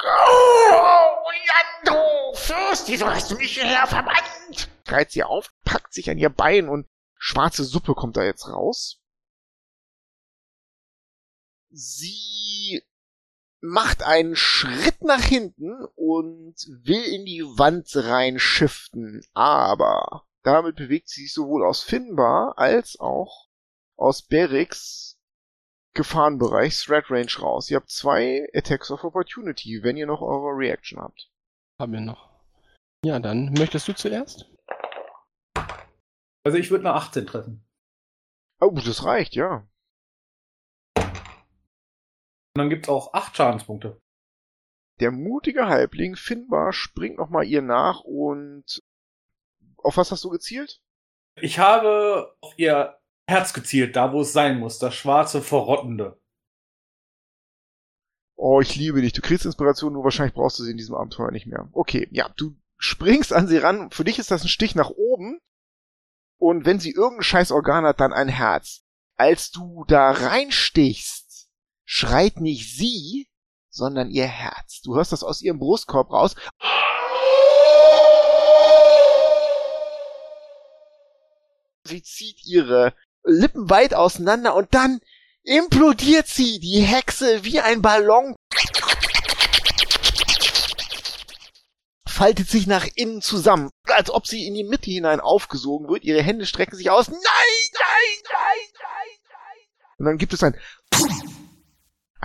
Oh, 0.03 1.31
Leandro, 1.31 2.33
Fürst, 2.35 2.87
wieso 2.87 3.07
hast 3.07 3.31
du 3.31 3.35
mich 3.35 3.53
hierher 3.53 3.87
verbannt? 3.87 4.69
Schreit 4.87 5.11
sie 5.11 5.23
auf, 5.23 5.53
packt 5.63 5.93
sich 5.93 6.09
an 6.09 6.17
ihr 6.17 6.29
Bein 6.29 6.69
und 6.69 6.87
schwarze 7.17 7.63
Suppe 7.63 7.93
kommt 7.95 8.17
da 8.17 8.23
jetzt 8.23 8.47
raus. 8.47 9.01
Sie 11.69 12.83
macht 13.61 14.03
einen 14.03 14.35
Schritt 14.35 15.01
nach 15.01 15.23
hinten 15.23 15.85
und 15.95 16.55
will 16.67 17.03
in 17.03 17.25
die 17.25 17.43
Wand 17.43 17.89
rein 17.95 18.39
shiften, 18.39 19.25
aber 19.33 20.25
damit 20.43 20.75
bewegt 20.75 21.09
sie 21.09 21.23
sich 21.23 21.33
sowohl 21.33 21.65
aus 21.65 21.81
Finbar 21.81 22.57
als 22.57 22.99
auch 22.99 23.47
aus 23.95 24.21
Berix 24.21 25.14
Gefahrenbereich 25.95 26.77
Threat 26.77 27.09
Range 27.09 27.31
raus. 27.39 27.71
Ihr 27.71 27.77
habt 27.77 27.89
zwei 27.89 28.47
Attacks 28.53 28.91
of 28.91 29.03
Opportunity, 29.03 29.81
wenn 29.81 29.97
ihr 29.97 30.05
noch 30.05 30.21
eure 30.21 30.55
Reaction 30.55 30.99
habt. 30.99 31.31
Haben 31.79 31.93
wir 31.93 32.01
noch. 32.01 32.29
Ja, 33.03 33.19
dann 33.19 33.53
möchtest 33.53 33.87
du 33.87 33.95
zuerst? 33.95 34.51
Also 36.43 36.57
ich 36.57 36.69
würde 36.69 36.87
eine 36.87 36.95
18 36.95 37.25
treffen. 37.25 37.65
Oh, 38.61 38.71
das 38.71 39.03
reicht, 39.03 39.35
ja. 39.35 39.67
Und 40.97 42.59
dann 42.59 42.69
gibt's 42.69 42.89
auch 42.89 43.13
8 43.13 43.35
Schadenspunkte. 43.35 43.99
Der 44.99 45.11
mutige 45.11 45.67
Halbling 45.67 46.15
Finbar 46.15 46.71
springt 46.71 47.17
nochmal 47.17 47.45
ihr 47.45 47.61
nach 47.61 48.01
und 48.01 48.81
auf 49.77 49.97
was 49.97 50.11
hast 50.11 50.23
du 50.23 50.29
gezielt? 50.29 50.81
Ich 51.41 51.59
habe 51.59 52.35
auf 52.41 52.53
ihr 52.57 52.97
Herz 53.27 53.53
gezielt, 53.53 53.95
da 53.95 54.13
wo 54.13 54.21
es 54.21 54.33
sein 54.33 54.59
muss, 54.59 54.77
das 54.77 54.93
schwarze, 54.93 55.41
verrottende. 55.41 56.19
Oh, 58.35 58.61
ich 58.61 58.75
liebe 58.75 59.01
dich. 59.01 59.13
Du 59.13 59.21
kriegst 59.21 59.45
Inspiration, 59.45 59.93
nur 59.93 60.03
wahrscheinlich 60.03 60.35
brauchst 60.35 60.59
du 60.59 60.63
sie 60.63 60.71
in 60.71 60.77
diesem 60.77 60.95
Abenteuer 60.95 61.31
nicht 61.31 61.47
mehr. 61.47 61.69
Okay, 61.71 62.07
ja, 62.11 62.29
du 62.35 62.55
springst 62.77 63.33
an 63.33 63.47
sie 63.47 63.57
ran. 63.57 63.89
Für 63.91 64.03
dich 64.03 64.19
ist 64.19 64.29
das 64.29 64.43
ein 64.43 64.49
Stich 64.49 64.75
nach 64.75 64.89
oben. 64.89 65.39
Und 66.37 66.65
wenn 66.65 66.79
sie 66.79 66.91
irgendein 66.91 67.23
scheiß 67.23 67.51
Organ 67.51 67.85
hat, 67.85 67.99
dann 67.99 68.13
ein 68.13 68.27
Herz. 68.27 68.83
Als 69.15 69.51
du 69.51 69.85
da 69.87 70.11
reinstichst, 70.11 71.49
schreit 71.85 72.41
nicht 72.41 72.75
sie, 72.77 73.29
sondern 73.69 74.11
ihr 74.11 74.27
Herz. 74.27 74.81
Du 74.81 74.95
hörst 74.95 75.13
das 75.13 75.23
aus 75.23 75.41
ihrem 75.41 75.59
Brustkorb 75.59 76.11
raus. 76.11 76.35
Sie 81.85 82.03
zieht 82.03 82.45
ihre 82.45 82.93
Lippen 83.25 83.69
weit 83.69 83.93
auseinander 83.93 84.55
und 84.55 84.73
dann 84.73 84.99
implodiert 85.43 86.27
sie, 86.27 86.59
die 86.59 86.81
Hexe, 86.81 87.43
wie 87.43 87.59
ein 87.59 87.81
Ballon. 87.81 88.35
Faltet 92.07 92.49
sich 92.49 92.65
nach 92.65 92.87
innen 92.95 93.21
zusammen, 93.21 93.69
als 93.87 94.09
ob 94.09 94.25
sie 94.25 94.47
in 94.47 94.53
die 94.53 94.63
Mitte 94.63 94.89
hinein 94.89 95.19
aufgesogen 95.19 95.89
wird. 95.89 96.03
Ihre 96.05 96.21
Hände 96.21 96.45
strecken 96.45 96.77
sich 96.77 96.89
aus. 96.89 97.09
Nein, 97.09 97.19
nein, 97.19 97.81
nein, 98.31 98.67
nein, 98.73 99.17
nein. 99.27 99.95
Und 99.97 100.05
dann 100.05 100.17
gibt 100.17 100.33
es 100.33 100.41
ein 100.41 100.57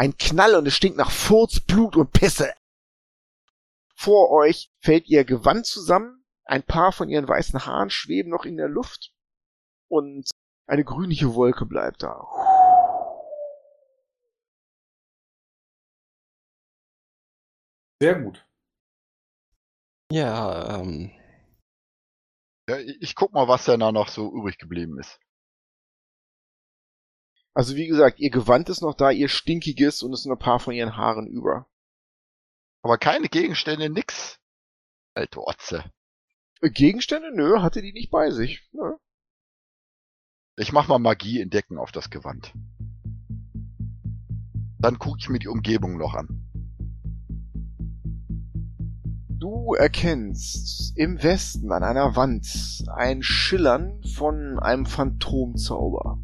ein 0.01 0.16
Knall 0.16 0.55
und 0.55 0.66
es 0.66 0.74
stinkt 0.74 0.96
nach 0.96 1.11
Furz, 1.11 1.61
Blut 1.61 1.94
und 1.94 2.11
Pisse. 2.11 2.55
Vor 3.94 4.30
euch 4.30 4.70
fällt 4.78 5.07
ihr 5.09 5.24
Gewand 5.24 5.66
zusammen. 5.66 6.24
Ein 6.44 6.62
paar 6.62 6.92
von 6.92 7.11
ihren 7.11 7.28
weißen 7.28 7.66
Haaren 7.66 7.90
schweben 7.90 8.30
noch 8.30 8.46
in 8.46 8.57
der 8.57 8.68
Luft. 8.68 9.12
Und 9.88 10.30
Eine 10.70 10.84
grünliche 10.84 11.34
Wolke 11.34 11.66
bleibt 11.66 12.04
da. 12.04 12.28
Sehr 18.00 18.20
gut. 18.22 18.46
Ja, 20.12 20.78
ähm, 20.78 21.10
Ja, 22.68 22.78
ich, 22.78 23.16
guck 23.16 23.32
mal, 23.32 23.48
was 23.48 23.64
denn 23.64 23.80
da 23.80 23.90
noch 23.90 24.06
so 24.06 24.32
übrig 24.32 24.58
geblieben 24.58 24.96
ist. 25.00 25.18
Also 27.52 27.74
wie 27.74 27.88
gesagt, 27.88 28.20
ihr 28.20 28.30
Gewand 28.30 28.68
ist 28.68 28.80
noch 28.80 28.94
da, 28.94 29.10
ihr 29.10 29.28
stinkiges 29.28 30.04
und 30.04 30.12
es 30.12 30.22
sind 30.22 30.30
ein 30.30 30.38
paar 30.38 30.60
von 30.60 30.72
ihren 30.72 30.96
Haaren 30.96 31.26
über. 31.26 31.68
Aber 32.82 32.96
keine 32.96 33.28
Gegenstände, 33.28 33.90
nix. 33.90 34.38
Alte 35.14 35.40
Otze. 35.40 35.92
Äh, 36.60 36.70
Gegenstände? 36.70 37.32
Nö, 37.34 37.60
hatte 37.60 37.82
die 37.82 37.92
nicht 37.92 38.12
bei 38.12 38.30
sich. 38.30 38.68
Nö. 38.70 38.96
Ich 40.61 40.74
mach 40.74 40.88
mal 40.88 40.98
Magie 40.98 41.40
entdecken 41.40 41.78
auf 41.78 41.90
das 41.90 42.11
Gewand. 42.11 42.52
Dann 44.78 44.98
guck 44.98 45.16
ich 45.18 45.30
mir 45.30 45.38
die 45.38 45.48
Umgebung 45.48 45.96
noch 45.96 46.12
an. 46.12 46.28
Du 49.38 49.72
erkennst 49.72 50.92
im 50.98 51.22
Westen 51.22 51.72
an 51.72 51.82
einer 51.82 52.14
Wand 52.14 52.84
ein 52.94 53.22
Schillern 53.22 54.02
von 54.02 54.58
einem 54.58 54.84
Phantomzauber. 54.84 56.18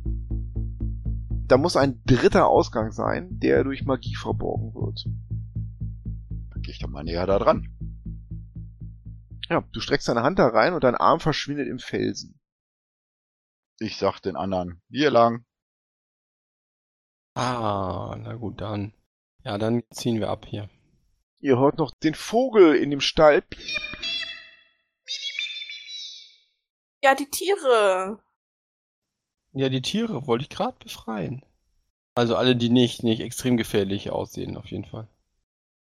Da 1.47 1.57
muss 1.57 1.78
ein 1.78 2.03
dritter 2.05 2.47
Ausgang 2.47 2.93
sein, 2.93 3.41
der 3.41 3.64
durch 3.64 3.87
Magie 3.87 4.16
verborgen 4.16 4.74
wird. 4.74 5.07
Dann 6.51 6.61
geh 6.61 6.72
ich 6.72 6.78
doch 6.78 6.91
mal 6.91 7.05
näher 7.05 7.26
da 7.26 7.39
dran. 7.39 7.70
Ja, 9.49 9.64
du 9.72 9.80
streckst 9.80 10.09
deine 10.09 10.22
Hand 10.22 10.39
da 10.39 10.49
rein 10.49 10.74
und 10.74 10.84
dein 10.84 10.95
Arm 10.95 11.20
verschwindet 11.20 11.68
im 11.68 11.78
Felsen. 11.78 12.39
Ich 13.79 13.99
sag 13.99 14.20
den 14.20 14.37
anderen, 14.37 14.81
hier 14.91 15.11
lang. 15.11 15.45
ah, 17.35 18.16
na 18.18 18.35
gut, 18.35 18.61
dann. 18.61 18.95
Ja, 19.45 19.59
dann 19.59 19.83
ziehen 19.91 20.18
wir 20.18 20.31
ab 20.31 20.47
hier. 20.47 20.68
Ihr 21.41 21.59
hört 21.59 21.79
noch 21.79 21.93
den 22.03 22.14
Vogel 22.14 22.74
in 22.74 22.91
dem 22.91 23.01
Stall. 23.01 23.45
Ja, 27.03 27.14
die 27.14 27.29
Tiere. 27.31 28.22
Ja, 29.53 29.68
die 29.68 29.83
Tiere 29.83 30.27
wollte 30.27 30.43
ich 30.43 30.51
gerade 30.51 30.77
befreien. 30.79 31.45
Also 32.14 32.35
alle, 32.37 32.57
die 32.57 32.70
nicht, 32.70 33.03
nicht 33.03 33.20
extrem 33.20 33.57
gefährlich 33.57 34.11
aussehen, 34.11 34.57
auf 34.57 34.66
jeden 34.66 34.87
Fall. 34.87 35.07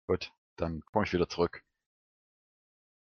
Gut, 0.08 0.32
dann 0.58 0.82
komme 0.92 1.06
ich 1.06 1.14
wieder 1.14 1.30
zurück. 1.30 1.64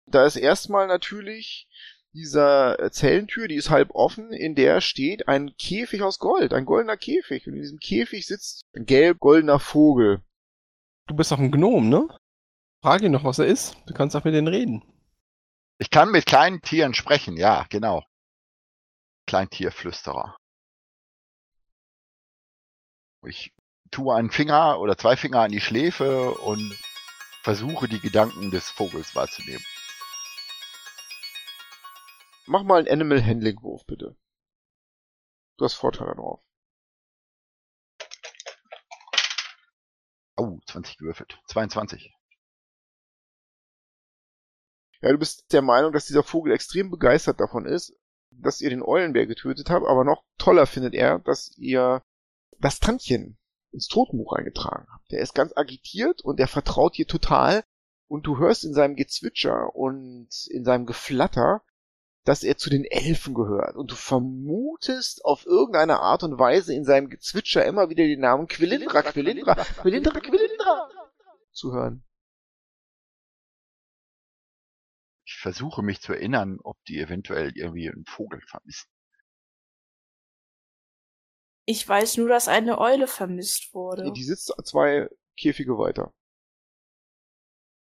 Da 0.05 0.25
ist 0.25 0.35
erstmal 0.35 0.87
natürlich 0.87 1.69
dieser 2.13 2.79
äh, 2.79 2.91
Zellentür, 2.91 3.47
die 3.47 3.55
ist 3.55 3.69
halb 3.69 3.91
offen, 3.91 4.31
in 4.31 4.55
der 4.55 4.81
steht 4.81 5.27
ein 5.27 5.55
Käfig 5.57 6.01
aus 6.03 6.19
Gold, 6.19 6.53
ein 6.53 6.65
goldener 6.65 6.97
Käfig. 6.97 7.47
Und 7.47 7.53
in 7.53 7.61
diesem 7.61 7.79
Käfig 7.79 8.27
sitzt 8.27 8.65
ein 8.75 8.85
gelb-goldener 8.85 9.59
Vogel. 9.59 10.21
Du 11.07 11.15
bist 11.15 11.31
doch 11.31 11.39
ein 11.39 11.51
Gnom, 11.51 11.89
ne? 11.89 12.07
Frag 12.81 13.01
ihn 13.01 13.11
noch, 13.11 13.23
was 13.23 13.39
er 13.39 13.47
ist. 13.47 13.75
Du 13.87 13.93
kannst 13.93 14.15
auch 14.15 14.23
mit 14.23 14.33
denen 14.33 14.47
reden. 14.47 14.83
Ich 15.79 15.89
kann 15.89 16.11
mit 16.11 16.25
kleinen 16.25 16.61
Tieren 16.61 16.93
sprechen, 16.93 17.35
ja, 17.35 17.65
genau. 17.69 18.03
Kleintierflüsterer. 19.27 20.37
Ich 23.25 23.53
tue 23.89 24.13
einen 24.15 24.31
Finger 24.31 24.79
oder 24.79 24.97
zwei 24.97 25.15
Finger 25.15 25.41
an 25.41 25.51
die 25.51 25.61
Schläfe 25.61 26.31
und 26.31 26.77
versuche 27.41 27.87
die 27.87 27.99
Gedanken 27.99 28.51
des 28.51 28.69
Vogels 28.69 29.15
wahrzunehmen. 29.15 29.63
Mach 32.45 32.63
mal 32.63 32.79
einen 32.79 32.89
Animal 32.89 33.23
Handling 33.23 33.61
Wurf, 33.61 33.85
bitte. 33.85 34.17
Du 35.57 35.65
hast 35.65 35.75
Vorteile 35.75 36.15
drauf. 36.15 36.43
Oh, 40.35 40.59
20 40.67 40.97
gewürfelt. 40.97 41.39
22. 41.47 42.13
Ja, 45.01 45.11
du 45.11 45.17
bist 45.17 45.51
der 45.53 45.61
Meinung, 45.61 45.91
dass 45.91 46.07
dieser 46.07 46.23
Vogel 46.23 46.53
extrem 46.53 46.89
begeistert 46.89 47.39
davon 47.39 47.65
ist, 47.65 47.95
dass 48.31 48.61
ihr 48.61 48.69
den 48.69 48.81
Eulenbär 48.81 49.27
getötet 49.27 49.69
habt, 49.69 49.85
aber 49.85 50.03
noch 50.03 50.23
toller 50.37 50.65
findet 50.65 50.93
er, 50.93 51.19
dass 51.19 51.55
ihr 51.57 52.01
das 52.59 52.79
Tantchen 52.79 53.37
ins 53.71 53.87
Totenbuch 53.87 54.33
eingetragen 54.33 54.87
habt. 54.91 55.11
Der 55.11 55.19
ist 55.19 55.33
ganz 55.33 55.55
agitiert 55.55 56.21
und 56.21 56.39
er 56.39 56.47
vertraut 56.47 56.97
dir 56.97 57.07
total 57.07 57.63
und 58.07 58.25
du 58.25 58.37
hörst 58.37 58.63
in 58.63 58.73
seinem 58.73 58.95
Gezwitscher 58.95 59.75
und 59.75 60.29
in 60.49 60.63
seinem 60.63 60.85
Geflatter, 60.85 61.63
dass 62.23 62.43
er 62.43 62.57
zu 62.57 62.69
den 62.69 62.85
Elfen 62.85 63.33
gehört 63.33 63.75
und 63.75 63.91
du 63.91 63.95
vermutest 63.95 65.25
auf 65.25 65.45
irgendeine 65.45 65.99
Art 65.99 66.23
und 66.23 66.39
Weise 66.39 66.73
in 66.73 66.85
seinem 66.85 67.09
Gezwitscher 67.09 67.65
immer 67.65 67.89
wieder 67.89 68.05
den 68.05 68.21
Namen 68.21 68.47
Quilindra, 68.47 69.01
Quilindra, 69.01 69.55
Quilindra, 69.55 70.19
Quilindra 70.19 70.89
zu 71.51 71.73
hören. 71.73 72.05
Ich 75.25 75.37
versuche 75.37 75.81
mich 75.81 76.01
zu 76.01 76.13
erinnern, 76.13 76.59
ob 76.63 76.81
die 76.85 76.99
eventuell 76.99 77.51
irgendwie 77.55 77.89
einen 77.89 78.05
Vogel 78.05 78.41
vermissen. 78.41 78.89
Ich 81.65 81.87
weiß 81.87 82.17
nur, 82.17 82.27
dass 82.29 82.47
eine 82.47 82.77
Eule 82.77 83.07
vermisst 83.07 83.73
wurde. 83.73 84.11
Die 84.11 84.23
sitzt 84.23 84.53
zwei 84.65 85.09
Käfige 85.37 85.77
weiter. 85.77 86.13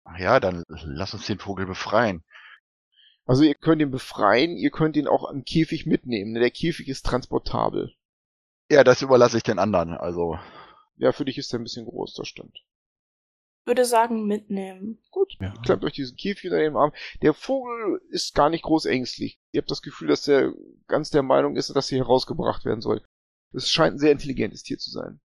Ach 0.04 0.18
ja, 0.18 0.38
dann 0.38 0.62
lass 0.68 1.14
uns 1.14 1.26
den 1.26 1.40
Vogel 1.40 1.66
befreien. 1.66 2.24
Also 3.26 3.42
ihr 3.42 3.54
könnt 3.54 3.82
ihn 3.82 3.90
befreien, 3.90 4.56
ihr 4.56 4.70
könnt 4.70 4.96
ihn 4.96 5.08
auch 5.08 5.28
am 5.28 5.44
Käfig 5.44 5.84
mitnehmen. 5.84 6.34
Der 6.34 6.50
Käfig 6.50 6.88
ist 6.88 7.04
transportabel. 7.04 7.94
Ja, 8.70 8.84
das 8.84 9.02
überlasse 9.02 9.36
ich 9.36 9.42
den 9.42 9.58
anderen. 9.58 9.90
Also, 9.94 10.38
Ja, 10.98 11.12
für 11.12 11.24
dich 11.26 11.36
ist 11.36 11.52
er 11.52 11.58
ein 11.58 11.64
bisschen 11.64 11.84
groß, 11.86 12.14
das 12.14 12.26
stimmt. 12.28 12.58
würde 13.66 13.84
sagen, 13.84 14.26
mitnehmen. 14.26 15.02
Gut, 15.10 15.36
Ja. 15.40 15.52
klemmt 15.64 15.82
euch 15.84 15.92
diesen 15.94 16.16
Käfig 16.16 16.44
unter 16.44 16.58
den 16.62 16.76
Arm. 16.76 16.92
Der 17.22 17.34
Vogel 17.34 18.00
ist 18.10 18.32
gar 18.32 18.48
nicht 18.48 18.62
groß 18.62 18.84
ängstlich. 18.86 19.40
Ihr 19.50 19.60
habt 19.60 19.70
das 19.72 19.82
Gefühl, 19.82 20.06
dass 20.06 20.28
er 20.28 20.54
ganz 20.86 21.10
der 21.10 21.24
Meinung 21.24 21.56
ist, 21.56 21.74
dass 21.74 21.90
er 21.90 21.98
herausgebracht 21.98 22.64
werden 22.64 22.80
soll. 22.80 23.04
Es 23.52 23.68
scheint 23.68 23.96
ein 23.96 23.98
sehr 23.98 24.12
intelligentes 24.12 24.62
Tier 24.62 24.78
zu 24.78 24.90
sein. 24.90 25.20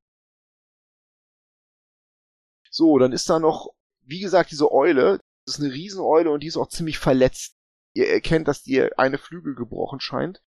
So, 2.72 2.97
dann 2.97 3.12
ist 3.12 3.30
da 3.30 3.38
noch, 3.39 3.70
wie 4.02 4.22
gesagt, 4.22 4.49
diese 4.52 4.72
Eule. 4.72 5.20
Das 5.45 5.60
ist 5.60 5.64
eine 5.64 5.74
Rieseneule 5.74 6.32
und 6.32 6.41
die 6.41 6.47
ist 6.47 6.58
auch 6.58 6.70
ziemlich 6.70 6.97
verletzt. 6.97 7.56
Ihr 7.93 8.09
erkennt, 8.09 8.47
dass 8.47 8.63
die 8.63 8.81
eine 8.97 9.17
Flügel 9.17 9.55
gebrochen 9.55 9.99
scheint. 9.99 10.41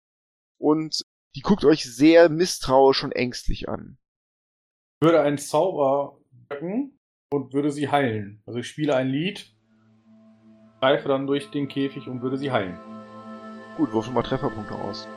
Und 0.58 1.06
die 1.36 1.42
guckt 1.42 1.66
euch 1.66 1.84
sehr 1.84 2.30
misstrauisch 2.30 3.04
und 3.04 3.12
ängstlich 3.12 3.68
an. 3.68 3.98
Ich 5.02 5.08
würde 5.08 5.22
einen 5.22 5.38
Zauber 5.38 6.20
wirken 6.50 7.00
und 7.32 7.54
würde 7.54 7.72
sie 7.72 7.90
heilen. 7.90 8.42
Also 8.46 8.60
ich 8.60 8.68
spiele 8.68 8.96
ein 8.96 9.10
Lied, 9.10 9.54
greife 10.80 11.08
dann 11.08 11.28
durch 11.28 11.50
den 11.52 11.68
Käfig 11.68 12.08
und 12.08 12.22
würde 12.22 12.38
sie 12.38 12.52
heilen. 12.52 12.80
Gut, 13.76 13.92
würfel 13.92 14.14
mal 14.14 14.22
Trefferpunkte 14.22 14.76
aus. 14.76 15.08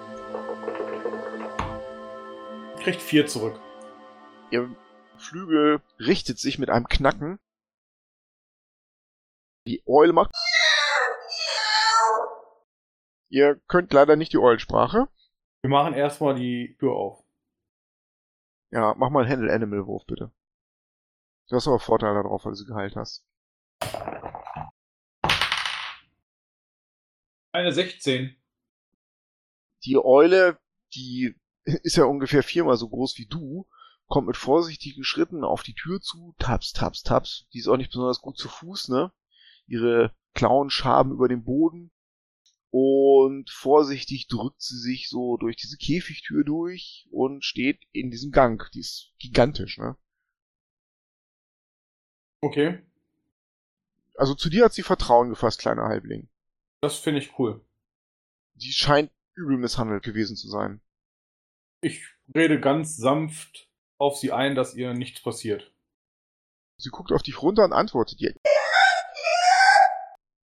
Kriegt 2.83 3.03
vier 3.03 3.27
zurück. 3.27 3.61
Ihr 4.51 4.75
Flügel 5.19 5.83
richtet 5.99 6.39
sich 6.39 6.59
mit 6.59 6.71
einem 6.71 6.89
Knacken. 6.89 7.39
Die 9.67 9.83
Eule 9.87 10.13
macht. 10.13 10.33
Ihr 13.29 13.61
könnt 13.67 13.93
leider 13.93 14.17
nicht 14.17 14.33
die 14.33 14.39
Eulensprache. 14.39 15.09
Wir 15.63 15.71
machen 15.71 15.95
erstmal 15.95 16.35
die 16.35 16.77
Tür 16.79 16.93
auf. 16.93 17.25
Ja, 18.71 18.95
mach 18.97 19.11
mal 19.11 19.25
einen 19.25 19.31
Handle 19.31 19.53
Animal 19.53 19.87
Wurf 19.87 20.05
bitte. 20.07 20.33
Du 21.49 21.57
hast 21.57 21.67
aber 21.67 21.79
Vorteile 21.79 22.23
darauf, 22.23 22.45
weil 22.45 22.53
du 22.53 22.57
sie 22.57 22.67
geheilt 22.67 22.97
hast. 22.97 23.25
Eine 27.53 27.73
16. 27.73 28.37
Die 29.85 29.97
Eule, 29.97 30.59
die 30.95 31.35
ist 31.65 31.97
ja 31.97 32.05
ungefähr 32.05 32.43
viermal 32.43 32.77
so 32.77 32.89
groß 32.89 33.19
wie 33.19 33.27
du, 33.27 33.67
kommt 34.09 34.27
mit 34.27 34.37
vorsichtigen 34.37 35.05
Schritten 35.05 35.45
auf 35.45 35.63
die 35.63 35.75
Tür 35.75 36.01
zu, 36.01 36.35
taps, 36.39 36.73
taps, 36.73 37.03
taps. 37.03 37.49
Die 37.53 37.59
ist 37.59 37.69
auch 37.69 37.77
nicht 37.77 37.91
besonders 37.91 38.21
gut 38.21 38.37
zu 38.37 38.49
Fuß, 38.49 38.89
ne? 38.89 39.13
Ihre 39.67 40.15
Klauen 40.35 40.71
schaben 40.71 41.13
über 41.13 41.29
den 41.29 41.45
Boden. 41.45 41.91
Und 42.79 43.49
vorsichtig 43.49 44.29
drückt 44.29 44.61
sie 44.61 44.79
sich 44.79 45.09
so 45.09 45.39
durch 45.39 45.57
diese 45.57 45.79
Käfigtür 45.79 46.45
durch 46.45 47.09
und 47.11 47.43
steht 47.43 47.81
in 47.93 48.11
diesem 48.11 48.33
Gang. 48.33 48.71
Die 48.73 48.81
ist 48.81 49.15
gigantisch, 49.19 49.79
ne? 49.79 49.97
Okay, 52.43 52.85
Also 54.19 54.35
zu 54.35 54.51
dir 54.51 54.67
hat 54.67 54.75
sie 54.75 54.83
Vertrauen 54.83 55.31
gefasst, 55.31 55.61
kleiner 55.61 55.85
Halbling. 55.85 56.29
das 56.83 56.99
finde 56.99 57.21
ich 57.21 57.39
cool. 57.39 57.65
Die 58.57 58.73
scheint 58.73 59.11
übel 59.35 59.57
misshandelt 59.57 60.03
gewesen 60.03 60.37
zu 60.37 60.49
sein. 60.49 60.83
Ich 61.81 62.03
rede 62.35 62.61
ganz 62.61 62.97
sanft 62.99 63.71
auf 63.97 64.19
sie 64.19 64.33
ein, 64.33 64.55
dass 64.55 64.75
ihr 64.75 64.93
nichts 64.93 65.23
passiert. 65.23 65.73
Sie 66.77 66.91
guckt 66.91 67.11
auf 67.13 67.23
dich 67.23 67.41
runter 67.41 67.65
und 67.65 67.73
antwortet 67.73 68.21
dir. 68.21 68.35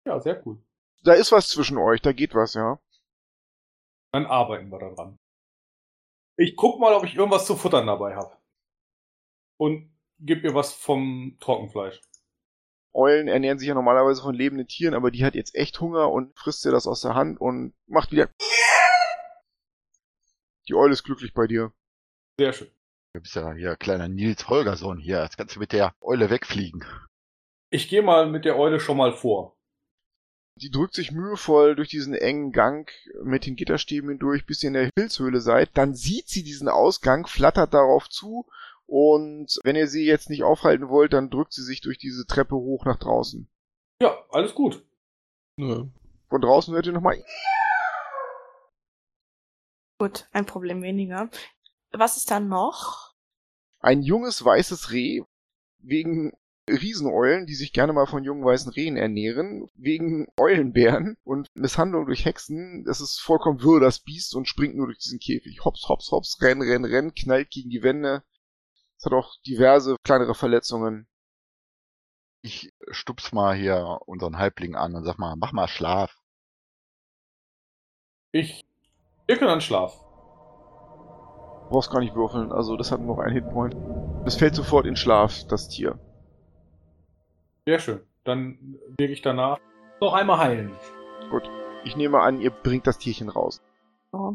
Ja, 0.06 0.20
sehr 0.22 0.46
cool. 0.46 0.64
Da 1.04 1.14
ist 1.14 1.32
was 1.32 1.50
zwischen 1.50 1.78
euch, 1.78 2.02
da 2.02 2.14
geht 2.14 2.36
was, 2.36 2.54
ja. 2.54 2.80
Dann 4.14 4.26
arbeiten 4.26 4.70
wir 4.70 4.80
daran. 4.80 5.18
Ich 6.38 6.56
guck 6.56 6.80
mal, 6.80 6.94
ob 6.94 7.04
ich 7.06 7.16
irgendwas 7.16 7.46
zu 7.46 7.56
futtern 7.56 7.88
dabei 7.88 8.16
habe. 8.16 8.38
Und 9.58 9.96
gib 10.20 10.44
ihr 10.44 10.54
was 10.54 10.74
vom 10.74 11.38
Trockenfleisch. 11.40 12.02
Eulen 12.94 13.28
ernähren 13.28 13.58
sich 13.58 13.68
ja 13.68 13.74
normalerweise 13.74 14.22
von 14.22 14.36
lebenden 14.36 14.68
Tieren, 14.68 14.94
aber 14.94 15.12
die 15.12 15.24
hat 15.24 15.34
jetzt 15.34 15.56
echt 15.56 15.80
Hunger 15.80 16.12
und 16.12 16.38
frisst 16.38 16.66
dir 16.66 16.72
das 16.72 16.88
aus 16.88 17.02
der 17.02 17.16
Hand 17.16 17.40
und 17.40 17.74
macht 17.88 18.12
wieder. 18.12 18.30
Die 20.68 20.76
Eule 20.76 20.94
ist 20.94 21.04
glücklich 21.04 21.34
bei 21.34 21.48
dir. 21.48 21.72
Sehr 22.40 22.54
schön. 22.54 22.72
Du 23.14 23.22
bist 23.22 23.36
ja 23.36 23.54
hier 23.54 23.76
kleiner 23.76 24.08
Nils 24.08 24.48
Holgersson 24.48 25.00
hier. 25.00 25.22
Jetzt 25.24 25.38
kannst 25.38 25.56
du 25.56 25.60
mit 25.60 25.72
der 25.72 25.94
Eule 26.02 26.30
wegfliegen. 26.30 26.86
Ich 27.70 27.90
gehe 27.90 28.02
mal 28.02 28.30
mit 28.30 28.46
der 28.46 28.58
Eule 28.58 28.80
schon 28.80 28.98
mal 28.98 29.14
vor. 29.14 29.58
Die 30.62 30.70
drückt 30.70 30.94
sich 30.94 31.12
mühevoll 31.12 31.76
durch 31.76 31.90
diesen 31.90 32.14
engen 32.14 32.52
Gang 32.52 32.92
mit 33.24 33.48
den 33.48 33.56
Gitterstäben 33.56 34.10
hindurch, 34.10 34.46
bis 34.46 34.62
ihr 34.62 34.68
in 34.68 34.76
der 34.76 34.90
Pilzhöhle 34.94 35.42
seid. 35.42 35.72
Dann 35.74 35.96
sieht 35.96 36.28
sie 36.30 36.44
diesen 36.44 36.70
Ausgang, 36.70 37.26
flattert 37.26 37.74
darauf 37.74 38.10
zu 38.10 38.46
und 38.86 39.60
wenn 39.64 39.76
ihr 39.76 39.88
sie 39.88 40.06
jetzt 40.06 40.30
nicht 40.30 40.44
aufhalten 40.44 40.90
wollt, 40.90 41.14
dann 41.14 41.30
drückt 41.30 41.54
sie 41.54 41.64
sich 41.64 41.82
durch 41.82 41.98
diese 41.98 42.26
Treppe 42.28 42.56
hoch 42.56 42.86
nach 42.86 43.00
draußen. 43.00 43.50
Ja, 44.02 44.24
alles 44.30 44.54
gut. 44.54 44.86
Nö. 45.56 45.88
Von 46.30 46.42
draußen 46.42 46.74
hört 46.74 46.86
ihr 46.86 46.92
nochmal. 46.92 47.24
Gut, 49.98 50.28
ein 50.32 50.46
Problem 50.46 50.82
weniger. 50.82 51.30
Was 51.92 52.18
ist 52.18 52.32
da 52.32 52.40
noch? 52.40 53.14
Ein 53.80 54.02
junges 54.02 54.44
weißes 54.44 54.92
Reh 54.92 55.22
wegen 55.80 56.34
Rieseneulen, 56.70 57.46
die 57.46 57.56
sich 57.56 57.74
gerne 57.74 57.94
mal 57.94 58.06
von 58.06 58.24
jungen 58.24 58.46
weißen 58.46 58.72
Rehen 58.72 58.96
ernähren, 58.96 59.68
wegen 59.76 60.28
Eulenbären 60.38 61.18
und 61.24 61.48
Misshandlung 61.54 62.06
durch 62.06 62.26
Hexen. 62.26 62.86
Es 62.88 63.02
ist 63.02 63.20
vollkommen 63.20 63.62
wirr, 63.62 63.80
das 63.80 64.00
Biest, 64.00 64.36
und 64.36 64.48
springt 64.48 64.76
nur 64.76 64.88
durch 64.88 65.00
diesen 65.00 65.20
Käfig. 65.20 65.66
Hops, 65.66 65.88
hops, 65.90 66.12
hops, 66.12 66.38
renn, 66.42 66.62
renn, 66.62 66.86
renn, 66.86 67.14
knallt 67.14 67.50
gegen 67.50 67.70
die 67.70 67.84
Wände. 67.84 68.24
Es 68.98 69.06
hat 69.06 69.14
auch 69.14 69.34
diverse 69.46 69.96
kleinere 70.04 70.36
Verletzungen. 70.36 71.08
Ich 72.44 72.72
stups 72.90 73.32
mal 73.32 73.56
hier 73.56 74.00
unseren 74.06 74.38
Halbling 74.38 74.76
an 74.76 74.96
und 74.96 75.04
sag 75.04 75.18
mal, 75.18 75.36
mach 75.36 75.52
mal 75.54 75.68
Schlaf. 75.68 76.16
Ich 78.32 78.64
wirke 79.28 79.46
dann 79.46 79.62
Schlaf. 79.62 80.00
Du 81.64 81.70
brauchst 81.70 81.92
gar 81.92 82.00
nicht 82.00 82.16
würfeln, 82.16 82.52
also 82.52 82.78
das 82.78 82.92
hat 82.92 83.02
noch 83.02 83.20
einen 83.20 83.34
Hitpoint. 83.34 83.76
Es 84.26 84.36
fällt 84.36 84.56
sofort 84.56 84.86
in 84.86 84.96
Schlaf, 84.96 85.46
das 85.48 85.68
Tier. 85.68 86.00
Sehr 87.72 87.80
schön. 87.80 88.02
Dann 88.26 88.82
wirke 88.98 89.14
ich 89.14 89.22
danach 89.22 89.58
noch 90.02 90.12
einmal 90.12 90.40
heilen. 90.40 90.76
Ich 91.86 91.96
nehme 91.96 92.20
an, 92.20 92.42
ihr 92.42 92.52
bringt 92.52 92.86
das 92.86 92.98
Tierchen 92.98 93.30
raus. 93.30 93.62
Oh. 94.12 94.34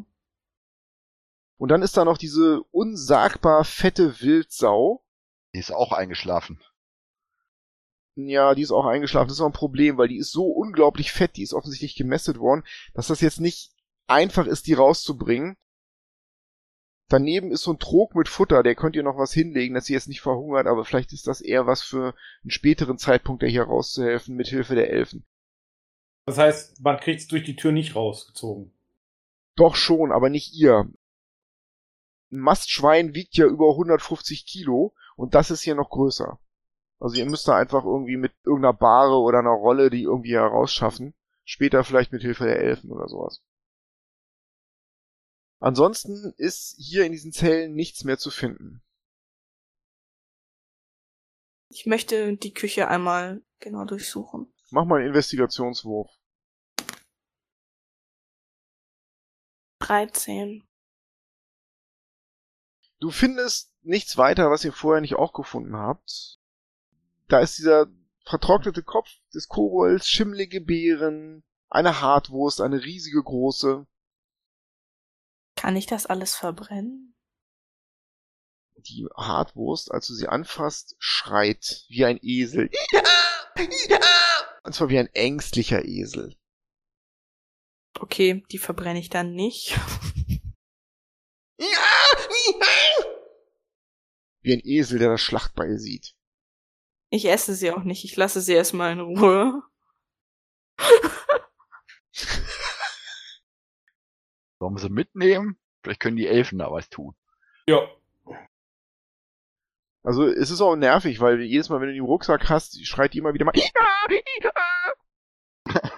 Und 1.59 1.69
dann 1.71 1.83
ist 1.83 1.99
da 1.99 2.07
noch 2.07 2.17
diese 2.17 2.63
unsagbar 2.71 3.65
fette 3.65 4.23
Wildsau. 4.23 5.05
Die 5.53 5.59
ist 5.59 5.71
auch 5.71 5.93
eingeschlafen. 5.93 6.63
Ja, 8.15 8.55
die 8.55 8.63
ist 8.63 8.73
auch 8.73 8.87
eingeschlafen. 8.87 9.29
Das 9.29 9.37
ist 9.37 9.43
auch 9.43 9.49
ein 9.49 9.53
Problem, 9.53 9.99
weil 9.99 10.09
die 10.09 10.17
ist 10.17 10.33
so 10.33 10.47
unglaublich 10.47 11.13
fett, 11.13 11.37
die 11.37 11.43
ist 11.43 11.53
offensichtlich 11.53 11.95
gemästet 11.95 12.39
worden, 12.39 12.65
dass 12.95 13.09
das 13.09 13.21
jetzt 13.21 13.41
nicht 13.41 13.71
einfach 14.07 14.47
ist, 14.47 14.67
die 14.67 14.73
rauszubringen. 14.73 15.59
Daneben 17.09 17.53
ist 17.53 17.63
so 17.63 17.73
ein 17.73 17.79
Trog 17.79 18.17
mit 18.17 18.29
Futter, 18.29 18.65
der 18.65 18.75
könnt 18.75 18.97
ihr 18.97 19.05
noch 19.05 19.17
was 19.17 19.33
hinlegen, 19.33 19.75
dass 19.75 19.85
sie 19.85 19.93
jetzt 19.93 20.09
nicht 20.09 20.21
verhungert, 20.21 20.67
aber 20.67 20.85
vielleicht 20.85 21.13
ist 21.13 21.29
das 21.29 21.41
eher 21.41 21.67
was 21.67 21.83
für 21.83 22.15
einen 22.43 22.51
späteren 22.51 22.99
Zeitpunkt, 22.99 23.43
der 23.43 23.49
hier 23.49 23.63
rauszuhelfen, 23.63 24.35
mit 24.35 24.49
Hilfe 24.49 24.75
der 24.75 24.91
Elfen. 24.91 25.25
Das 26.27 26.39
heißt, 26.39 26.83
man 26.83 26.99
kriegt 26.99 27.21
es 27.21 27.29
durch 27.29 27.45
die 27.45 27.55
Tür 27.55 27.71
nicht 27.71 27.95
rausgezogen. 27.95 28.73
Doch 29.55 29.77
schon, 29.77 30.11
aber 30.11 30.31
nicht 30.31 30.53
ihr. 30.55 30.91
Ein 32.33 32.41
Mastschwein 32.41 33.15
wiegt 33.15 33.37
ja 33.37 33.47
über 33.47 33.71
150 33.71 34.45
Kilo 34.45 34.93
und 35.15 35.35
das 35.37 35.53
ist 35.53 35.63
hier 35.63 35.77
noch 35.77 35.91
größer. 35.91 36.41
Also 36.99 37.17
ihr 37.17 37.27
müsst 37.27 37.47
da 37.47 37.57
einfach 37.57 37.85
irgendwie 37.85 38.17
mit 38.17 38.33
irgendeiner 38.45 38.73
Bahre 38.73 39.19
oder 39.19 39.39
einer 39.39 39.51
Rolle 39.51 39.91
die 39.91 40.03
irgendwie 40.03 40.35
herausschaffen. 40.35 41.15
Später 41.45 41.85
vielleicht 41.85 42.11
mit 42.11 42.23
Hilfe 42.23 42.45
der 42.45 42.59
Elfen 42.59 42.91
oder 42.91 43.07
sowas. 43.07 43.43
Ansonsten 45.59 46.35
ist 46.37 46.77
hier 46.79 47.05
in 47.05 47.13
diesen 47.13 47.33
Zellen 47.33 47.75
nichts 47.75 48.05
mehr 48.05 48.19
zu 48.19 48.31
finden. 48.31 48.83
Ich 51.71 51.87
möchte 51.87 52.37
die 52.37 52.53
Küche 52.53 52.89
einmal 52.89 53.43
genau 53.59 53.85
durchsuchen. 53.85 54.53
Mach 54.71 54.85
mal 54.85 54.99
einen 54.99 55.09
Investigationswurf. 55.09 56.11
13. 59.81 60.67
Du 62.99 63.11
findest 63.11 63.73
nichts 63.83 64.17
weiter, 64.17 64.51
was 64.51 64.65
ihr 64.65 64.73
vorher 64.73 65.01
nicht 65.01 65.17
auch 65.17 65.33
gefunden 65.33 65.77
habt. 65.77 66.39
Da 67.29 67.41
ist 67.41 67.59
dieser 67.59 67.87
vertrocknete 68.25 68.83
Kopf 68.83 69.09
des 69.35 69.49
Kobolds, 69.49 70.09
schimmlige 70.09 70.61
Beeren, 70.61 71.45
eine 71.69 72.01
Hartwurst, 72.01 72.61
eine 72.61 72.83
riesige 72.83 73.23
große. 73.23 73.87
Kann 75.67 75.75
ich 75.75 75.87
das 75.87 76.07
alles 76.07 76.37
verbrennen? 76.37 77.17
Die 78.77 79.09
Hartwurst, 79.17 79.91
als 79.91 80.07
du 80.07 80.15
sie 80.15 80.29
anfasst, 80.29 80.95
schreit 81.01 81.87
wie 81.89 82.05
ein 82.05 82.21
Esel. 82.23 82.71
Und 84.63 84.77
zwar 84.77 84.91
wie 84.91 84.99
ein 85.01 85.13
ängstlicher 85.13 85.85
Esel. 85.85 86.37
Okay, 87.99 88.45
die 88.53 88.59
verbrenne 88.59 89.01
ich 89.01 89.11
dann 89.11 89.35
nicht. 89.35 89.77
Wie 94.43 94.53
ein 94.53 94.63
Esel, 94.63 95.01
der 95.01 95.09
das 95.09 95.21
Schlachtbeil 95.21 95.81
sieht. 95.81 96.15
Ich 97.11 97.25
esse 97.25 97.57
sie 97.57 97.73
auch 97.73 97.83
nicht. 97.83 98.05
Ich 98.05 98.15
lasse 98.15 98.41
sie 98.41 98.53
erstmal 98.53 98.93
in 98.93 99.01
Ruhe. 99.01 99.65
Sollen 104.59 104.75
wir 104.75 104.81
sie 104.81 104.89
mitnehmen? 104.89 105.59
Vielleicht 105.83 106.01
können 106.01 106.17
die 106.17 106.27
Elfen 106.27 106.59
da 106.59 106.71
was 106.71 106.89
tun. 106.89 107.15
Ja. 107.69 107.89
Also 110.03 110.27
es 110.27 110.51
ist 110.51 110.61
auch 110.61 110.77
nervig, 110.77 111.21
weil 111.21 111.41
jedes 111.41 111.69
Mal, 111.69 111.81
wenn 111.81 111.89
du 111.89 111.93
die 111.93 111.99
im 111.99 112.05
Rucksack 112.05 112.49
hast, 112.49 112.85
schreit 112.87 113.13
die 113.13 113.19
immer 113.19 113.35
wieder 113.35 113.45
mal. 113.45 113.55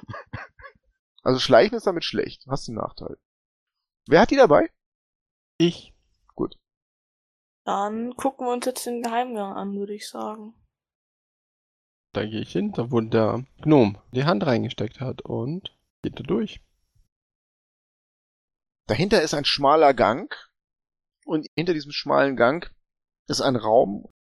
Also 1.25 1.41
Schleichen 1.41 1.77
ist 1.77 1.87
damit 1.87 2.05
schlecht. 2.05 2.47
Hast 2.49 2.69
einen 2.69 2.79
Nachteil. 2.79 3.19
Wer 4.07 4.21
hat 4.21 4.31
die 4.31 4.37
dabei? 4.37 4.71
Ich. 5.59 5.93
Dann 7.69 8.17
gucken 8.17 8.47
wir 8.47 8.55
uns 8.55 8.65
jetzt 8.65 8.87
den 8.87 9.03
Geheimgang 9.03 9.53
an, 9.53 9.75
würde 9.75 9.93
ich 9.93 10.09
sagen. 10.09 10.55
Da 12.15 12.25
gehe 12.25 12.41
ich 12.41 12.51
hin, 12.51 12.73
da 12.73 12.91
wo 12.91 12.99
der 13.03 13.45
Gnom 13.61 13.99
die 14.13 14.25
Hand 14.25 14.47
reingesteckt 14.47 15.03
hat 15.03 15.21
und 15.21 15.77
geht 16.01 16.19
da 16.19 16.23
durch. 16.23 16.63
Dahinter 18.89 19.21
ist 19.21 19.35
ein 19.35 19.45
schmaler 19.45 19.93
Gang 19.93 20.35
und 21.27 21.47
hinter 21.55 21.75
diesem 21.75 21.93
schmalen 21.93 22.37
Gang 22.37 22.75
ist 23.29 23.43
ein 23.43 23.55
Raum, 23.55 24.11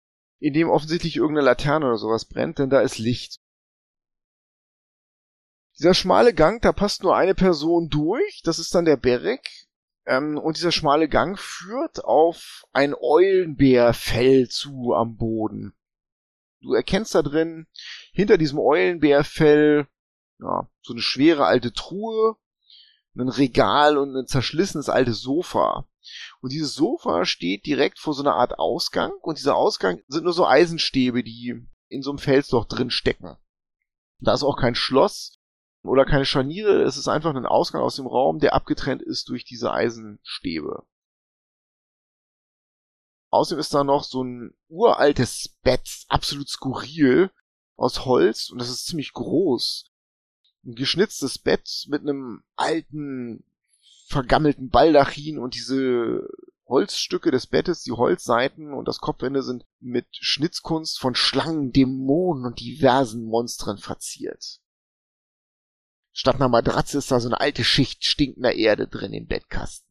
in 0.40 0.52
dem 0.52 0.68
offensichtlich 0.68 1.16
irgendeine 1.16 1.46
Laterne 1.46 1.86
oder 1.86 1.96
sowas 1.96 2.26
brennt, 2.26 2.58
denn 2.58 2.68
da 2.68 2.80
ist 2.82 2.98
Licht. 2.98 3.40
Dieser 5.78 5.94
schmale 5.94 6.34
Gang, 6.34 6.60
da 6.60 6.72
passt 6.72 7.02
nur 7.02 7.16
eine 7.16 7.34
Person 7.34 7.88
durch, 7.88 8.42
das 8.44 8.58
ist 8.58 8.74
dann 8.74 8.84
der 8.84 8.98
Berek, 8.98 9.48
ähm, 10.04 10.36
und 10.36 10.58
dieser 10.58 10.72
schmale 10.72 11.08
Gang 11.08 11.38
führt 11.38 12.04
auf 12.04 12.66
ein 12.72 12.94
Eulenbärfell 12.94 14.48
zu 14.48 14.92
am 14.94 15.16
Boden. 15.16 15.74
Du 16.60 16.74
erkennst 16.74 17.14
da 17.14 17.22
drin, 17.22 17.68
hinter 18.12 18.36
diesem 18.36 18.58
Eulenbärfell, 18.58 19.86
ja, 20.40 20.68
so 20.82 20.92
eine 20.92 21.00
schwere 21.00 21.46
alte 21.46 21.72
Truhe, 21.72 22.36
ein 23.18 23.28
Regal 23.28 23.98
und 23.98 24.16
ein 24.16 24.26
zerschlissenes 24.26 24.88
altes 24.88 25.20
Sofa. 25.20 25.86
Und 26.40 26.52
dieses 26.52 26.74
Sofa 26.74 27.24
steht 27.24 27.66
direkt 27.66 27.98
vor 27.98 28.14
so 28.14 28.22
einer 28.22 28.34
Art 28.34 28.58
Ausgang 28.58 29.12
und 29.22 29.38
dieser 29.38 29.56
Ausgang 29.56 30.00
sind 30.08 30.24
nur 30.24 30.32
so 30.32 30.46
Eisenstäbe, 30.46 31.22
die 31.22 31.66
in 31.88 32.02
so 32.02 32.10
einem 32.10 32.18
Felsloch 32.18 32.66
drin 32.66 32.90
stecken. 32.90 33.36
Da 34.20 34.34
ist 34.34 34.42
auch 34.42 34.56
kein 34.56 34.74
Schloss 34.74 35.38
oder 35.82 36.04
keine 36.04 36.24
Scharniere, 36.24 36.82
es 36.82 36.96
ist 36.96 37.08
einfach 37.08 37.34
ein 37.34 37.46
Ausgang 37.46 37.82
aus 37.82 37.96
dem 37.96 38.06
Raum, 38.06 38.38
der 38.38 38.54
abgetrennt 38.54 39.02
ist 39.02 39.28
durch 39.28 39.44
diese 39.44 39.72
Eisenstäbe. 39.72 40.84
Außerdem 43.30 43.60
ist 43.60 43.74
da 43.74 43.84
noch 43.84 44.04
so 44.04 44.22
ein 44.22 44.54
uraltes 44.68 45.56
Bett, 45.62 46.04
absolut 46.08 46.48
skurril, 46.48 47.30
aus 47.76 48.04
Holz 48.04 48.50
und 48.50 48.58
das 48.58 48.70
ist 48.70 48.86
ziemlich 48.86 49.12
groß. 49.12 49.87
Ein 50.68 50.74
geschnitztes 50.74 51.38
Bett 51.38 51.86
mit 51.88 52.02
einem 52.02 52.42
alten, 52.54 53.42
vergammelten 54.06 54.68
Baldachin 54.68 55.38
und 55.38 55.54
diese 55.54 56.28
Holzstücke 56.66 57.30
des 57.30 57.46
Bettes, 57.46 57.84
die 57.84 57.92
Holzseiten 57.92 58.74
und 58.74 58.86
das 58.86 58.98
Kopfende 58.98 59.42
sind 59.42 59.64
mit 59.80 60.06
Schnitzkunst 60.10 60.98
von 60.98 61.14
Schlangen, 61.14 61.72
Dämonen 61.72 62.44
und 62.44 62.60
diversen 62.60 63.24
Monstern 63.24 63.78
verziert. 63.78 64.60
Statt 66.12 66.36
einer 66.36 66.50
Matratze 66.50 66.98
ist 66.98 67.10
da 67.10 67.18
so 67.18 67.28
eine 67.28 67.40
alte 67.40 67.64
Schicht 67.64 68.04
stinkender 68.04 68.52
Erde 68.52 68.88
drin 68.88 69.14
im 69.14 69.26
Bettkasten. 69.26 69.88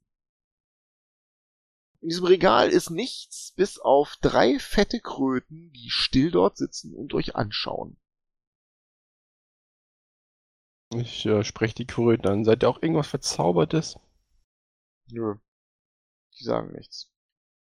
In 2.01 2.09
diesem 2.09 2.25
Regal 2.25 2.69
ist 2.69 2.91
nichts, 2.91 3.51
bis 3.55 3.80
auf 3.80 4.15
drei 4.21 4.59
fette 4.59 4.99
Kröten, 4.99 5.71
die 5.71 5.89
still 5.89 6.30
dort 6.30 6.55
sitzen 6.55 6.93
und 6.93 7.15
euch 7.15 7.36
anschauen. 7.36 7.97
Ich 10.95 11.25
äh, 11.25 11.43
spreche 11.43 11.75
die 11.75 11.85
Kröten 11.85 12.27
an. 12.27 12.45
Seid 12.45 12.63
ihr 12.63 12.69
auch 12.69 12.81
irgendwas 12.81 13.07
Verzaubertes? 13.07 13.99
Nö. 15.11 15.35
Die 16.39 16.43
sagen 16.43 16.71
nichts. 16.73 17.11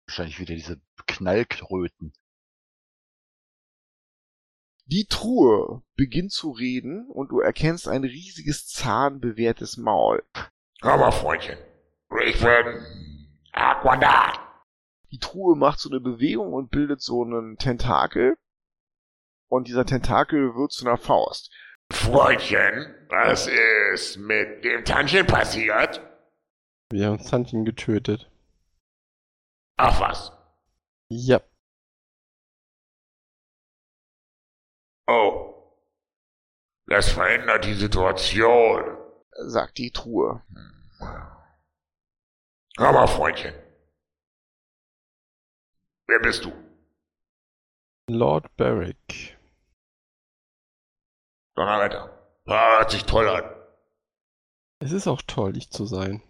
Wahrscheinlich 0.07 0.41
wieder 0.41 0.55
diese 0.55 0.81
Knallkröten. 1.07 2.13
Die 4.87 5.07
Truhe 5.07 5.83
beginnt 5.97 6.33
zu 6.33 6.51
reden 6.51 7.11
und 7.11 7.31
du 7.31 7.41
erkennst 7.41 7.89
ein 7.89 8.05
riesiges 8.05 8.67
zahnbewehrtes 8.67 9.77
Maul. 9.77 10.25
Aber 10.81 11.13
Freundchen, 11.13 11.59
ich 12.25 12.41
bin 12.41 13.27
Aquadat. 13.53 14.41
Die 15.11 15.19
Truhe 15.19 15.57
macht 15.57 15.79
so 15.79 15.91
eine 15.91 16.01
Bewegung 16.01 16.53
und 16.53 16.71
bildet 16.71 17.03
so 17.03 17.23
einen 17.23 17.59
Tentakel. 17.59 18.39
Und 19.49 19.69
dieser 19.69 19.85
Tentakel 19.85 20.55
wird 20.55 20.73
zu 20.73 20.87
einer 20.87 20.99
Faust. 20.99 21.51
Freundchen, 21.93 22.95
was 23.09 23.49
ist 23.93 24.17
mit 24.19 24.65
dem 24.65 24.85
Tantchen 24.85 25.27
passiert? 25.27 26.01
Wir 26.91 27.07
haben 27.07 27.19
Santchen 27.19 27.65
getötet. 27.65 28.31
Ach 29.77 30.01
was. 30.01 30.33
Ja. 31.11 31.41
Oh. 35.07 35.75
Das 36.87 37.11
verändert 37.11 37.65
die 37.65 37.75
Situation. 37.75 38.97
sagt 39.31 39.79
die 39.79 39.91
Truhe. 39.91 40.43
Aber 42.77 43.07
Freundchen. 43.09 43.55
Wer 46.07 46.21
bist 46.21 46.45
du? 46.45 46.53
Lord 48.09 48.57
Barrick. 48.57 49.38
Donnerwetter. 51.59 52.11
Ah, 52.47 52.79
hört 52.79 52.93
sich 52.93 53.05
toll 53.05 53.29
an. 53.29 53.43
Es 54.79 54.93
ist 54.93 55.09
auch 55.09 55.23
toll, 55.23 55.57
ich 55.57 55.71
zu 55.71 55.87
sein. 55.87 56.23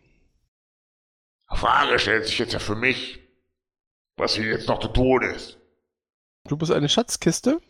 Frage 1.50 1.98
stellt 1.98 2.24
sich 2.24 2.38
jetzt 2.38 2.54
ja 2.54 2.58
für 2.58 2.74
mich, 2.74 3.20
was 4.16 4.34
hier 4.34 4.46
jetzt 4.46 4.68
noch 4.68 4.80
zu 4.80 4.88
tun 4.88 5.22
ist. 5.22 5.58
Du 6.44 6.56
bist 6.56 6.72
eine 6.72 6.88
Schatzkiste? 6.88 7.60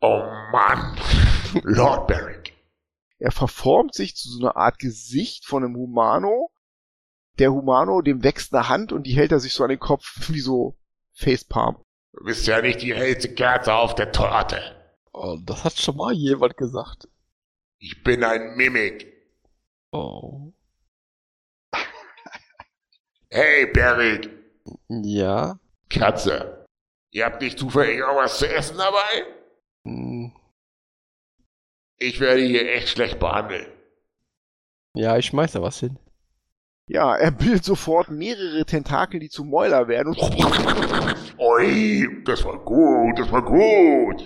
Oh 0.00 0.22
Mann. 0.52 0.96
Lord 1.64 2.06
Barrick. 2.06 2.54
Er 3.18 3.32
verformt 3.32 3.94
sich 3.94 4.14
zu 4.14 4.28
so 4.28 4.40
einer 4.40 4.56
Art 4.56 4.78
Gesicht 4.78 5.44
von 5.44 5.64
einem 5.64 5.76
Humano. 5.76 6.52
Der 7.38 7.52
Humano, 7.52 8.02
dem 8.02 8.22
wächst 8.22 8.54
eine 8.54 8.68
Hand 8.68 8.92
und 8.92 9.04
die 9.04 9.16
hält 9.16 9.32
er 9.32 9.40
sich 9.40 9.54
so 9.54 9.64
an 9.64 9.70
den 9.70 9.80
Kopf 9.80 10.28
wie 10.28 10.40
so 10.40 10.78
Facepalm. 11.14 11.82
Du 12.12 12.24
bist 12.24 12.46
ja 12.46 12.62
nicht 12.62 12.82
die 12.82 12.94
hellste 12.94 13.34
Kerze 13.34 13.74
auf 13.74 13.96
der 13.96 14.12
Torte. 14.12 14.81
Oh, 15.12 15.38
das 15.44 15.64
hat 15.64 15.78
schon 15.78 15.96
mal 15.96 16.12
jemand 16.12 16.56
gesagt. 16.56 17.08
Ich 17.78 18.02
bin 18.02 18.24
ein 18.24 18.56
Mimik. 18.56 19.12
Oh. 19.92 20.52
Hey, 23.34 23.64
Barrick. 23.72 24.28
Ja. 24.90 25.58
Katze. 25.88 26.66
Ihr 27.12 27.24
habt 27.24 27.40
nicht 27.40 27.58
zufällig 27.58 28.02
auch 28.02 28.16
was 28.16 28.38
zu 28.38 28.46
essen 28.46 28.76
dabei? 28.76 29.26
Hm. 29.86 30.36
Ich 31.98 32.20
werde 32.20 32.42
hier 32.42 32.70
echt 32.70 32.90
schlecht 32.90 33.18
behandelt. 33.18 33.70
Ja, 34.94 35.16
ich 35.16 35.26
schmeiß 35.26 35.52
da 35.52 35.62
was 35.62 35.80
hin. 35.80 35.98
Ja, 36.88 37.16
er 37.16 37.30
bildet 37.30 37.64
sofort 37.64 38.10
mehrere 38.10 38.66
Tentakel, 38.66 39.18
die 39.20 39.30
zu 39.30 39.44
Mäuler 39.44 39.88
werden. 39.88 40.14
Und 40.14 41.38
Ui, 41.38 42.22
das 42.24 42.44
war 42.44 42.58
gut, 42.58 43.18
das 43.18 43.32
war 43.32 43.42
gut. 43.42 44.22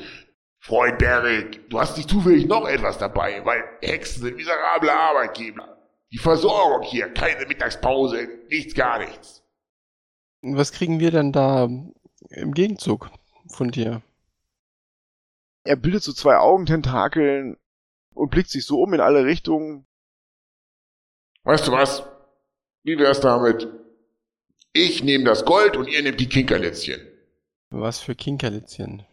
Freund 0.67 1.01
Derek, 1.01 1.71
du 1.71 1.79
hast 1.81 1.97
nicht 1.97 2.11
zufällig 2.11 2.47
noch 2.47 2.67
etwas 2.67 2.99
dabei, 2.99 3.45
weil 3.45 3.63
Hexen 3.83 4.23
sind 4.23 4.37
miserable 4.37 4.93
Arbeitgeber. 4.93 5.79
Die 6.13 6.19
Versorgung 6.19 6.83
hier, 6.83 7.09
keine 7.13 7.47
Mittagspause, 7.47 8.29
nichts, 8.49 8.75
gar 8.75 8.99
nichts. 8.99 9.43
Was 10.43 10.73
kriegen 10.73 11.01
wir 11.01 11.11
denn 11.11 11.33
da 11.33 11.65
im 11.65 12.53
Gegenzug 12.53 13.11
von 13.49 13.71
dir? 13.71 14.03
er 15.67 15.77
bildet 15.77 16.03
so 16.03 16.13
zwei 16.13 16.37
Augententakeln 16.37 17.57
und 18.15 18.31
blickt 18.31 18.51
sich 18.51 18.65
so 18.65 18.81
um 18.81 18.95
in 18.95 19.01
alle 19.01 19.25
Richtungen. 19.25 19.87
Weißt 21.43 21.67
du 21.67 21.73
was? 21.73 22.03
Wie 22.83 22.99
wär's 22.99 23.21
damit? 23.21 23.69
Ich 24.73 25.03
nehme 25.03 25.25
das 25.25 25.45
Gold 25.45 25.77
und 25.77 25.89
ihr 25.89 26.03
nehmt 26.03 26.21
die 26.21 26.29
Kinkerlitzchen. 26.29 27.01
Was 27.71 28.01
für 28.01 28.15
Kinkerlitzchen? 28.15 29.05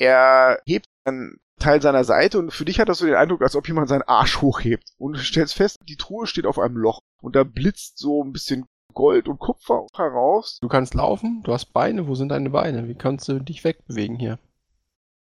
Er 0.00 0.62
hebt 0.64 0.86
einen 1.04 1.38
Teil 1.58 1.82
seiner 1.82 2.04
Seite 2.04 2.38
und 2.38 2.52
für 2.52 2.64
dich 2.64 2.80
hat 2.80 2.88
das 2.88 2.98
so 2.98 3.06
den 3.06 3.16
Eindruck, 3.16 3.42
als 3.42 3.54
ob 3.54 3.68
jemand 3.68 3.90
seinen 3.90 4.02
Arsch 4.02 4.40
hochhebt. 4.40 4.94
Und 4.96 5.12
du 5.12 5.18
stellst 5.18 5.54
fest, 5.54 5.76
die 5.86 5.96
Truhe 5.96 6.26
steht 6.26 6.46
auf 6.46 6.58
einem 6.58 6.78
Loch 6.78 7.00
und 7.20 7.36
da 7.36 7.44
blitzt 7.44 7.98
so 7.98 8.24
ein 8.24 8.32
bisschen 8.32 8.64
Gold 8.94 9.28
und 9.28 9.38
Kupfer 9.38 9.86
heraus. 9.94 10.58
Du 10.62 10.68
kannst 10.68 10.94
laufen, 10.94 11.42
du 11.44 11.52
hast 11.52 11.66
Beine, 11.74 12.08
wo 12.08 12.14
sind 12.14 12.30
deine 12.30 12.48
Beine? 12.48 12.88
Wie 12.88 12.94
kannst 12.94 13.28
du 13.28 13.40
dich 13.40 13.62
wegbewegen 13.62 14.18
hier? 14.18 14.38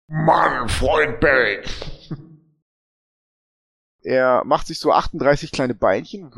Mann, 0.07 0.69
Freund 0.69 1.21
Barrick. 1.21 1.69
Er 4.05 4.43
macht 4.45 4.67
sich 4.67 4.81
so 4.81 4.93
38 4.93 5.53
kleine 5.53 5.75
Beinchen 5.75 6.33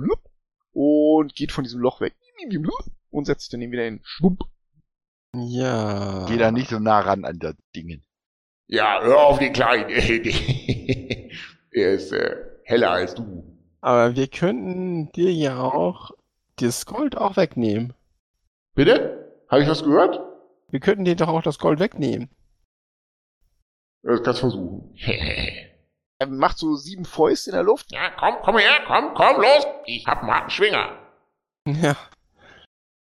und 0.73 1.35
geht 1.35 1.51
von 1.51 1.65
diesem 1.65 1.81
Loch 1.81 2.03
weg 2.03 2.15
und 3.11 3.25
setzt 3.25 3.43
sich 3.43 3.51
dann 3.51 3.63
eben 3.63 3.73
wieder 3.73 3.85
hin. 3.85 4.01
Schwupp. 4.03 4.45
Ja. 5.35 6.27
Geh 6.27 6.37
da 6.37 6.51
nicht 6.51 6.69
so 6.69 6.79
nah 6.79 7.01
ran 7.01 7.25
an 7.25 7.39
das 7.39 7.55
Dingen. 7.75 8.05
Ja, 8.67 9.01
hör 9.03 9.21
auf 9.27 9.39
den 9.39 9.53
Kleinen. 9.53 9.89
er 11.71 11.93
ist 11.93 12.13
äh, 12.13 12.37
heller 12.65 12.91
als 12.91 13.15
du. 13.15 13.45
Aber 13.81 14.17
wir 14.17 14.29
könnten 14.29 15.13
dir 15.13 15.33
ja 15.33 15.61
auch 15.61 16.11
das 16.57 16.87
Gold 16.87 17.17
auch 17.17 17.37
wegnehmen. 17.37 17.93
Bitte? 18.75 19.33
Habe 19.51 19.63
ich 19.63 19.69
was 19.69 19.85
gehört? 19.85 20.21
Wir 20.71 20.81
könnten 20.81 21.05
dir 21.05 21.15
doch 21.17 21.29
auch 21.29 21.43
das 21.43 21.59
Gold 21.59 21.79
wegnehmen. 21.81 22.31
Das 24.03 24.23
kannst 24.23 24.41
versuchen. 24.41 24.95
Er 26.21 26.29
macht 26.29 26.59
so 26.59 26.77
sieben 26.77 27.05
Fäuste 27.05 27.51
in 27.51 27.57
der 27.57 27.65
Luft. 27.65 27.91
ja, 27.91 28.09
komm, 28.17 28.37
komm 28.45 28.57
her, 28.57 28.71
komm, 28.87 29.15
komm, 29.15 29.43
los. 29.43 29.67
Ich 29.85 30.07
hab 30.07 30.23
einen 30.23 30.31
harten 30.33 30.49
Schwinger. 30.51 30.97
Ja. 31.67 31.97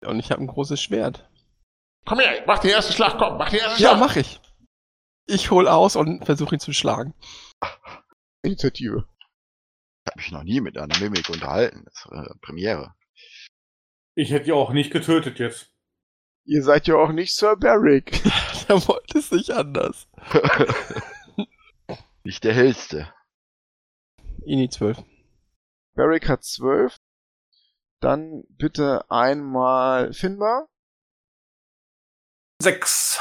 Und 0.03 0.17
ich 0.19 0.31
habe 0.31 0.41
ein 0.43 0.47
großes 0.47 0.81
Schwert. 0.81 1.29
Komm 2.05 2.19
her, 2.19 2.43
mach 2.47 2.57
den 2.57 2.71
ersten 2.71 2.93
Schlag, 2.93 3.15
komm, 3.19 3.37
mach 3.37 3.49
den 3.51 3.59
ersten 3.59 3.81
Ja, 3.81 3.89
Schlag. 3.89 3.99
mach 3.99 4.15
ich. 4.15 4.39
Ich 5.27 5.49
hol 5.51 5.67
aus 5.67 5.95
und 5.95 6.25
versuche 6.25 6.55
ihn 6.55 6.59
zu 6.59 6.73
schlagen. 6.73 7.13
Initiative. 8.43 9.07
Ich 10.03 10.11
habe 10.11 10.17
mich 10.17 10.31
noch 10.31 10.43
nie 10.43 10.61
mit 10.61 10.77
einer 10.77 10.97
Mimik 10.99 11.29
unterhalten. 11.29 11.83
Das 11.85 12.05
ist 12.05 12.11
äh, 12.11 12.35
Premiere. 12.41 12.93
Ich 14.15 14.31
hätte 14.31 14.45
die 14.45 14.51
auch 14.51 14.71
nicht 14.71 14.91
getötet 14.91 15.39
jetzt. 15.39 15.73
Ihr 16.45 16.63
seid 16.63 16.87
ja 16.87 16.95
auch 16.95 17.11
nicht 17.11 17.35
Sir 17.35 17.55
Barrick. 17.55 18.21
Er 18.67 18.87
wollte 18.87 19.19
es 19.19 19.29
nicht 19.29 19.51
anders. 19.51 20.07
nicht 22.23 22.43
der 22.43 22.55
hellste. 22.55 23.13
Ini 24.43 24.69
12. 24.69 25.03
Barrick 25.93 26.27
hat 26.27 26.43
zwölf. 26.43 26.97
Dann 27.99 28.43
bitte 28.49 29.05
einmal 29.11 30.13
Finbar. 30.13 30.67
Sechs. 32.59 33.19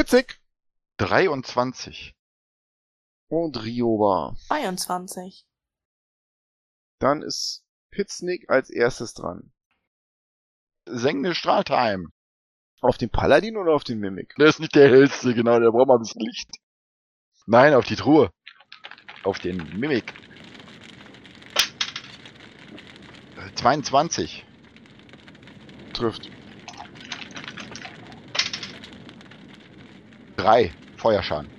Witzig. 0.00 0.40
23. 0.96 2.14
Und 3.28 3.62
Rioba. 3.62 4.34
22. 4.46 5.44
Dann 6.98 7.20
ist 7.20 7.66
Pitznick 7.90 8.48
als 8.48 8.70
erstes 8.70 9.12
dran. 9.12 9.52
Sengende 10.86 11.34
Strahltime. 11.34 12.06
Auf 12.80 12.96
den 12.96 13.10
Paladin 13.10 13.58
oder 13.58 13.74
auf 13.74 13.84
den 13.84 13.98
Mimik? 13.98 14.34
Der 14.36 14.46
ist 14.46 14.58
nicht 14.58 14.74
der 14.74 14.88
hellste, 14.88 15.34
genau, 15.34 15.60
der 15.60 15.70
braucht 15.70 15.88
mal 15.88 15.96
ein 15.96 16.00
bisschen 16.00 16.22
Licht. 16.22 16.48
Nein, 17.44 17.74
auf 17.74 17.84
die 17.84 17.96
Truhe. 17.96 18.30
Auf 19.22 19.38
den 19.38 19.58
Mimik. 19.78 20.14
Äh, 23.36 23.54
22. 23.54 24.46
Trifft. 25.92 26.39
3. 30.40 30.72
Feuerschaden. 30.96 31.50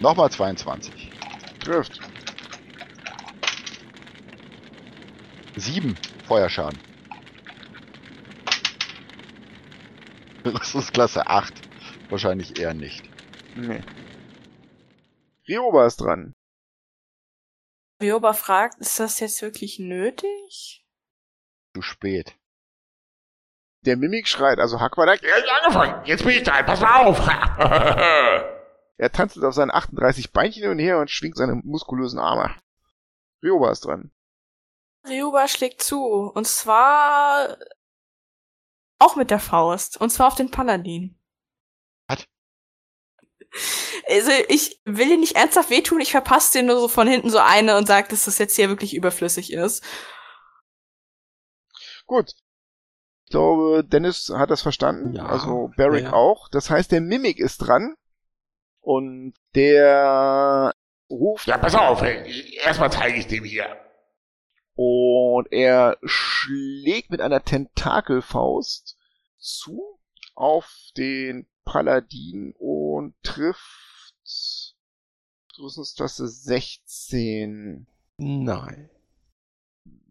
Nochmal 0.00 0.30
22. 0.30 1.10
Trifft. 1.60 2.00
7. 5.56 5.94
Feuerschaden. 6.26 6.78
Das 10.42 10.74
ist 10.74 10.92
Klasse 10.92 11.26
8. 11.26 11.52
Wahrscheinlich 12.08 12.58
eher 12.58 12.74
nicht. 12.74 13.08
Nee. 13.54 13.82
Rioba 15.46 15.86
ist 15.86 16.00
dran. 16.00 16.32
Ryoba 18.02 18.32
fragt, 18.32 18.78
ist 18.78 18.98
das 18.98 19.20
jetzt 19.20 19.42
wirklich 19.42 19.78
nötig? 19.78 20.84
Zu 21.74 21.82
spät. 21.82 22.36
Der 23.84 23.96
Mimik 23.96 24.28
schreit, 24.28 24.58
also 24.58 24.80
Hackwadak, 24.80 25.22
Er 25.22 25.36
hat 25.36 25.64
angefangen. 25.64 26.06
Jetzt 26.06 26.24
bin 26.24 26.36
ich 26.36 26.42
dran. 26.44 26.64
Pass 26.64 26.80
mal 26.80 27.04
auf. 27.04 27.18
er 28.96 29.12
tanzelt 29.12 29.44
auf 29.44 29.54
seinen 29.54 29.72
38 29.72 30.32
Beinchen 30.32 30.62
hin 30.62 30.70
und 30.70 30.78
her 30.78 30.98
und 30.98 31.10
schwingt 31.10 31.36
seine 31.36 31.56
muskulösen 31.56 32.20
Arme. 32.20 32.54
Ryoba 33.42 33.72
ist 33.72 33.84
dran. 33.84 34.12
Ryuba 35.08 35.48
schlägt 35.48 35.82
zu. 35.82 36.04
Und 36.32 36.46
zwar 36.46 37.58
auch 39.00 39.16
mit 39.16 39.30
der 39.30 39.40
Faust. 39.40 40.00
Und 40.00 40.10
zwar 40.10 40.28
auf 40.28 40.36
den 40.36 40.52
Paladin. 40.52 41.18
Was? 42.06 42.24
Also 44.08 44.30
ich 44.48 44.80
will 44.84 45.08
dir 45.08 45.18
nicht 45.18 45.36
ernsthaft 45.36 45.70
wehtun, 45.70 46.00
ich 46.00 46.12
verpasse 46.12 46.58
dir 46.58 46.64
nur 46.64 46.80
so 46.80 46.88
von 46.88 47.06
hinten 47.06 47.30
so 47.30 47.38
eine 47.38 47.76
und 47.76 47.86
sag, 47.86 48.08
dass 48.08 48.24
das 48.24 48.38
jetzt 48.38 48.56
hier 48.56 48.68
wirklich 48.68 48.94
überflüssig 48.94 49.52
ist. 49.52 49.84
Gut. 52.06 52.32
Ich 53.32 53.34
glaube, 53.34 53.82
Dennis 53.82 54.30
hat 54.34 54.50
das 54.50 54.60
verstanden. 54.60 55.14
Ja, 55.14 55.24
also 55.24 55.70
Barrick 55.74 56.04
ja. 56.04 56.12
auch. 56.12 56.50
Das 56.50 56.68
heißt, 56.68 56.92
der 56.92 57.00
Mimik 57.00 57.38
ist 57.38 57.56
dran. 57.58 57.94
Und 58.82 59.32
der 59.54 60.74
ruft 61.08 61.46
ja, 61.46 61.56
pass 61.56 61.74
auf. 61.74 62.02
ey. 62.02 62.58
Erstmal 62.62 62.92
zeige 62.92 63.16
ich 63.16 63.28
dem 63.28 63.44
hier. 63.44 63.74
und 64.74 65.50
er 65.50 65.96
schlägt 66.02 67.10
mit 67.10 67.22
einer 67.22 67.42
Tentakelfaust 67.42 68.98
zu 69.38 69.98
auf 70.34 70.70
den 70.98 71.46
Paladin 71.64 72.54
und 72.58 73.14
trifft 73.22 74.12
Rüstungstaste 75.58 76.28
16. 76.28 77.86
Nein. 78.18 78.90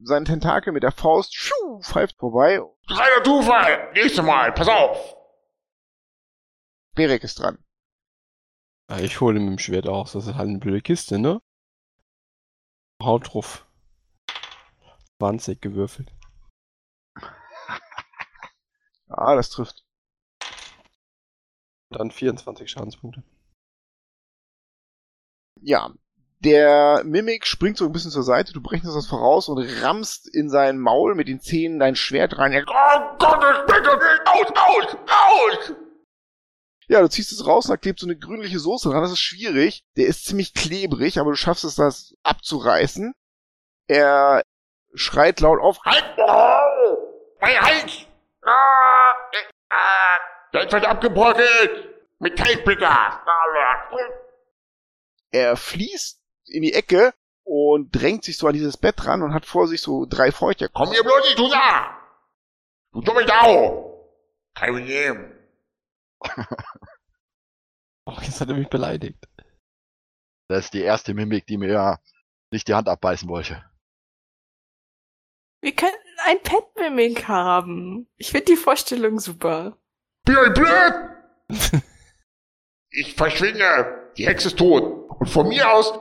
Sein 0.04 0.26
Tentakel 0.26 0.74
mit 0.74 0.84
der 0.84 0.92
Faust 0.92 1.36
schuh, 1.36 1.80
pfeift 1.82 2.18
vorbei. 2.18 2.60
Reiner 2.88 3.24
Zufall. 3.24 3.92
Nächstes 3.94 4.26
Mal. 4.26 4.52
Pass 4.52 4.68
auf. 4.68 5.16
Berek 6.96 7.24
ist 7.24 7.40
dran. 7.40 7.64
Ja, 8.90 8.98
ich 9.00 9.22
hole 9.22 9.40
mit 9.40 9.50
dem 9.50 9.60
Schwert 9.60 9.88
aus. 9.88 10.14
Das 10.14 10.26
ist 10.26 10.36
halt 10.36 10.50
eine 10.50 10.58
blöde 10.60 10.82
Kiste, 10.82 11.20
ne? 11.20 11.40
Haut 13.02 13.34
drauf. 13.34 13.68
20 15.20 15.62
gewürfelt. 15.62 16.12
Ah, 19.14 19.36
das 19.36 19.50
trifft. 19.50 19.86
Dann 21.90 22.12
24 22.12 22.72
Schadenspunkte. 22.72 23.24
Ja, 25.60 25.94
der 26.44 27.04
Mimik 27.06 27.46
springt 27.46 27.78
so 27.78 27.86
ein 27.86 27.92
bisschen 27.92 28.12
zur 28.12 28.24
Seite, 28.24 28.52
du 28.54 28.62
berechnest 28.62 28.96
das 28.96 29.08
voraus 29.08 29.48
und 29.48 29.60
rammst 29.84 30.28
in 30.34 30.50
sein 30.50 30.80
Maul 30.80 31.16
mit 31.16 31.28
den 31.28 31.40
Zähnen 31.40 31.80
dein 31.80 31.96
Schwert 31.96 32.38
rein. 32.38 32.52
Er- 32.52 32.66
Oh 32.68 33.18
Gott, 33.20 33.42
das 33.44 33.66
bitte. 33.66 33.92
Aus, 34.26 34.48
aus, 34.56 34.98
aus. 35.08 35.74
Ja, 36.88 37.02
du 37.02 37.10
ziehst 37.10 37.32
es 37.32 37.46
raus 37.46 37.66
und 37.66 37.72
da 37.72 37.78
klebt 37.78 38.00
so 38.00 38.08
eine 38.08 38.18
grünliche 38.18 38.60
Soße 38.60 38.90
dran. 38.90 39.02
Das 39.02 39.12
ist 39.12 39.22
schwierig. 39.22 39.86
Der 39.96 40.08
ist 40.08 40.26
ziemlich 40.26 40.54
klebrig, 40.54 41.20
aber 41.20 41.30
du 41.32 41.38
schaffst 41.38 41.64
es, 41.64 41.76
das 41.76 42.16
abzureißen. 42.24 43.14
Er 43.88 44.44
schreit 44.94 45.40
laut 45.40 45.60
auf. 45.62 45.80
Halt! 45.86 46.04
Oh, 46.18 46.98
mein 47.40 47.62
Hals! 47.62 48.06
Ah, 48.44 49.14
ah, 49.70 50.18
da 50.52 50.60
ist 50.62 50.74
was 50.74 50.84
abgebröckelt! 50.84 51.90
Metallsplitter! 52.20 53.22
Er 55.32 55.56
fließt 55.56 56.21
in 56.52 56.62
die 56.62 56.74
Ecke 56.74 57.14
und 57.44 57.92
drängt 57.92 58.24
sich 58.24 58.38
so 58.38 58.48
an 58.48 58.54
dieses 58.54 58.78
Bett 58.78 59.06
ran 59.06 59.22
und 59.22 59.34
hat 59.34 59.46
vor 59.46 59.68
sich 59.68 59.82
so 59.82 60.06
drei 60.06 60.32
Feuchte. 60.32 60.70
Komm 60.70 60.92
hier 60.92 61.04
bloß 61.04 61.24
nicht, 61.24 61.40
du 61.40 61.50
da! 61.50 61.98
Du 62.94 63.02
dumme 63.02 63.26
Sau! 63.28 64.10
Kein 64.54 64.74
Problem. 64.74 65.36
Oh, 68.08 68.18
jetzt 68.24 68.42
hat 68.42 68.50
er 68.50 68.56
mich 68.56 68.68
beleidigt. 68.68 69.28
Das 70.50 70.66
ist 70.66 70.74
die 70.74 70.82
erste 70.82 71.14
Mimik, 71.14 71.46
die 71.46 71.58
mir 71.58 72.00
nicht 72.52 72.68
die 72.68 72.74
Hand 72.74 72.90
abbeißen 72.90 73.30
wollte. 73.30 73.64
Wir 75.62 75.76
könnten 75.76 75.96
ein 76.26 76.42
Pet-Mimik 76.42 77.28
haben. 77.28 78.10
Ich 78.18 78.32
finde 78.32 78.46
die 78.46 78.56
Vorstellung 78.56 79.20
super. 79.20 79.78
Bin 80.26 80.36
ich 80.36 80.54
blöd? 80.54 81.84
Ich 82.92 83.16
verschwinde. 83.16 84.12
Die 84.18 84.28
Hexe 84.28 84.50
ist 84.50 84.58
tot. 84.60 85.10
Und 85.20 85.30
von 85.30 85.48
mir 85.48 85.72
aus 85.72 85.94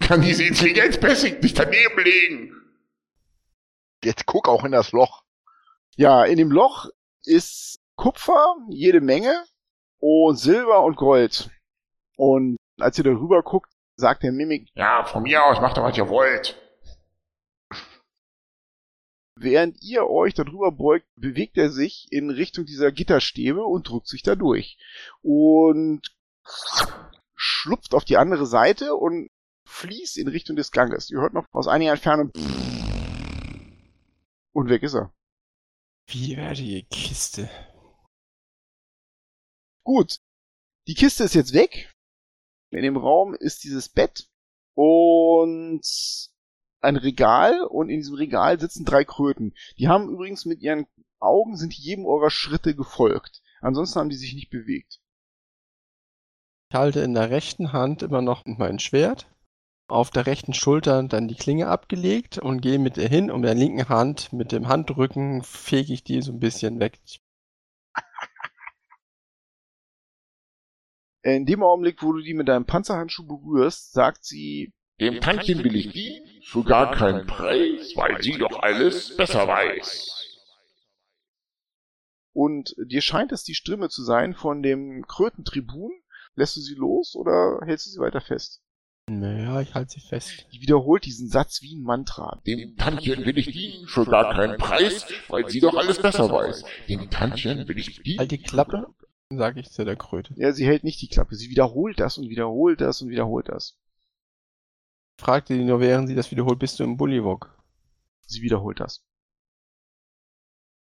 kann 0.00 0.22
diese 0.22 0.44
Intelligenzpässig 0.44 1.42
nicht 1.42 1.58
daneben 1.58 2.00
liegen. 2.02 2.54
Jetzt 4.02 4.26
guck 4.26 4.48
auch 4.48 4.64
in 4.64 4.72
das 4.72 4.92
Loch. 4.92 5.22
Ja, 5.96 6.24
in 6.24 6.38
dem 6.38 6.50
Loch 6.50 6.88
ist 7.24 7.80
Kupfer, 7.96 8.56
jede 8.70 9.00
Menge, 9.00 9.44
und 9.98 10.36
Silber 10.36 10.84
und 10.84 10.96
Gold. 10.96 11.50
Und 12.16 12.56
als 12.80 12.96
ihr 12.98 13.04
darüber 13.04 13.42
guckt, 13.42 13.70
sagt 13.96 14.22
der 14.22 14.32
Mimik, 14.32 14.68
Ja, 14.74 15.04
von 15.04 15.24
mir 15.24 15.44
aus 15.44 15.60
macht 15.60 15.76
doch, 15.76 15.82
was 15.82 15.96
ihr 15.96 16.08
wollt. 16.08 16.56
während 19.40 19.80
ihr 19.82 20.08
euch 20.10 20.34
darüber 20.34 20.72
beugt, 20.72 21.06
bewegt 21.14 21.58
er 21.58 21.70
sich 21.70 22.06
in 22.10 22.30
Richtung 22.30 22.64
dieser 22.66 22.90
Gitterstäbe 22.90 23.62
und 23.64 23.88
drückt 23.88 24.08
sich 24.08 24.22
da 24.24 24.34
durch. 24.34 24.78
Und 25.22 26.02
schlupft 27.34 27.94
auf 27.94 28.04
die 28.04 28.16
andere 28.16 28.46
Seite 28.46 28.94
und 28.94 29.28
fließt 29.66 30.16
in 30.18 30.28
Richtung 30.28 30.56
des 30.56 30.72
Ganges. 30.72 31.10
Ihr 31.10 31.20
hört 31.20 31.34
noch 31.34 31.46
aus 31.52 31.68
einiger 31.68 31.92
Entfernung 31.92 32.32
und 34.52 34.68
weg 34.68 34.82
ist 34.82 34.94
er. 34.94 35.12
Widerwärtige 36.08 36.84
Kiste. 36.84 37.50
Gut. 39.84 40.18
Die 40.86 40.94
Kiste 40.94 41.24
ist 41.24 41.34
jetzt 41.34 41.52
weg. 41.52 41.94
In 42.70 42.82
dem 42.82 42.96
Raum 42.96 43.34
ist 43.34 43.64
dieses 43.64 43.88
Bett 43.88 44.28
und 44.74 45.82
ein 46.80 46.96
Regal 46.96 47.62
und 47.62 47.88
in 47.88 47.98
diesem 47.98 48.14
Regal 48.14 48.58
sitzen 48.58 48.84
drei 48.84 49.04
Kröten. 49.04 49.54
Die 49.78 49.88
haben 49.88 50.08
übrigens 50.08 50.44
mit 50.44 50.60
ihren 50.60 50.86
Augen 51.18 51.56
sind 51.56 51.74
jedem 51.74 52.06
eurer 52.06 52.30
Schritte 52.30 52.74
gefolgt. 52.74 53.42
Ansonsten 53.60 53.98
haben 53.98 54.10
die 54.10 54.16
sich 54.16 54.34
nicht 54.34 54.50
bewegt. 54.50 55.00
Ich 56.70 56.76
halte 56.76 57.00
in 57.00 57.14
der 57.14 57.30
rechten 57.30 57.72
Hand 57.72 58.02
immer 58.02 58.20
noch 58.20 58.44
mein 58.44 58.78
Schwert. 58.78 59.26
Auf 59.88 60.10
der 60.10 60.26
rechten 60.26 60.52
Schulter 60.52 61.02
dann 61.02 61.26
die 61.26 61.34
Klinge 61.34 61.68
abgelegt 61.68 62.36
und 62.36 62.60
gehe 62.60 62.78
mit 62.78 62.98
ihr 62.98 63.08
hin 63.08 63.30
und 63.30 63.40
mit 63.40 63.48
der 63.48 63.54
linken 63.54 63.88
Hand, 63.88 64.34
mit 64.34 64.52
dem 64.52 64.68
Handrücken, 64.68 65.42
fege 65.42 65.94
ich 65.94 66.04
die 66.04 66.20
so 66.20 66.30
ein 66.32 66.40
bisschen 66.40 66.78
weg. 66.78 66.98
In 71.22 71.46
dem 71.46 71.62
Augenblick, 71.62 72.02
wo 72.02 72.12
du 72.12 72.20
die 72.20 72.34
mit 72.34 72.48
deinem 72.48 72.66
Panzerhandschuh 72.66 73.26
berührst, 73.26 73.92
sagt 73.92 74.24
sie, 74.24 74.74
Dem 75.00 75.20
Tantchen 75.20 75.64
will 75.64 75.74
ich 75.74 75.90
dienen, 75.90 76.42
für 76.44 76.64
gar 76.64 76.90
keinen 76.92 77.26
Preis, 77.26 77.92
weil 77.96 78.22
sie 78.22 78.36
doch 78.36 78.60
alles 78.60 79.16
besser 79.16 79.48
weiß. 79.48 80.14
und 82.32 82.74
dir 82.78 83.00
scheint 83.00 83.32
es 83.32 83.42
die 83.42 83.54
Stimme 83.54 83.88
zu 83.88 84.04
sein 84.04 84.34
von 84.34 84.62
dem 84.62 85.04
Krötentribun. 85.08 85.90
Lässt 86.38 86.54
du 86.54 86.60
sie 86.60 86.76
los 86.76 87.16
oder 87.16 87.58
hältst 87.64 87.86
du 87.86 87.90
sie 87.90 87.98
weiter 87.98 88.20
fest? 88.20 88.62
Naja, 89.10 89.60
ich 89.60 89.74
halte 89.74 89.90
sie 89.90 90.00
fest. 90.00 90.46
Die 90.52 90.60
wiederholt 90.60 91.04
diesen 91.04 91.28
Satz 91.28 91.62
wie 91.62 91.74
ein 91.74 91.82
Mantra. 91.82 92.40
Dem 92.46 92.76
Tantchen 92.76 93.24
will 93.24 93.36
ich 93.36 93.50
dienen, 93.50 93.88
für 93.88 94.04
gar 94.04 94.32
keinen 94.34 94.56
Preis, 94.56 95.04
weil 95.26 95.48
sie 95.48 95.58
doch 95.58 95.74
alles 95.74 96.00
besser 96.00 96.30
weiß. 96.30 96.64
Dem 96.88 97.10
Tantchen 97.10 97.66
will 97.66 97.76
ich 97.76 98.02
dienen. 98.04 98.20
Halt 98.20 98.30
die 98.30 98.40
Klappe, 98.40 98.86
sage 99.30 99.58
ich 99.58 99.72
zu 99.72 99.84
der 99.84 99.96
Kröte. 99.96 100.32
Ja, 100.36 100.52
sie 100.52 100.64
hält 100.64 100.84
nicht 100.84 101.02
die 101.02 101.08
Klappe. 101.08 101.34
Sie 101.34 101.50
wiederholt 101.50 101.98
das 101.98 102.18
und 102.18 102.28
wiederholt 102.28 102.80
das 102.80 103.02
und 103.02 103.08
wiederholt 103.08 103.48
das. 103.48 103.76
Fragte 105.20 105.54
die 105.54 105.64
nur, 105.64 105.80
während 105.80 106.06
sie 106.06 106.14
das 106.14 106.30
wiederholt, 106.30 106.60
bist 106.60 106.78
du 106.78 106.84
im 106.84 106.96
Bullywog? 106.96 107.52
Sie 108.26 108.42
wiederholt 108.42 108.78
das. 108.78 109.02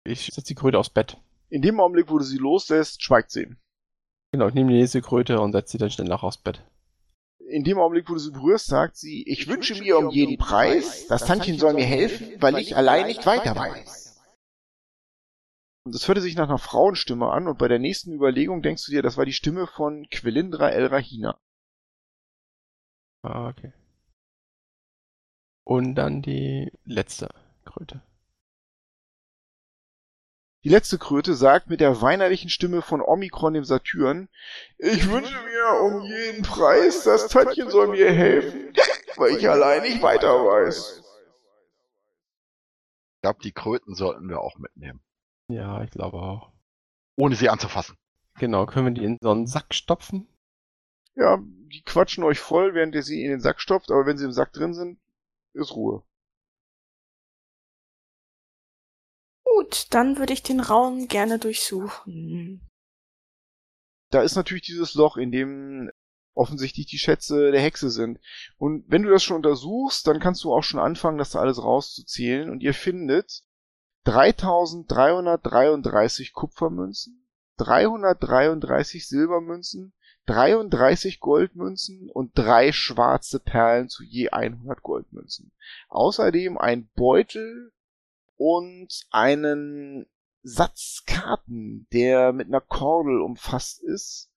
Ich 0.03 0.25
setze 0.25 0.49
die 0.49 0.55
Kröte 0.55 0.79
aufs 0.79 0.89
Bett. 0.89 1.15
In 1.47 1.61
dem 1.61 1.79
Augenblick, 1.79 2.09
wo 2.09 2.17
du 2.17 2.25
sie 2.25 2.39
loslässt, 2.39 3.01
schweigt 3.01 3.31
sie. 3.31 3.55
Genau, 4.31 4.47
ich 4.47 4.53
nehme 4.53 4.71
die 4.71 4.77
nächste 4.77 5.01
Kröte 5.01 5.39
und 5.41 5.53
setze 5.53 5.71
sie 5.71 5.77
dann 5.79 5.89
schnell 5.89 6.07
nach 6.07 6.23
aufs 6.23 6.37
Bett. 6.37 6.63
In 7.39 7.63
dem 7.63 7.79
Augenblick, 7.79 8.09
wo 8.09 8.13
du 8.13 8.19
sie 8.19 8.31
berührst, 8.31 8.67
sagt 8.67 8.95
sie, 8.95 9.23
ich 9.27 9.47
wünsche 9.47 9.75
mir 9.75 9.97
um 9.97 10.09
jeden 10.11 10.37
Preis, 10.37 11.07
das 11.07 11.25
Tantchen 11.25 11.57
soll 11.57 11.73
mir 11.73 11.85
helfen, 11.85 12.39
weil 12.39 12.59
ich 12.59 12.75
allein 12.75 13.07
nicht 13.07 13.25
weiter 13.25 13.55
weiß. 13.55 14.21
Und 15.83 15.95
das 15.95 16.07
hörte 16.07 16.21
sich 16.21 16.35
nach 16.35 16.47
einer 16.47 16.59
Frauenstimme 16.59 17.31
an 17.31 17.47
und 17.47 17.57
bei 17.57 17.67
der 17.67 17.79
nächsten 17.79 18.13
Überlegung 18.13 18.61
denkst 18.61 18.85
du 18.85 18.91
dir, 18.91 19.01
das 19.01 19.17
war 19.17 19.25
die 19.25 19.33
Stimme 19.33 19.65
von 19.65 20.07
Quelindra 20.11 20.69
El 20.69 20.85
Rahina. 20.85 21.39
Ah, 23.23 23.49
okay. 23.49 23.73
Und 25.63 25.95
dann 25.95 26.21
die 26.21 26.71
letzte 26.83 27.29
Kröte. 27.65 28.03
Die 30.63 30.69
letzte 30.69 30.97
Kröte 30.97 31.35
sagt 31.35 31.69
mit 31.69 31.79
der 31.79 32.01
weinerlichen 32.01 32.49
Stimme 32.49 32.81
von 32.81 33.01
Omikron 33.01 33.53
dem 33.53 33.63
Satyren, 33.63 34.27
ich 34.77 35.09
wünsche 35.09 35.33
mir 35.45 35.81
um 35.81 36.03
jeden 36.03 36.43
Preis, 36.43 37.03
das 37.03 37.29
Tantchen 37.29 37.69
soll 37.69 37.87
mir 37.87 38.11
helfen, 38.11 38.73
weil 39.15 39.37
ich 39.37 39.49
allein 39.49 39.83
nicht 39.83 40.01
weiter 40.01 40.27
weiß. 40.27 41.01
Ich 43.15 43.21
glaube, 43.21 43.39
die 43.41 43.53
Kröten 43.53 43.95
sollten 43.95 44.27
wir 44.27 44.41
auch 44.41 44.57
mitnehmen. 44.57 45.01
Ja, 45.47 45.81
ich 45.81 45.91
glaube 45.91 46.17
auch. 46.17 46.51
Ohne 47.15 47.35
sie 47.35 47.49
anzufassen. 47.49 47.97
Genau, 48.37 48.65
können 48.65 48.87
wir 48.87 48.93
die 48.93 49.05
in 49.05 49.17
so 49.21 49.31
einen 49.31 49.47
Sack 49.47 49.73
stopfen? 49.73 50.27
Ja, 51.15 51.37
die 51.41 51.83
quatschen 51.83 52.23
euch 52.23 52.39
voll, 52.39 52.73
während 52.73 52.95
ihr 52.95 53.03
sie 53.03 53.23
in 53.23 53.31
den 53.31 53.41
Sack 53.41 53.61
stopft, 53.61 53.91
aber 53.91 54.05
wenn 54.05 54.17
sie 54.17 54.25
im 54.25 54.31
Sack 54.31 54.53
drin 54.53 54.73
sind, 54.73 54.99
ist 55.53 55.75
Ruhe. 55.75 56.03
Gut, 59.69 59.85
dann 59.91 60.17
würde 60.17 60.33
ich 60.33 60.41
den 60.41 60.61
Raum 60.61 61.07
gerne 61.07 61.37
durchsuchen. 61.37 62.67
Da 64.09 64.23
ist 64.23 64.35
natürlich 64.35 64.63
dieses 64.63 64.95
Loch, 64.95 65.15
in 65.15 65.31
dem 65.31 65.91
offensichtlich 66.33 66.87
die 66.87 66.97
Schätze 66.97 67.51
der 67.51 67.61
Hexe 67.61 67.91
sind. 67.91 68.19
Und 68.57 68.85
wenn 68.87 69.03
du 69.03 69.11
das 69.11 69.21
schon 69.21 69.37
untersuchst, 69.37 70.07
dann 70.07 70.19
kannst 70.19 70.43
du 70.43 70.51
auch 70.51 70.63
schon 70.63 70.79
anfangen, 70.79 71.19
das 71.19 71.29
da 71.29 71.39
alles 71.39 71.61
rauszuzählen. 71.61 72.49
Und 72.49 72.63
ihr 72.63 72.73
findet 72.73 73.43
3333 74.05 76.33
Kupfermünzen, 76.33 77.27
333 77.57 79.07
Silbermünzen, 79.07 79.93
33 80.25 81.19
Goldmünzen 81.19 82.09
und 82.09 82.31
drei 82.35 82.71
schwarze 82.71 83.39
Perlen 83.39 83.87
zu 83.87 84.03
je 84.03 84.29
100 84.29 84.81
Goldmünzen. 84.81 85.51
Außerdem 85.89 86.57
ein 86.57 86.89
Beutel 86.95 87.71
und 88.39 89.05
einen 89.11 90.07
Satz 90.43 91.03
Karten, 91.05 91.87
der 91.91 92.31
mit 92.31 92.47
einer 92.47 92.61
Kordel 92.61 93.21
umfasst 93.21 93.83
ist. 93.83 94.31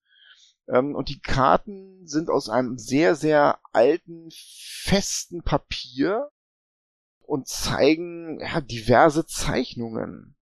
Ähm, 0.67 0.93
und 0.93 1.07
die 1.07 1.21
Karten 1.21 2.05
sind 2.05 2.29
aus 2.29 2.49
einem 2.49 2.77
sehr, 2.77 3.15
sehr 3.15 3.61
alten, 3.71 4.29
festen 4.29 5.41
Papier 5.41 6.29
und 7.21 7.47
zeigen 7.47 8.41
ja, 8.41 8.59
diverse 8.59 9.25
Zeichnungen. 9.25 10.35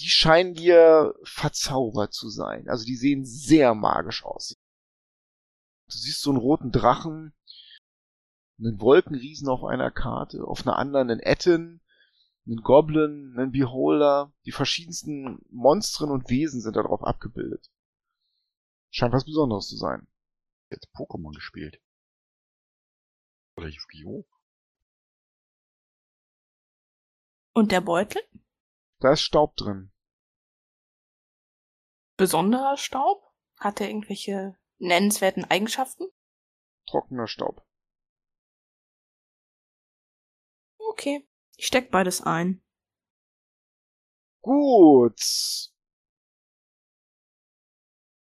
Die 0.00 0.08
scheinen 0.08 0.54
dir 0.54 1.14
verzaubert 1.22 2.12
zu 2.12 2.28
sein. 2.28 2.68
Also 2.68 2.84
die 2.84 2.96
sehen 2.96 3.24
sehr 3.24 3.74
magisch 3.76 4.24
aus. 4.24 4.56
Du 5.86 5.96
siehst 5.96 6.22
so 6.22 6.30
einen 6.30 6.40
roten 6.40 6.72
Drachen, 6.72 7.32
einen 8.58 8.80
Wolkenriesen 8.80 9.48
auf 9.48 9.64
einer 9.64 9.90
Karte, 9.90 10.44
auf 10.44 10.66
einer 10.66 10.76
anderen 10.76 11.10
einen 11.10 11.20
Etten, 11.20 11.82
einen 12.46 12.62
Goblin, 12.62 13.34
einen 13.36 13.52
Beholder, 13.52 14.32
die 14.44 14.52
verschiedensten 14.52 15.44
Monstren 15.50 16.10
und 16.10 16.28
Wesen 16.28 16.60
sind 16.60 16.76
darauf 16.76 17.02
abgebildet. 17.02 17.70
Scheint 18.90 19.12
was 19.12 19.24
Besonderes 19.24 19.68
zu 19.68 19.76
sein. 19.76 20.06
Jetzt 20.70 20.88
Pokémon 20.94 21.34
gespielt. 21.34 21.80
Oder 23.56 23.68
Yu-Gi-Oh! 23.68 24.26
Und 27.54 27.72
der 27.72 27.80
Beutel? 27.80 28.22
Da 29.00 29.12
ist 29.12 29.22
Staub 29.22 29.56
drin. 29.56 29.92
Besonderer 32.16 32.76
Staub? 32.76 33.22
Hat 33.58 33.80
er 33.80 33.88
irgendwelche 33.88 34.56
nennenswerten 34.78 35.44
Eigenschaften? 35.44 36.04
Trockener 36.86 37.28
Staub. 37.28 37.64
Okay, 40.94 41.26
ich 41.56 41.66
steck 41.66 41.90
beides 41.90 42.20
ein. 42.20 42.62
Gut. 44.42 45.20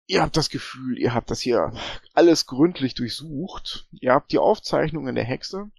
Ihr 0.06 0.20
habt 0.20 0.36
das 0.36 0.50
Gefühl, 0.50 0.98
ihr 0.98 1.14
habt 1.14 1.30
das 1.30 1.40
hier 1.40 1.72
alles 2.12 2.44
gründlich 2.44 2.92
durchsucht. 2.92 3.88
Ihr 3.92 4.12
habt 4.12 4.32
die 4.32 4.38
Aufzeichnungen 4.38 5.14
der 5.14 5.24
Hexe. 5.24 5.70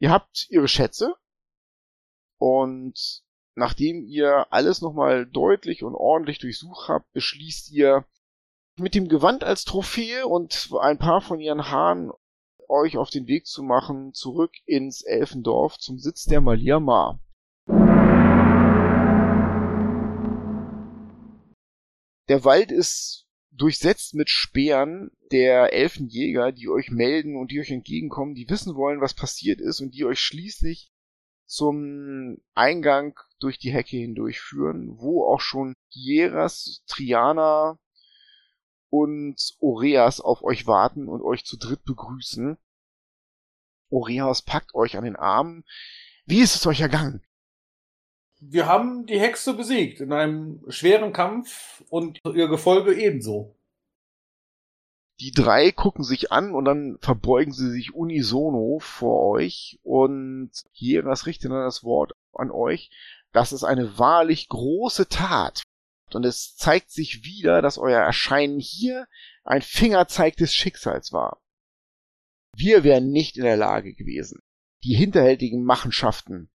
Ihr 0.00 0.10
habt 0.10 0.48
ihre 0.50 0.66
Schätze. 0.66 1.14
Und 2.38 3.22
nachdem 3.54 4.04
ihr 4.04 4.48
alles 4.50 4.80
nochmal 4.80 5.26
deutlich 5.26 5.84
und 5.84 5.94
ordentlich 5.94 6.40
durchsucht 6.40 6.88
habt, 6.88 7.12
beschließt 7.12 7.70
ihr 7.70 8.04
mit 8.74 8.96
dem 8.96 9.06
Gewand 9.06 9.44
als 9.44 9.64
Trophäe 9.64 10.26
und 10.26 10.70
ein 10.80 10.98
paar 10.98 11.20
von 11.20 11.38
ihren 11.38 11.70
Haaren 11.70 12.10
euch 12.68 12.96
auf 12.96 13.10
den 13.10 13.26
Weg 13.26 13.46
zu 13.46 13.62
machen, 13.62 14.12
zurück 14.12 14.52
ins 14.64 15.02
Elfendorf 15.02 15.78
zum 15.78 15.98
Sitz 15.98 16.24
der 16.24 16.40
Malia 16.40 16.80
Ma. 16.80 17.20
Der 22.28 22.44
Wald 22.44 22.72
ist 22.72 23.26
durchsetzt 23.52 24.14
mit 24.14 24.28
Speeren 24.28 25.10
der 25.32 25.72
Elfenjäger, 25.72 26.52
die 26.52 26.68
euch 26.68 26.90
melden 26.90 27.36
und 27.36 27.50
die 27.50 27.60
euch 27.60 27.70
entgegenkommen, 27.70 28.34
die 28.34 28.48
wissen 28.48 28.74
wollen, 28.74 29.00
was 29.00 29.14
passiert 29.14 29.60
ist 29.60 29.80
und 29.80 29.94
die 29.94 30.04
euch 30.04 30.20
schließlich 30.20 30.90
zum 31.46 32.38
Eingang 32.54 33.18
durch 33.38 33.58
die 33.58 33.72
Hecke 33.72 33.96
hindurchführen, 33.96 34.98
wo 34.98 35.24
auch 35.24 35.40
schon 35.40 35.74
Hieras, 35.88 36.82
Triana 36.86 37.78
und 38.90 39.36
Oreas 39.60 40.20
auf 40.20 40.42
euch 40.42 40.66
warten 40.66 41.08
und 41.08 41.22
euch 41.22 41.44
zu 41.44 41.56
dritt 41.56 41.84
begrüßen. 41.84 42.56
Oreas 43.90 44.42
packt 44.42 44.74
euch 44.74 44.96
an 44.96 45.04
den 45.04 45.16
Arm. 45.16 45.64
Wie 46.24 46.40
ist 46.40 46.56
es 46.56 46.66
euch 46.66 46.80
ergangen? 46.80 47.22
Wir 48.40 48.66
haben 48.66 49.06
die 49.06 49.18
Hexe 49.18 49.54
besiegt 49.54 50.00
in 50.00 50.12
einem 50.12 50.62
schweren 50.68 51.12
Kampf 51.12 51.82
und 51.88 52.20
ihr 52.34 52.48
Gefolge 52.48 52.94
ebenso. 52.94 53.56
Die 55.20 55.30
drei 55.30 55.72
gucken 55.72 56.04
sich 56.04 56.30
an 56.30 56.54
und 56.54 56.66
dann 56.66 56.98
verbeugen 57.00 57.54
sie 57.54 57.70
sich 57.70 57.94
unisono 57.94 58.78
vor 58.80 59.30
euch 59.30 59.78
und 59.82 60.50
Hieras 60.72 61.24
richtet 61.24 61.50
dann 61.50 61.62
das 61.62 61.84
Wort 61.84 62.12
an 62.34 62.50
euch. 62.50 62.90
Das 63.32 63.52
ist 63.52 63.64
eine 63.64 63.98
wahrlich 63.98 64.50
große 64.50 65.08
Tat. 65.08 65.62
Und 66.14 66.24
es 66.24 66.56
zeigt 66.56 66.90
sich 66.90 67.24
wieder, 67.24 67.62
dass 67.62 67.78
euer 67.78 68.00
Erscheinen 68.00 68.60
hier 68.60 69.08
ein 69.44 69.62
Fingerzeig 69.62 70.36
des 70.36 70.54
Schicksals 70.54 71.12
war. 71.12 71.42
Wir 72.54 72.84
wären 72.84 73.10
nicht 73.10 73.36
in 73.36 73.44
der 73.44 73.56
Lage 73.56 73.94
gewesen, 73.94 74.40
die 74.82 74.94
hinterhältigen 74.94 75.64
Machenschaften 75.64 76.50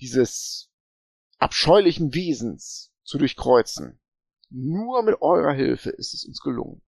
dieses 0.00 0.70
abscheulichen 1.38 2.14
Wesens 2.14 2.92
zu 3.04 3.18
durchkreuzen. 3.18 4.00
Nur 4.50 5.02
mit 5.02 5.20
eurer 5.20 5.52
Hilfe 5.52 5.90
ist 5.90 6.14
es 6.14 6.24
uns 6.24 6.40
gelungen. 6.40 6.82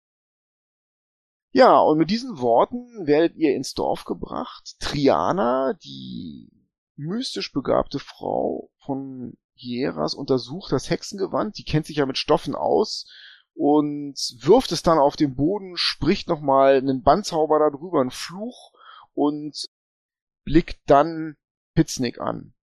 Ja, 1.53 1.79
und 1.79 1.99
mit 1.99 2.11
diesen 2.11 2.39
Worten 2.39 3.07
werdet 3.07 3.37
ihr 3.37 3.55
ins 3.55 3.73
Dorf 3.75 4.05
gebracht. 4.05 4.77
Triana, 4.79 5.75
die 5.75 6.51
mystisch 6.97 7.53
begabte 7.53 7.99
Frau 7.99 8.71
von 8.85 9.37
Hieras, 9.57 10.15
untersucht 10.15 10.73
das 10.73 10.91
Hexengewand. 10.91 11.59
Die 11.59 11.65
kennt 11.65 11.87
sich 11.87 11.97
ja 11.97 12.07
mit 12.07 12.19
Stoffen 12.19 12.55
aus 12.55 13.11
und 13.55 14.15
wirft 14.41 14.71
es 14.73 14.83
dann 14.83 14.99
auf 14.99 15.17
den 15.17 15.35
Boden, 15.35 15.77
spricht 15.77 16.29
nochmal 16.29 16.77
einen 16.77 17.03
Bandzauber 17.03 17.59
darüber, 17.59 18.01
einen 18.01 18.11
Fluch 18.11 18.73
und 19.15 19.69
blickt 20.45 20.81
dann 20.87 21.37
Pitznick 21.75 22.21
an. 22.21 22.55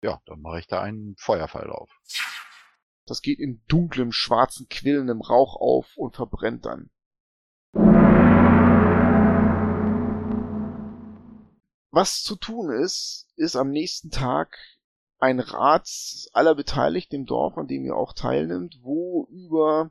Ja, 0.00 0.20
dann 0.26 0.40
mache 0.40 0.60
ich 0.60 0.68
da 0.68 0.80
einen 0.80 1.16
Feuerfall 1.16 1.66
drauf. 1.66 1.90
Das 3.04 3.20
geht 3.20 3.40
in 3.40 3.62
dunklem, 3.66 4.12
schwarzen, 4.12 4.68
quillendem 4.68 5.20
Rauch 5.20 5.56
auf 5.56 5.96
und 5.96 6.14
verbrennt 6.14 6.66
dann. 6.66 6.90
Was 11.90 12.22
zu 12.22 12.36
tun 12.36 12.70
ist, 12.70 13.26
ist 13.36 13.56
am 13.56 13.70
nächsten 13.70 14.10
Tag 14.10 14.56
ein 15.18 15.40
Rat 15.40 15.88
aller 16.32 16.54
Beteiligten 16.54 17.16
im 17.16 17.26
Dorf, 17.26 17.56
an 17.56 17.66
dem 17.66 17.84
ihr 17.84 17.96
auch 17.96 18.12
teilnimmt, 18.12 18.78
wo 18.82 19.26
über 19.30 19.90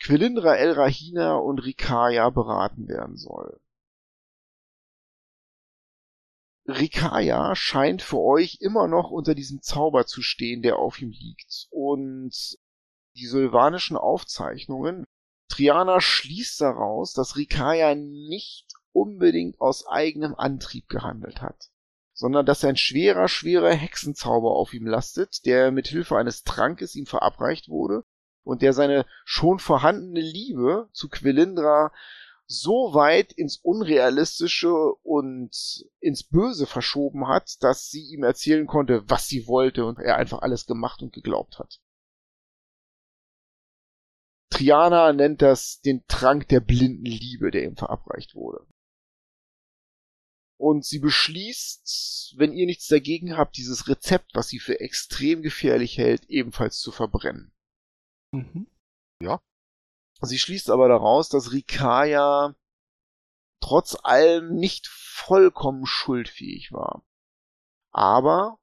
Quelindra 0.00 0.56
El 0.56 0.72
Rahina 0.72 1.36
und 1.36 1.58
Rikaya 1.60 2.30
beraten 2.30 2.88
werden 2.88 3.16
soll. 3.16 3.60
Rikaya 6.66 7.54
scheint 7.54 8.00
für 8.02 8.18
euch 8.18 8.58
immer 8.60 8.86
noch 8.86 9.10
unter 9.10 9.34
diesem 9.34 9.60
Zauber 9.60 10.06
zu 10.06 10.22
stehen, 10.22 10.62
der 10.62 10.78
auf 10.78 11.00
ihm 11.00 11.10
liegt. 11.10 11.66
Und 11.70 12.58
die 13.16 13.26
sylvanischen 13.26 13.96
Aufzeichnungen, 13.96 15.04
Triana 15.48 16.00
schließt 16.00 16.60
daraus, 16.60 17.12
dass 17.12 17.36
Rikaya 17.36 17.94
nicht 17.94 18.68
unbedingt 18.92 19.60
aus 19.60 19.86
eigenem 19.86 20.34
Antrieb 20.34 20.88
gehandelt 20.88 21.42
hat, 21.42 21.70
sondern 22.20 22.44
dass 22.44 22.62
ein 22.64 22.76
schwerer, 22.76 23.28
schwerer 23.28 23.72
Hexenzauber 23.72 24.50
auf 24.50 24.74
ihm 24.74 24.86
lastet, 24.86 25.46
der 25.46 25.70
mit 25.70 25.88
Hilfe 25.88 26.18
eines 26.18 26.42
Trankes 26.42 26.94
ihm 26.94 27.06
verabreicht 27.06 27.70
wurde 27.70 28.04
und 28.44 28.60
der 28.60 28.74
seine 28.74 29.06
schon 29.24 29.58
vorhandene 29.58 30.20
Liebe 30.20 30.90
zu 30.92 31.08
Quelindra 31.08 31.90
so 32.44 32.92
weit 32.92 33.32
ins 33.32 33.56
Unrealistische 33.56 34.74
und 35.02 35.50
ins 35.98 36.24
Böse 36.24 36.66
verschoben 36.66 37.26
hat, 37.26 37.56
dass 37.62 37.88
sie 37.88 38.12
ihm 38.12 38.22
erzählen 38.22 38.66
konnte, 38.66 39.02
was 39.08 39.26
sie 39.26 39.46
wollte 39.46 39.86
und 39.86 39.98
er 39.98 40.16
einfach 40.16 40.42
alles 40.42 40.66
gemacht 40.66 41.00
und 41.00 41.14
geglaubt 41.14 41.58
hat. 41.58 41.80
Triana 44.50 45.14
nennt 45.14 45.40
das 45.40 45.80
den 45.80 46.04
Trank 46.06 46.48
der 46.48 46.60
blinden 46.60 47.06
Liebe, 47.06 47.50
der 47.50 47.64
ihm 47.64 47.76
verabreicht 47.76 48.34
wurde. 48.34 48.66
Und 50.60 50.84
sie 50.84 50.98
beschließt, 50.98 52.34
wenn 52.36 52.52
ihr 52.52 52.66
nichts 52.66 52.86
dagegen 52.86 53.38
habt, 53.38 53.56
dieses 53.56 53.88
Rezept, 53.88 54.34
was 54.34 54.48
sie 54.48 54.58
für 54.58 54.78
extrem 54.78 55.40
gefährlich 55.40 55.96
hält, 55.96 56.26
ebenfalls 56.28 56.80
zu 56.80 56.92
verbrennen. 56.92 57.50
Mhm. 58.32 58.66
Sie 60.20 60.38
schließt 60.38 60.68
aber 60.68 60.88
daraus, 60.88 61.30
dass 61.30 61.52
Rikaya 61.52 62.54
trotz 63.60 63.96
allem 64.02 64.54
nicht 64.54 64.86
vollkommen 64.86 65.86
schuldfähig 65.86 66.72
war. 66.72 67.06
Aber 67.90 68.58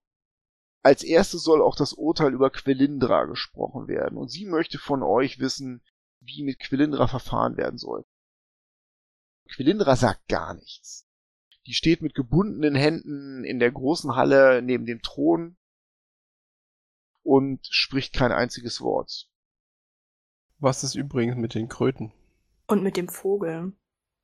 als 0.83 1.01
erstes 1.01 1.41
soll 1.41 1.63
auch 1.63 1.75
das 1.75 1.93
Urteil 1.93 2.31
über 2.31 2.51
Quelindra 2.51 3.25
gesprochen 3.25 3.87
werden. 3.87 4.19
Und 4.19 4.27
sie 4.29 4.45
möchte 4.45 4.77
von 4.77 5.01
euch 5.01 5.39
wissen, 5.39 5.83
wie 6.19 6.43
mit 6.43 6.59
Quelindra 6.59 7.07
verfahren 7.07 7.57
werden 7.57 7.79
soll. 7.79 8.05
Quelindra 9.49 9.95
sagt 9.95 10.27
gar 10.27 10.53
nichts. 10.53 11.06
Die 11.67 11.73
steht 11.73 12.01
mit 12.01 12.15
gebundenen 12.15 12.75
Händen 12.75 13.43
in 13.43 13.59
der 13.59 13.71
großen 13.71 14.15
Halle 14.15 14.61
neben 14.61 14.85
dem 14.85 15.01
Thron 15.01 15.57
und 17.23 17.67
spricht 17.69 18.13
kein 18.13 18.31
einziges 18.31 18.79
Wort. 18.79 19.29
Was 20.59 20.85
ist 20.85 20.95
übrigens 20.95 21.35
mit 21.35 21.53
den 21.53 21.67
Kröten? 21.67 22.13
Und 22.67 22.83
mit 22.83 22.95
dem 22.95 23.09
Vogel. 23.09 23.73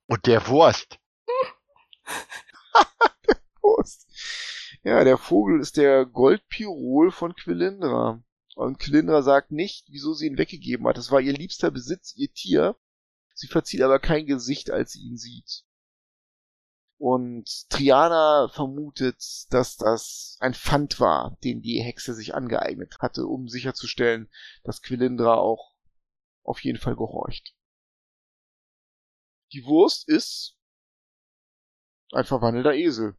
Und 0.07 0.25
der 0.25 0.47
Wurst. 0.47 0.99
Prost. 3.55 4.07
Ja, 4.83 5.03
der 5.03 5.17
Vogel 5.17 5.59
ist 5.59 5.75
der 5.75 6.05
Goldpirol 6.05 7.11
von 7.11 7.35
Quelindra. 7.35 8.23
Und 8.55 8.79
Quelindra 8.79 9.21
sagt 9.21 9.51
nicht, 9.51 9.87
wieso 9.89 10.13
sie 10.13 10.27
ihn 10.27 10.37
weggegeben 10.37 10.87
hat. 10.87 10.97
Das 10.97 11.11
war 11.11 11.19
ihr 11.19 11.33
liebster 11.33 11.71
Besitz, 11.71 12.13
ihr 12.15 12.31
Tier. 12.31 12.77
Sie 13.33 13.47
verzieht 13.47 13.81
aber 13.81 13.99
kein 13.99 14.25
Gesicht, 14.25 14.71
als 14.71 14.93
sie 14.93 15.01
ihn 15.01 15.17
sieht. 15.17 15.65
Und 17.03 17.69
Triana 17.69 18.47
vermutet, 18.47 19.17
dass 19.49 19.75
das 19.75 20.37
ein 20.39 20.53
Pfand 20.53 21.01
war, 21.01 21.37
den 21.43 21.61
die 21.61 21.81
Hexe 21.81 22.13
sich 22.13 22.33
angeeignet 22.33 22.95
hatte, 22.99 23.25
um 23.25 23.49
sicherzustellen, 23.49 24.31
dass 24.63 24.81
Quelindra 24.81 25.33
auch 25.33 25.75
auf 26.43 26.63
jeden 26.63 26.79
Fall 26.79 26.95
gehorcht. 26.95 27.57
Die 29.51 29.65
Wurst 29.65 30.07
ist 30.07 30.57
ein 32.13 32.23
verwandelter 32.23 32.73
Esel. 32.73 33.17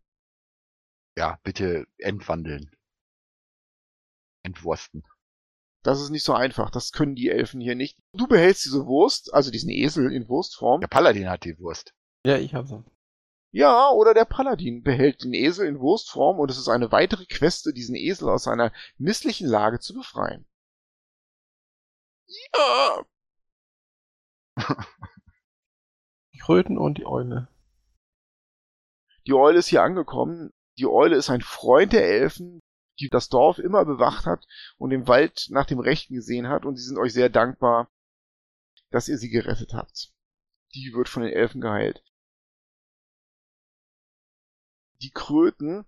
Ja, 1.14 1.38
bitte 1.42 1.86
entwandeln. 1.98 2.70
Entwursten. 4.44 5.04
Das 5.82 6.00
ist 6.00 6.08
nicht 6.08 6.24
so 6.24 6.32
einfach. 6.32 6.70
Das 6.70 6.92
können 6.92 7.16
die 7.16 7.28
Elfen 7.28 7.60
hier 7.60 7.74
nicht. 7.74 7.98
Du 8.14 8.26
behältst 8.28 8.64
diese 8.64 8.86
Wurst, 8.86 9.34
also 9.34 9.50
diesen 9.50 9.68
Esel 9.68 10.10
in 10.10 10.26
Wurstform. 10.26 10.80
Der 10.80 10.88
Paladin 10.88 11.28
hat 11.28 11.44
die 11.44 11.58
Wurst. 11.58 11.92
Ja, 12.24 12.38
ich 12.38 12.54
habe 12.54 12.66
sie. 12.66 12.93
Ja, 13.54 13.90
oder 13.90 14.14
der 14.14 14.24
Paladin 14.24 14.82
behält 14.82 15.22
den 15.22 15.32
Esel 15.32 15.68
in 15.68 15.78
Wurstform 15.78 16.40
und 16.40 16.50
es 16.50 16.58
ist 16.58 16.66
eine 16.68 16.90
weitere 16.90 17.24
Queste, 17.24 17.72
diesen 17.72 17.94
Esel 17.94 18.28
aus 18.28 18.42
seiner 18.42 18.72
misslichen 18.98 19.46
Lage 19.46 19.78
zu 19.78 19.94
befreien. 19.94 20.44
Ja. 22.52 23.04
Die 26.32 26.38
Kröten 26.38 26.76
und 26.76 26.98
die 26.98 27.06
Eule. 27.06 27.46
Die 29.24 29.34
Eule 29.34 29.60
ist 29.60 29.68
hier 29.68 29.84
angekommen. 29.84 30.52
Die 30.76 30.86
Eule 30.86 31.14
ist 31.14 31.30
ein 31.30 31.40
Freund 31.40 31.92
der 31.92 32.08
Elfen, 32.08 32.60
die 32.98 33.08
das 33.08 33.28
Dorf 33.28 33.60
immer 33.60 33.84
bewacht 33.84 34.26
hat 34.26 34.44
und 34.78 34.90
im 34.90 35.06
Wald 35.06 35.46
nach 35.50 35.66
dem 35.66 35.78
Rechten 35.78 36.14
gesehen 36.14 36.48
hat 36.48 36.64
und 36.64 36.74
sie 36.74 36.88
sind 36.88 36.98
euch 36.98 37.12
sehr 37.12 37.28
dankbar, 37.28 37.88
dass 38.90 39.06
ihr 39.06 39.16
sie 39.16 39.30
gerettet 39.30 39.74
habt. 39.74 40.12
Die 40.74 40.92
wird 40.92 41.08
von 41.08 41.22
den 41.22 41.32
Elfen 41.32 41.60
geheilt. 41.60 42.02
Die 45.02 45.10
Kröten 45.10 45.84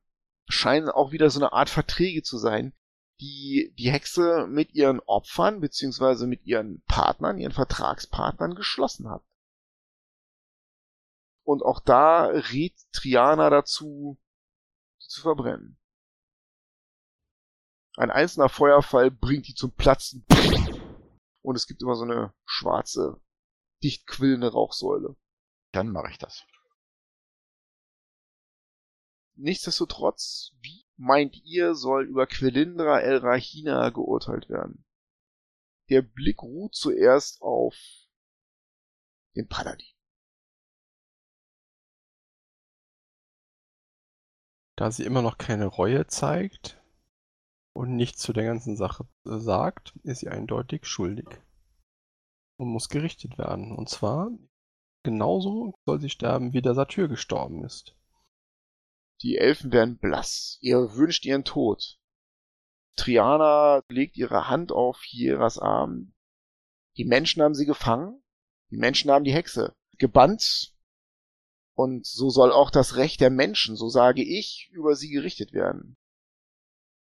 scheinen 0.48 0.88
auch 0.88 1.12
wieder 1.12 1.30
so 1.30 1.40
eine 1.40 1.52
Art 1.52 1.70
Verträge 1.70 2.22
zu 2.22 2.38
sein, 2.38 2.72
die 3.20 3.74
die 3.78 3.90
Hexe 3.90 4.46
mit 4.46 4.74
ihren 4.74 5.00
Opfern 5.00 5.60
beziehungsweise 5.60 6.26
mit 6.26 6.44
ihren 6.44 6.82
Partnern, 6.82 7.38
ihren 7.38 7.52
Vertragspartnern 7.52 8.54
geschlossen 8.54 9.08
hat. 9.08 9.24
Und 11.44 11.62
auch 11.62 11.80
da 11.80 12.26
rät 12.26 12.74
Triana 12.92 13.50
dazu, 13.50 14.18
sie 14.98 15.08
zu 15.08 15.22
verbrennen. 15.22 15.78
Ein 17.96 18.10
einzelner 18.10 18.48
Feuerfall 18.48 19.10
bringt 19.10 19.48
die 19.48 19.54
zum 19.54 19.72
Platzen. 19.72 20.26
Und 21.42 21.56
es 21.56 21.66
gibt 21.66 21.82
immer 21.82 21.94
so 21.94 22.02
eine 22.02 22.34
schwarze, 22.44 23.20
dicht 23.82 24.06
quillende 24.06 24.52
Rauchsäule. 24.52 25.16
Dann 25.72 25.90
mache 25.90 26.10
ich 26.10 26.18
das. 26.18 26.44
Nichtsdestotrotz, 29.36 30.52
wie 30.62 30.86
meint 30.96 31.36
ihr, 31.44 31.74
soll 31.74 32.06
über 32.06 32.26
Quelindra 32.26 33.00
El 33.00 33.18
Rahina 33.18 33.90
geurteilt 33.90 34.48
werden? 34.48 34.84
Der 35.90 36.02
Blick 36.02 36.42
ruht 36.42 36.74
zuerst 36.74 37.42
auf 37.42 37.76
den 39.36 39.46
Paladin. 39.46 39.86
Da 44.74 44.90
sie 44.90 45.04
immer 45.04 45.22
noch 45.22 45.38
keine 45.38 45.66
Reue 45.66 46.06
zeigt 46.06 46.82
und 47.74 47.94
nichts 47.94 48.20
zu 48.22 48.32
der 48.32 48.44
ganzen 48.44 48.76
Sache 48.76 49.06
sagt, 49.24 49.94
ist 50.02 50.20
sie 50.20 50.28
eindeutig 50.28 50.86
schuldig 50.86 51.28
und 52.56 52.68
muss 52.68 52.88
gerichtet 52.88 53.38
werden. 53.38 53.72
Und 53.72 53.88
zwar 53.90 54.30
genauso 55.02 55.78
soll 55.84 56.00
sie 56.00 56.10
sterben, 56.10 56.52
wie 56.54 56.62
der 56.62 56.74
Satyr 56.74 57.08
gestorben 57.08 57.64
ist. 57.64 57.94
Die 59.22 59.38
Elfen 59.38 59.72
werden 59.72 59.98
blass. 59.98 60.58
Ihr 60.60 60.94
wünscht 60.94 61.24
ihren 61.24 61.44
Tod. 61.44 61.98
Triana 62.96 63.82
legt 63.88 64.16
ihre 64.16 64.48
Hand 64.48 64.72
auf 64.72 65.02
Hieras 65.02 65.58
Arm. 65.58 66.14
Die 66.96 67.04
Menschen 67.04 67.42
haben 67.42 67.54
sie 67.54 67.66
gefangen. 67.66 68.22
Die 68.70 68.78
Menschen 68.78 69.10
haben 69.10 69.24
die 69.24 69.34
Hexe 69.34 69.74
gebannt. 69.98 70.74
Und 71.74 72.06
so 72.06 72.30
soll 72.30 72.52
auch 72.52 72.70
das 72.70 72.96
Recht 72.96 73.20
der 73.20 73.30
Menschen, 73.30 73.76
so 73.76 73.88
sage 73.88 74.22
ich, 74.22 74.70
über 74.72 74.96
sie 74.96 75.10
gerichtet 75.10 75.52
werden. 75.52 75.98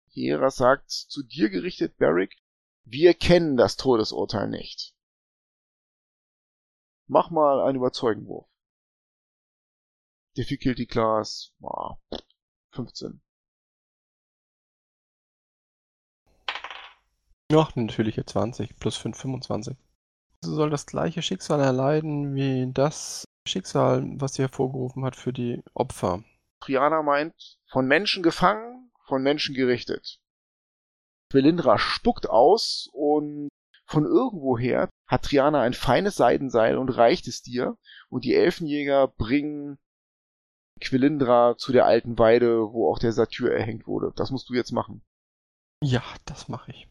Hieras 0.09 0.57
sagt 0.57 0.89
zu 0.89 1.23
dir 1.23 1.49
gerichtet, 1.49 1.97
Barrick, 1.97 2.35
wir 2.83 3.13
kennen 3.13 3.55
das 3.55 3.77
Todesurteil 3.77 4.49
nicht. 4.49 4.93
Mach 7.07 7.29
mal 7.29 7.61
einen 7.61 7.77
Überzeugenwurf. 7.77 8.48
Difficulty 10.39 10.85
Class 10.85 11.51
ah, 11.61 11.97
15. 12.71 13.21
Ja, 17.51 17.67
natürliche 17.75 18.25
20 18.25 18.79
plus 18.79 18.95
5, 18.95 19.17
25. 19.17 19.75
Sie 20.39 20.55
soll 20.55 20.69
das 20.69 20.85
gleiche 20.85 21.21
Schicksal 21.21 21.59
erleiden 21.59 22.35
wie 22.35 22.71
das 22.71 23.25
Schicksal, 23.45 24.05
was 24.15 24.35
sie 24.35 24.43
hervorgerufen 24.43 25.03
hat 25.03 25.17
für 25.17 25.33
die 25.33 25.61
Opfer. 25.73 26.23
Triana 26.61 27.01
meint, 27.01 27.59
von 27.67 27.85
Menschen 27.85 28.23
gefangen, 28.23 28.93
von 29.07 29.21
Menschen 29.21 29.53
gerichtet. 29.53 30.21
Belindra 31.27 31.77
spuckt 31.77 32.29
aus 32.29 32.87
und 32.93 33.49
von 33.85 34.05
irgendwoher 34.05 34.87
hat 35.05 35.23
Triana 35.23 35.63
ein 35.63 35.73
feines 35.73 36.15
Seidenseil 36.15 36.77
und 36.77 36.87
reicht 36.87 37.27
es 37.27 37.41
dir 37.41 37.77
und 38.07 38.23
die 38.23 38.35
Elfenjäger 38.35 39.09
bringen 39.09 39.77
Quelindra 40.79 41.57
zu 41.57 41.71
der 41.71 41.85
alten 41.85 42.17
Weide, 42.17 42.71
wo 42.73 42.91
auch 42.91 42.99
der 42.99 43.13
Satyr 43.13 43.51
erhängt 43.51 43.87
wurde. 43.87 44.13
Das 44.15 44.31
musst 44.31 44.49
du 44.49 44.53
jetzt 44.53 44.71
machen. 44.71 45.01
Ja, 45.81 46.03
das 46.25 46.47
mache 46.47 46.71
ich. 46.71 46.89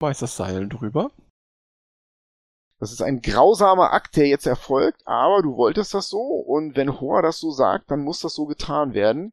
Weiß 0.00 0.20
das 0.20 0.36
Seil 0.36 0.68
drüber. 0.68 1.10
Das 2.78 2.92
ist 2.92 3.02
ein 3.02 3.22
grausamer 3.22 3.92
Akt, 3.92 4.16
der 4.16 4.28
jetzt 4.28 4.46
erfolgt, 4.46 5.02
aber 5.04 5.42
du 5.42 5.56
wolltest 5.56 5.94
das 5.94 6.08
so 6.08 6.20
und 6.20 6.76
wenn 6.76 7.00
Hor 7.00 7.22
das 7.22 7.38
so 7.38 7.50
sagt, 7.50 7.90
dann 7.90 8.04
muss 8.04 8.20
das 8.20 8.34
so 8.34 8.46
getan 8.46 8.94
werden. 8.94 9.32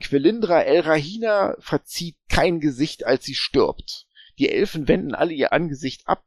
Quelindra 0.00 0.62
El 0.62 0.80
Rahina 0.80 1.56
verzieht 1.58 2.16
kein 2.28 2.60
Gesicht, 2.60 3.04
als 3.04 3.24
sie 3.24 3.34
stirbt. 3.34 4.06
Die 4.38 4.48
Elfen 4.48 4.86
wenden 4.86 5.14
alle 5.14 5.32
ihr 5.32 5.52
Angesicht 5.52 6.06
ab. 6.06 6.24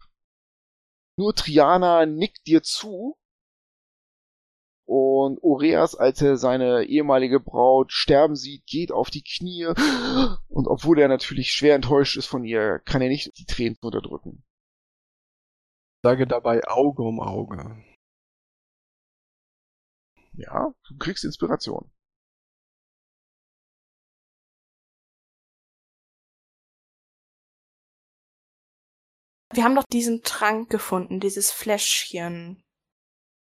Nur 1.18 1.34
Triana 1.34 2.06
nickt 2.06 2.48
dir 2.48 2.64
zu 2.64 3.18
und 4.88 5.44
Oreas, 5.44 5.96
als 5.96 6.22
er 6.22 6.38
seine 6.38 6.86
ehemalige 6.86 7.42
Braut 7.42 7.92
sterben 7.92 8.38
sieht, 8.38 8.66
geht 8.66 8.94
auf 8.94 9.10
die 9.10 9.22
Knie. 9.22 9.66
Und 10.48 10.68
obwohl 10.68 10.98
er 11.00 11.10
natürlich 11.10 11.52
schwer 11.52 11.76
enttäuscht 11.76 12.16
ist 12.16 12.28
von 12.28 12.46
ihr, 12.46 12.80
kann 12.80 13.02
er 13.02 13.10
nicht 13.10 13.38
die 13.38 13.46
Tränen 13.46 13.78
unterdrücken. 13.82 14.46
Sage 16.04 16.26
dabei 16.26 16.64
Auge 16.66 17.04
um 17.04 17.20
Auge. 17.20 17.84
Ja, 20.38 20.74
du 20.88 20.98
kriegst 20.98 21.26
Inspiration. 21.26 21.92
Wir 29.52 29.66
haben 29.66 29.76
doch 29.76 29.86
diesen 29.92 30.22
Trank 30.24 30.70
gefunden, 30.70 31.20
dieses 31.20 31.52
Fläschchen 31.52 32.64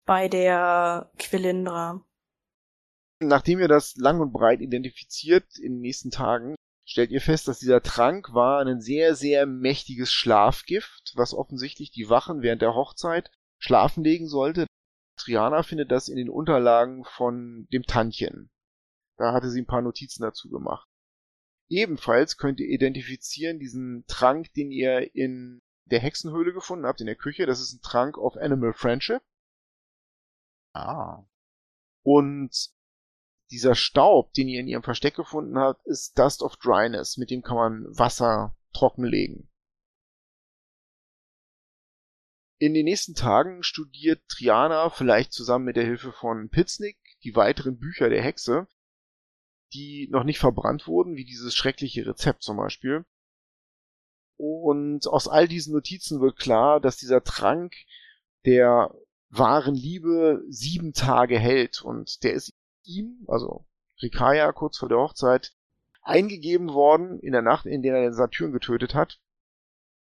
bei 0.06 0.28
der 0.28 1.12
Quilindra. 1.18 2.04
Nachdem 3.20 3.60
ihr 3.60 3.68
das 3.68 3.96
lang 3.98 4.20
und 4.20 4.34
breit 4.34 4.62
identifiziert 4.62 5.58
in 5.58 5.74
den 5.74 5.82
nächsten 5.82 6.10
Tagen, 6.10 6.56
stellt 6.86 7.12
ihr 7.12 7.22
fest, 7.22 7.48
dass 7.48 7.60
dieser 7.60 7.84
Trank 7.84 8.34
war 8.34 8.66
ein 8.66 8.82
sehr, 8.82 9.16
sehr 9.16 9.46
mächtiges 9.46 10.12
Schlafgift, 10.12 11.14
was 11.16 11.34
offensichtlich 11.34 11.92
die 11.92 12.10
Wachen 12.10 12.42
während 12.42 12.62
der 12.62 12.74
Hochzeit 12.74 13.30
schlafen 13.60 14.04
legen 14.04 14.28
sollte. 14.28 14.66
Triana 15.18 15.62
findet 15.62 15.92
das 15.92 16.08
in 16.08 16.18
den 16.18 16.30
Unterlagen 16.30 17.06
von 17.06 17.68
dem 17.72 17.84
Tantchen. 17.84 18.50
Da 19.18 19.34
hatte 19.34 19.52
sie 19.52 19.62
ein 19.62 19.68
paar 19.68 19.84
Notizen 19.84 20.24
dazu 20.24 20.50
gemacht. 20.50 20.88
Ebenfalls 21.70 22.38
könnt 22.38 22.60
ihr 22.60 22.68
identifizieren 22.68 23.60
diesen 23.60 24.04
Trank, 24.08 24.52
den 24.56 24.72
ihr 24.72 25.16
in 25.16 25.62
der 25.86 26.00
Hexenhöhle 26.00 26.54
gefunden 26.54 26.86
habt, 26.86 27.02
in 27.02 27.06
der 27.06 27.16
Küche. 27.16 27.46
Das 27.46 27.62
ist 27.62 27.74
ein 27.74 27.82
Trank 27.82 28.18
of 28.18 28.36
Animal 28.36 28.74
Friendship. 28.74 29.22
Ah. 30.74 31.24
Und 32.04 32.72
dieser 33.52 33.76
Staub, 33.76 34.34
den 34.34 34.48
ihr 34.48 34.62
in 34.62 34.68
ihrem 34.68 34.84
Versteck 34.84 35.16
gefunden 35.16 35.58
habt, 35.58 35.86
ist 35.86 36.18
Dust 36.18 36.42
of 36.42 36.56
Dryness. 36.58 37.18
Mit 37.18 37.30
dem 37.30 37.42
kann 37.42 37.58
man 37.58 37.86
Wasser 37.98 38.56
trockenlegen. 38.74 39.50
In 42.58 42.74
den 42.74 42.86
nächsten 42.86 43.16
Tagen 43.16 43.64
studiert 43.64 44.22
Triana 44.30 44.90
vielleicht 44.90 45.34
zusammen 45.34 45.66
mit 45.66 45.76
der 45.76 45.84
Hilfe 45.84 46.12
von 46.12 46.50
Piznik 46.50 46.98
die 47.24 47.36
weiteren 47.36 47.78
Bücher 47.78 48.10
der 48.10 48.22
Hexe, 48.22 48.68
die 49.74 50.08
noch 50.12 50.24
nicht 50.24 50.40
verbrannt 50.40 50.88
wurden, 50.88 51.16
wie 51.16 51.26
dieses 51.26 51.56
schreckliche 51.56 52.06
Rezept 52.06 52.44
zum 52.44 52.58
Beispiel. 52.58 53.06
Und 54.38 55.08
aus 55.08 55.28
all 55.28 55.48
diesen 55.48 55.74
Notizen 55.74 56.22
wird 56.22 56.38
klar, 56.38 56.80
dass 56.80 56.98
dieser 56.98 57.24
Trank 57.24 57.74
der 58.46 58.94
wahren 59.32 59.76
Liebe 59.76 60.44
sieben 60.50 60.94
Tage 60.94 61.40
hält 61.40 61.82
und 61.82 62.24
der 62.24 62.34
ist 62.34 62.54
ihm, 62.84 63.26
also 63.28 63.66
Rikaya 64.02 64.52
kurz 64.52 64.78
vor 64.78 64.90
der 64.90 64.98
Hochzeit, 64.98 65.54
eingegeben 66.02 66.74
worden 66.74 67.20
in 67.20 67.32
der 67.32 67.42
Nacht, 67.42 67.66
in 67.66 67.82
der 67.82 67.96
er 67.96 68.02
den 68.04 68.14
Saturn 68.14 68.52
getötet 68.52 68.94
hat. 68.94 69.20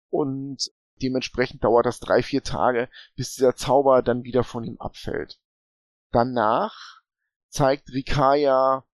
Und 0.09 0.71
dementsprechend 1.01 1.63
dauert 1.63 1.85
das 1.85 1.99
drei, 1.99 2.23
vier 2.23 2.43
Tage, 2.43 2.89
bis 3.15 3.35
dieser 3.35 3.55
Zauber 3.55 4.01
dann 4.01 4.23
wieder 4.23 4.43
von 4.43 4.63
ihm 4.63 4.77
abfällt. 4.79 5.39
Danach 6.11 7.01
zeigt 7.49 7.89
Rikaya 7.93 8.85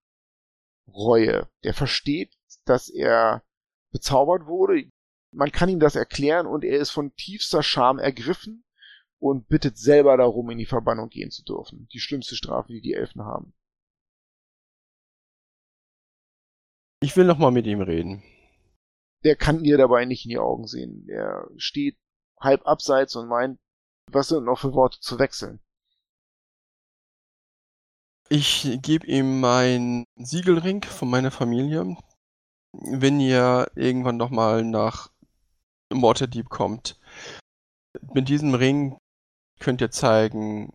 Reue. 0.87 1.49
Der 1.63 1.73
versteht, 1.73 2.37
dass 2.65 2.89
er 2.89 3.43
bezaubert 3.91 4.45
wurde. 4.45 4.89
Man 5.31 5.51
kann 5.51 5.69
ihm 5.69 5.79
das 5.79 5.95
erklären 5.95 6.47
und 6.47 6.63
er 6.63 6.79
ist 6.79 6.91
von 6.91 7.15
tiefster 7.15 7.61
Scham 7.61 7.99
ergriffen 7.99 8.63
und 9.19 9.47
bittet 9.47 9.77
selber 9.77 10.17
darum, 10.17 10.49
in 10.49 10.57
die 10.57 10.65
Verbannung 10.65 11.09
gehen 11.09 11.31
zu 11.31 11.43
dürfen. 11.43 11.87
Die 11.93 11.99
schlimmste 11.99 12.35
Strafe, 12.35 12.71
die 12.71 12.81
die 12.81 12.93
Elfen 12.93 13.23
haben. 13.23 13.53
Ich 17.01 17.15
will 17.15 17.25
noch 17.25 17.37
mal 17.37 17.51
mit 17.51 17.67
ihm 17.67 17.81
reden. 17.81 18.23
Der 19.23 19.35
kann 19.35 19.63
dir 19.63 19.77
dabei 19.77 20.05
nicht 20.05 20.25
in 20.25 20.29
die 20.29 20.39
Augen 20.39 20.67
sehen. 20.67 21.07
Er 21.09 21.47
steht 21.57 21.97
halb 22.39 22.65
abseits 22.65 23.15
und 23.15 23.27
meint, 23.27 23.59
was 24.11 24.29
sind 24.29 24.45
noch 24.45 24.59
für 24.59 24.73
Worte 24.73 24.99
zu 24.99 25.19
wechseln. 25.19 25.59
Ich 28.29 28.79
gebe 28.81 29.07
ihm 29.07 29.39
meinen 29.39 30.05
Siegelring 30.17 30.83
von 30.83 31.09
meiner 31.09 31.31
Familie. 31.31 31.97
Wenn 32.73 33.19
ihr 33.19 33.71
irgendwann 33.75 34.17
noch 34.17 34.29
mal 34.29 34.63
nach 34.63 35.11
Waterdeep 35.89 36.49
kommt, 36.49 36.99
mit 38.13 38.27
diesem 38.27 38.53
Ring 38.53 38.97
könnt 39.59 39.81
ihr 39.81 39.91
zeigen, 39.91 40.73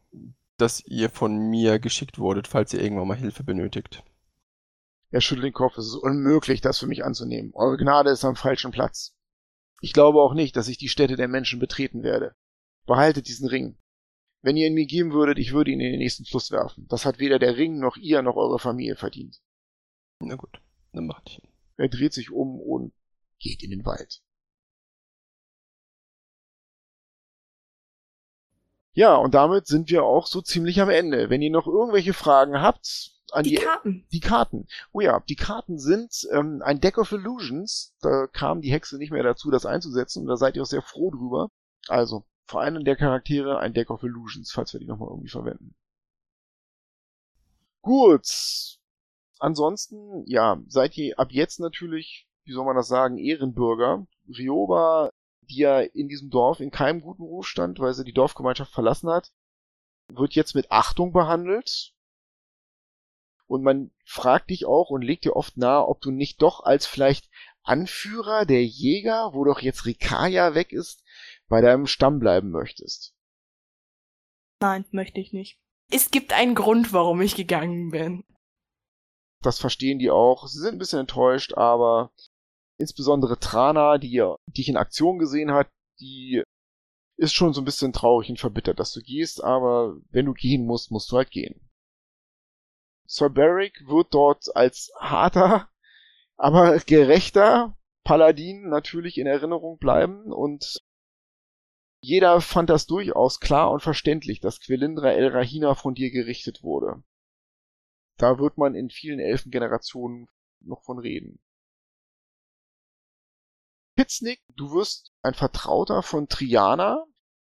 dass 0.56 0.84
ihr 0.86 1.10
von 1.10 1.50
mir 1.50 1.78
geschickt 1.78 2.18
wurdet, 2.18 2.48
falls 2.48 2.72
ihr 2.72 2.82
irgendwann 2.82 3.08
mal 3.08 3.16
Hilfe 3.16 3.42
benötigt. 3.42 4.02
Er 5.10 5.20
schüttelt 5.20 5.44
den 5.44 5.52
Kopf. 5.52 5.76
Es 5.76 5.86
ist 5.86 5.96
unmöglich, 5.96 6.60
das 6.60 6.78
für 6.78 6.86
mich 6.86 7.04
anzunehmen. 7.04 7.52
Eure 7.54 7.76
Gnade 7.76 8.10
ist 8.10 8.24
am 8.24 8.36
falschen 8.36 8.70
Platz. 8.70 9.14
Ich 9.80 9.92
glaube 9.92 10.20
auch 10.20 10.32
nicht, 10.32 10.56
dass 10.56 10.68
ich 10.68 10.78
die 10.78 10.88
Städte 10.88 11.16
der 11.16 11.28
Menschen 11.28 11.58
betreten 11.58 12.02
werde. 12.02 12.34
Behaltet 12.86 13.28
diesen 13.28 13.48
Ring. 13.48 13.76
Wenn 14.40 14.56
ihr 14.56 14.66
ihn 14.66 14.74
mir 14.74 14.86
geben 14.86 15.12
würdet, 15.12 15.38
ich 15.38 15.52
würde 15.52 15.70
ihn 15.70 15.80
in 15.80 15.92
den 15.92 16.00
nächsten 16.00 16.24
Fluss 16.24 16.50
werfen. 16.50 16.86
Das 16.88 17.04
hat 17.04 17.18
weder 17.18 17.38
der 17.38 17.56
Ring 17.56 17.78
noch 17.78 17.96
ihr 17.96 18.22
noch 18.22 18.36
eure 18.36 18.58
Familie 18.58 18.96
verdient. 18.96 19.40
Na 20.20 20.36
gut, 20.36 20.60
dann 20.92 21.06
macht 21.06 21.28
ich 21.28 21.38
ihn. 21.42 21.50
Er 21.76 21.88
dreht 21.88 22.12
sich 22.12 22.30
um 22.30 22.60
und 22.60 22.92
geht 23.38 23.62
in 23.62 23.70
den 23.70 23.84
Wald. 23.84 24.22
Ja, 28.94 29.16
und 29.16 29.34
damit 29.34 29.66
sind 29.66 29.90
wir 29.90 30.04
auch 30.04 30.26
so 30.26 30.42
ziemlich 30.42 30.80
am 30.80 30.90
Ende. 30.90 31.30
Wenn 31.30 31.42
ihr 31.42 31.50
noch 31.50 31.66
irgendwelche 31.66 32.12
Fragen 32.12 32.60
habt, 32.60 33.12
an 33.32 33.44
Die 33.44 33.50
die, 33.50 33.56
Karten. 33.56 34.06
die 34.12 34.20
Karten. 34.20 34.66
Oh 34.92 35.00
ja, 35.00 35.20
die 35.20 35.36
Karten 35.36 35.78
sind 35.78 36.28
ähm, 36.32 36.62
ein 36.62 36.80
Deck 36.80 36.98
of 36.98 37.12
Illusions. 37.12 37.94
Da 38.02 38.26
kam 38.26 38.60
die 38.60 38.70
Hexe 38.70 38.98
nicht 38.98 39.10
mehr 39.10 39.22
dazu, 39.22 39.50
das 39.50 39.64
einzusetzen. 39.64 40.20
Und 40.22 40.26
da 40.28 40.36
seid 40.36 40.56
ihr 40.56 40.62
auch 40.62 40.66
sehr 40.66 40.82
froh 40.82 41.10
drüber. 41.10 41.48
Also, 41.88 42.24
für 42.46 42.60
einen 42.60 42.84
der 42.84 42.96
Charaktere 42.96 43.58
ein 43.58 43.72
Deck 43.72 43.90
of 43.90 44.02
Illusions, 44.02 44.52
falls 44.52 44.72
wir 44.74 44.80
die 44.80 44.86
nochmal 44.86 45.08
irgendwie 45.08 45.30
verwenden. 45.30 45.74
Gut. 47.80 48.78
Ansonsten, 49.38 50.24
ja, 50.26 50.60
seid 50.68 50.96
ihr 50.98 51.18
ab 51.18 51.32
jetzt 51.32 51.58
natürlich, 51.58 52.28
wie 52.44 52.52
soll 52.52 52.64
man 52.64 52.76
das 52.76 52.88
sagen, 52.88 53.18
Ehrenbürger. 53.18 54.06
Rioba, 54.28 55.10
die 55.42 55.58
ja 55.58 55.80
in 55.80 56.08
diesem 56.08 56.30
Dorf 56.30 56.60
in 56.60 56.70
keinem 56.70 57.00
guten 57.00 57.22
Ruf 57.22 57.46
stand, 57.46 57.78
weil 57.78 57.94
sie 57.94 58.04
die 58.04 58.12
Dorfgemeinschaft 58.12 58.72
verlassen 58.72 59.10
hat, 59.10 59.32
wird 60.08 60.34
jetzt 60.34 60.54
mit 60.54 60.70
Achtung 60.70 61.12
behandelt. 61.12 61.94
Und 63.46 63.62
man 63.62 63.90
fragt 64.04 64.50
dich 64.50 64.64
auch 64.64 64.90
und 64.90 65.02
legt 65.02 65.24
dir 65.24 65.36
oft 65.36 65.56
nahe, 65.56 65.86
ob 65.86 66.00
du 66.00 66.10
nicht 66.10 66.40
doch 66.40 66.60
als 66.60 66.86
vielleicht 66.86 67.28
Anführer 67.62 68.46
der 68.46 68.64
Jäger, 68.64 69.34
wo 69.34 69.44
doch 69.44 69.60
jetzt 69.60 69.84
Rikaya 69.84 70.54
weg 70.54 70.72
ist, 70.72 71.04
bei 71.48 71.60
deinem 71.60 71.86
Stamm 71.86 72.18
bleiben 72.18 72.50
möchtest. 72.50 73.14
Nein, 74.60 74.84
möchte 74.90 75.20
ich 75.20 75.32
nicht. 75.32 75.58
Es 75.90 76.10
gibt 76.10 76.32
einen 76.32 76.54
Grund, 76.54 76.92
warum 76.92 77.20
ich 77.20 77.34
gegangen 77.34 77.90
bin. 77.90 78.24
Das 79.42 79.58
verstehen 79.58 79.98
die 79.98 80.10
auch. 80.10 80.46
Sie 80.46 80.58
sind 80.58 80.76
ein 80.76 80.78
bisschen 80.78 81.00
enttäuscht, 81.00 81.54
aber 81.54 82.12
insbesondere 82.78 83.38
Trana, 83.38 83.98
die 83.98 84.12
ja 84.12 84.36
dich 84.46 84.68
in 84.68 84.76
Aktion 84.76 85.18
gesehen 85.18 85.52
hat, 85.52 85.68
die 86.00 86.42
ist 87.16 87.34
schon 87.34 87.52
so 87.52 87.60
ein 87.60 87.64
bisschen 87.64 87.92
traurig 87.92 88.30
und 88.30 88.40
verbittert, 88.40 88.80
dass 88.80 88.92
du 88.92 89.00
gehst, 89.00 89.42
aber 89.42 89.96
wenn 90.10 90.26
du 90.26 90.32
gehen 90.32 90.66
musst, 90.66 90.90
musst 90.90 91.10
du 91.12 91.16
halt 91.16 91.30
gehen. 91.30 91.70
Sir 93.06 93.30
Beric 93.30 93.86
wird 93.86 94.14
dort 94.14 94.54
als 94.56 94.90
harter, 94.98 95.68
aber 96.36 96.78
gerechter 96.80 97.76
Paladin 98.04 98.68
natürlich 98.68 99.18
in 99.18 99.26
Erinnerung 99.26 99.78
bleiben 99.78 100.32
und 100.32 100.82
jeder 102.04 102.40
fand 102.40 102.68
das 102.68 102.86
durchaus 102.86 103.38
klar 103.38 103.70
und 103.70 103.80
verständlich, 103.80 104.40
dass 104.40 104.60
Quelindra 104.60 105.12
El 105.12 105.28
Rahina 105.28 105.76
von 105.76 105.94
dir 105.94 106.10
gerichtet 106.10 106.64
wurde. 106.64 107.04
Da 108.18 108.38
wird 108.38 108.58
man 108.58 108.74
in 108.74 108.90
vielen 108.90 109.20
Elfengenerationen 109.20 110.28
noch 110.60 110.82
von 110.82 110.98
reden. 110.98 111.38
Piznik, 113.96 114.40
du 114.56 114.72
wirst 114.72 115.12
ein 115.22 115.34
Vertrauter 115.34 116.02
von 116.02 116.28
Triana 116.28 117.04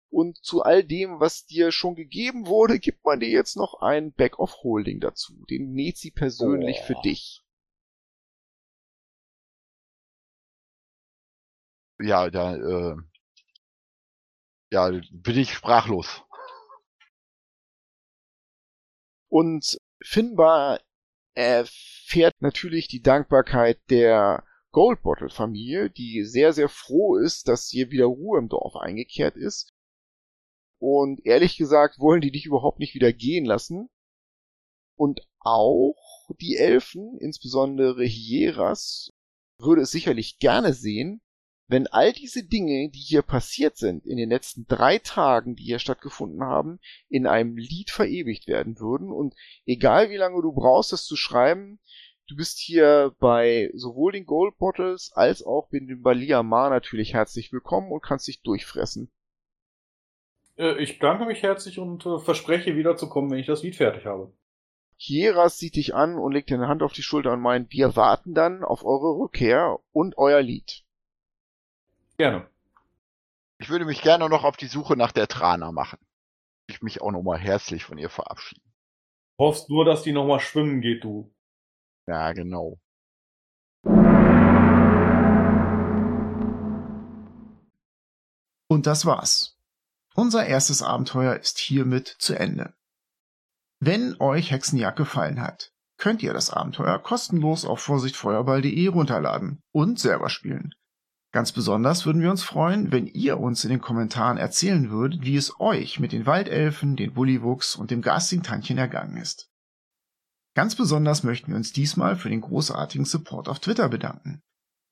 und 0.10 0.38
zu 0.44 0.62
all 0.64 0.84
dem, 0.84 1.20
was 1.20 1.46
dir 1.46 1.72
schon 1.72 1.96
gegeben 1.96 2.48
wurde, 2.48 2.80
gibt 2.80 3.04
man 3.04 3.20
dir 3.20 3.30
jetzt 3.30 3.58
noch 3.58 3.82
ein 3.82 4.14
Back 4.14 4.40
of 4.40 4.64
Holding 4.64 5.00
dazu. 5.00 5.46
Den 5.50 5.74
näht 5.74 5.98
sie 5.98 6.12
persönlich 6.12 6.78
Oh. 6.82 6.86
für 6.86 6.96
dich. 7.04 7.44
Ja, 12.00 12.30
da, 12.30 12.56
äh, 12.56 12.96
ja, 14.72 14.90
bin 15.12 15.38
ich 15.38 15.54
sprachlos. 15.54 16.24
Und 19.30 19.78
Finbar 20.02 20.80
erfährt 21.34 22.36
natürlich 22.40 22.88
die 22.88 23.02
Dankbarkeit 23.02 23.80
der 23.90 24.46
Goldbottle-Familie, 24.78 25.90
die 25.90 26.24
sehr, 26.24 26.54
sehr 26.54 26.70
froh 26.70 27.16
ist, 27.16 27.48
dass 27.48 27.68
hier 27.68 27.90
wieder 27.90 28.06
Ruhe 28.06 28.38
im 28.38 28.48
Dorf 28.48 28.76
eingekehrt 28.76 29.36
ist. 29.36 29.74
Und 30.78 31.26
ehrlich 31.26 31.58
gesagt 31.58 31.98
wollen 31.98 32.22
die 32.22 32.30
dich 32.30 32.46
überhaupt 32.46 32.78
nicht 32.78 32.94
wieder 32.94 33.12
gehen 33.12 33.44
lassen. 33.44 33.90
Und 34.96 35.28
auch 35.40 35.96
die 36.40 36.58
Elfen, 36.58 37.18
insbesondere 37.20 38.04
Hieras, 38.04 39.12
würde 39.58 39.82
es 39.82 39.90
sicherlich 39.90 40.38
gerne 40.38 40.74
sehen, 40.74 41.22
wenn 41.68 41.88
all 41.88 42.14
diese 42.14 42.44
Dinge, 42.44 42.92
die 42.92 43.00
hier 43.00 43.24
passiert 43.24 43.78
sind 43.78 44.06
in 44.06 44.18
den 44.18 44.30
letzten 44.30 44.68
drei 44.68 45.00
Tagen, 45.00 45.56
die 45.56 45.64
hier 45.64 45.80
stattgefunden 45.80 46.44
haben, 46.44 46.80
in 47.10 47.26
einem 47.26 47.58
Lied 47.58 47.90
verewigt 47.90 48.46
werden 48.46 48.80
würden. 48.80 49.12
Und 49.12 49.34
egal 49.66 50.12
wie 50.12 50.18
lange 50.18 50.40
du 50.44 50.54
brauchst, 50.54 50.92
das 50.92 51.04
zu 51.04 51.16
schreiben, 51.16 51.80
Du 52.28 52.36
bist 52.36 52.60
hier 52.60 53.16
bei 53.20 53.72
sowohl 53.74 54.12
den 54.12 54.26
Gold 54.26 54.58
Bottles 54.58 55.14
als 55.14 55.44
auch 55.44 55.70
bei 55.72 55.80
dem 55.80 56.02
Balia 56.02 56.44
Mar 56.44 56.70
natürlich 56.70 57.14
herzlich 57.14 57.54
willkommen 57.54 57.90
und 57.90 58.04
kannst 58.04 58.28
dich 58.28 58.42
durchfressen. 58.42 59.10
Äh, 60.58 60.84
ich 60.84 61.00
danke 61.00 61.26
mich 61.26 61.42
herzlich 61.42 61.80
und 61.80 62.06
äh, 62.06 62.20
verspreche 62.20 62.76
wiederzukommen, 62.76 63.32
wenn 63.32 63.40
ich 63.40 63.46
das 63.46 63.64
Lied 63.64 63.78
fertig 63.78 64.06
habe. 64.06 64.34
Hieras 64.98 65.58
sieht 65.58 65.78
dich 65.78 65.96
an 65.96 66.16
und 66.16 66.34
legt 66.34 66.50
dir 66.50 66.56
eine 66.56 66.68
Hand 66.68 66.84
auf 66.84 66.92
die 66.92 67.04
Schulter 67.04 67.32
und 67.32 67.40
meint, 67.40 67.72
wir 67.72 67.96
warten 67.96 68.34
dann 68.34 68.66
auf 68.66 68.84
eure 68.84 69.18
Rückkehr 69.18 69.80
und 69.94 70.18
euer 70.18 70.42
Lied. 70.42 70.84
Gerne. 72.18 72.50
Ich 73.58 73.70
würde 73.70 73.86
mich 73.86 74.02
gerne 74.02 74.28
noch 74.28 74.44
auf 74.44 74.58
die 74.58 74.68
Suche 74.68 74.98
nach 74.98 75.14
der 75.14 75.30
Trana 75.30 75.72
machen. 75.72 76.00
Ich 76.68 76.82
mich 76.82 77.02
auch 77.02 77.12
nochmal 77.12 77.40
herzlich 77.40 77.86
von 77.86 77.98
ihr 77.98 78.10
verabschieden. 78.10 78.64
Hoffst 79.40 79.70
nur, 79.70 79.86
dass 79.86 80.04
die 80.04 80.12
nochmal 80.12 80.42
schwimmen 80.42 80.82
geht, 80.82 81.06
du. 81.06 81.34
Ja, 82.08 82.32
genau. 82.32 82.80
Und 88.70 88.86
das 88.86 89.06
war's. 89.06 89.58
Unser 90.16 90.46
erstes 90.46 90.82
Abenteuer 90.82 91.36
ist 91.36 91.60
hiermit 91.60 92.08
zu 92.20 92.34
Ende. 92.34 92.74
Wenn 93.80 94.16
euch 94.20 94.52
Hexenjagd 94.52 94.98
gefallen 94.98 95.42
hat, 95.42 95.72
könnt 95.98 96.24
ihr 96.24 96.34
das 96.34 96.50
Abenteuer 96.50 96.98
kostenlos 97.00 97.66
auf 97.66 97.82
vorsichtfeuerball.de 97.82 98.88
runterladen 98.88 99.62
und 99.72 100.00
selber 100.00 100.30
spielen. 100.30 100.74
Ganz 101.34 101.52
besonders 101.52 102.06
würden 102.06 102.22
wir 102.22 102.32
uns 102.32 102.44
freuen, 102.44 102.92
wenn 102.92 103.06
ihr 103.06 103.40
uns 103.40 103.64
in 103.64 103.70
den 103.70 103.82
Kommentaren 103.82 104.38
erzählen 104.38 104.90
würdet, 104.90 105.24
wie 105.24 105.36
es 105.36 105.60
euch 105.60 106.00
mit 106.00 106.12
den 106.12 106.26
Waldelfen, 106.26 106.96
den 106.96 107.14
Bullywuchs 107.14 107.76
und 107.76 107.92
dem 107.92 108.02
garstigen 108.02 108.44
Tantchen 108.44 108.78
ergangen 108.78 109.18
ist. 109.18 109.52
Ganz 110.58 110.74
besonders 110.74 111.22
möchten 111.22 111.50
wir 111.50 111.56
uns 111.56 111.72
diesmal 111.72 112.16
für 112.16 112.30
den 112.30 112.42
großartigen 112.42 113.06
Support 113.06 113.48
auf 113.48 113.60
Twitter 113.60 113.90
bedanken. 113.90 114.42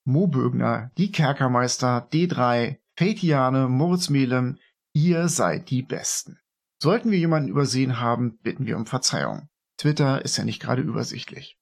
Mo 0.03 0.27
Bögner, 0.27 0.91
die 0.99 1.11
Kerkermeister, 1.11 2.07
D3, 2.13 2.77
Fatiane, 2.95 3.67
Moritz 3.67 4.09
Melem, 4.09 4.59
ihr 4.93 5.27
seid 5.27 5.71
die 5.71 5.81
Besten. 5.81 6.37
Sollten 6.79 7.09
wir 7.09 7.17
jemanden 7.17 7.49
übersehen 7.49 7.99
haben, 7.99 8.37
bitten 8.43 8.67
wir 8.67 8.77
um 8.77 8.85
Verzeihung. 8.85 9.49
Twitter 9.79 10.23
ist 10.23 10.37
ja 10.37 10.43
nicht 10.43 10.61
gerade 10.61 10.83
übersichtlich. 10.83 11.57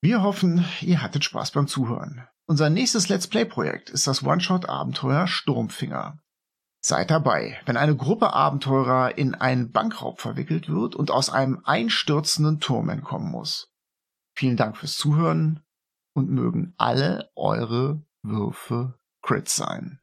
Wir 0.00 0.22
hoffen, 0.22 0.64
ihr 0.80 1.02
hattet 1.02 1.22
Spaß 1.22 1.50
beim 1.50 1.66
Zuhören. 1.66 2.26
Unser 2.46 2.70
nächstes 2.70 3.10
Let's 3.10 3.26
Play-Projekt 3.26 3.90
ist 3.90 4.06
das 4.06 4.22
One-Shot-Abenteuer 4.22 5.26
Sturmfinger. 5.26 6.18
Seid 6.80 7.10
dabei, 7.10 7.58
wenn 7.66 7.76
eine 7.76 7.96
Gruppe 7.96 8.32
Abenteurer 8.32 9.18
in 9.18 9.34
einen 9.34 9.72
Bankraub 9.72 10.20
verwickelt 10.20 10.68
wird 10.68 10.94
und 10.94 11.10
aus 11.10 11.28
einem 11.30 11.60
einstürzenden 11.64 12.60
Turm 12.60 12.88
entkommen 12.88 13.30
muss. 13.30 13.72
Vielen 14.34 14.56
Dank 14.56 14.76
fürs 14.76 14.96
Zuhören 14.96 15.64
und 16.14 16.30
mögen 16.30 16.74
alle 16.76 17.30
eure 17.34 18.02
Würfe 18.22 18.98
Crit 19.22 19.48
sein. 19.48 19.97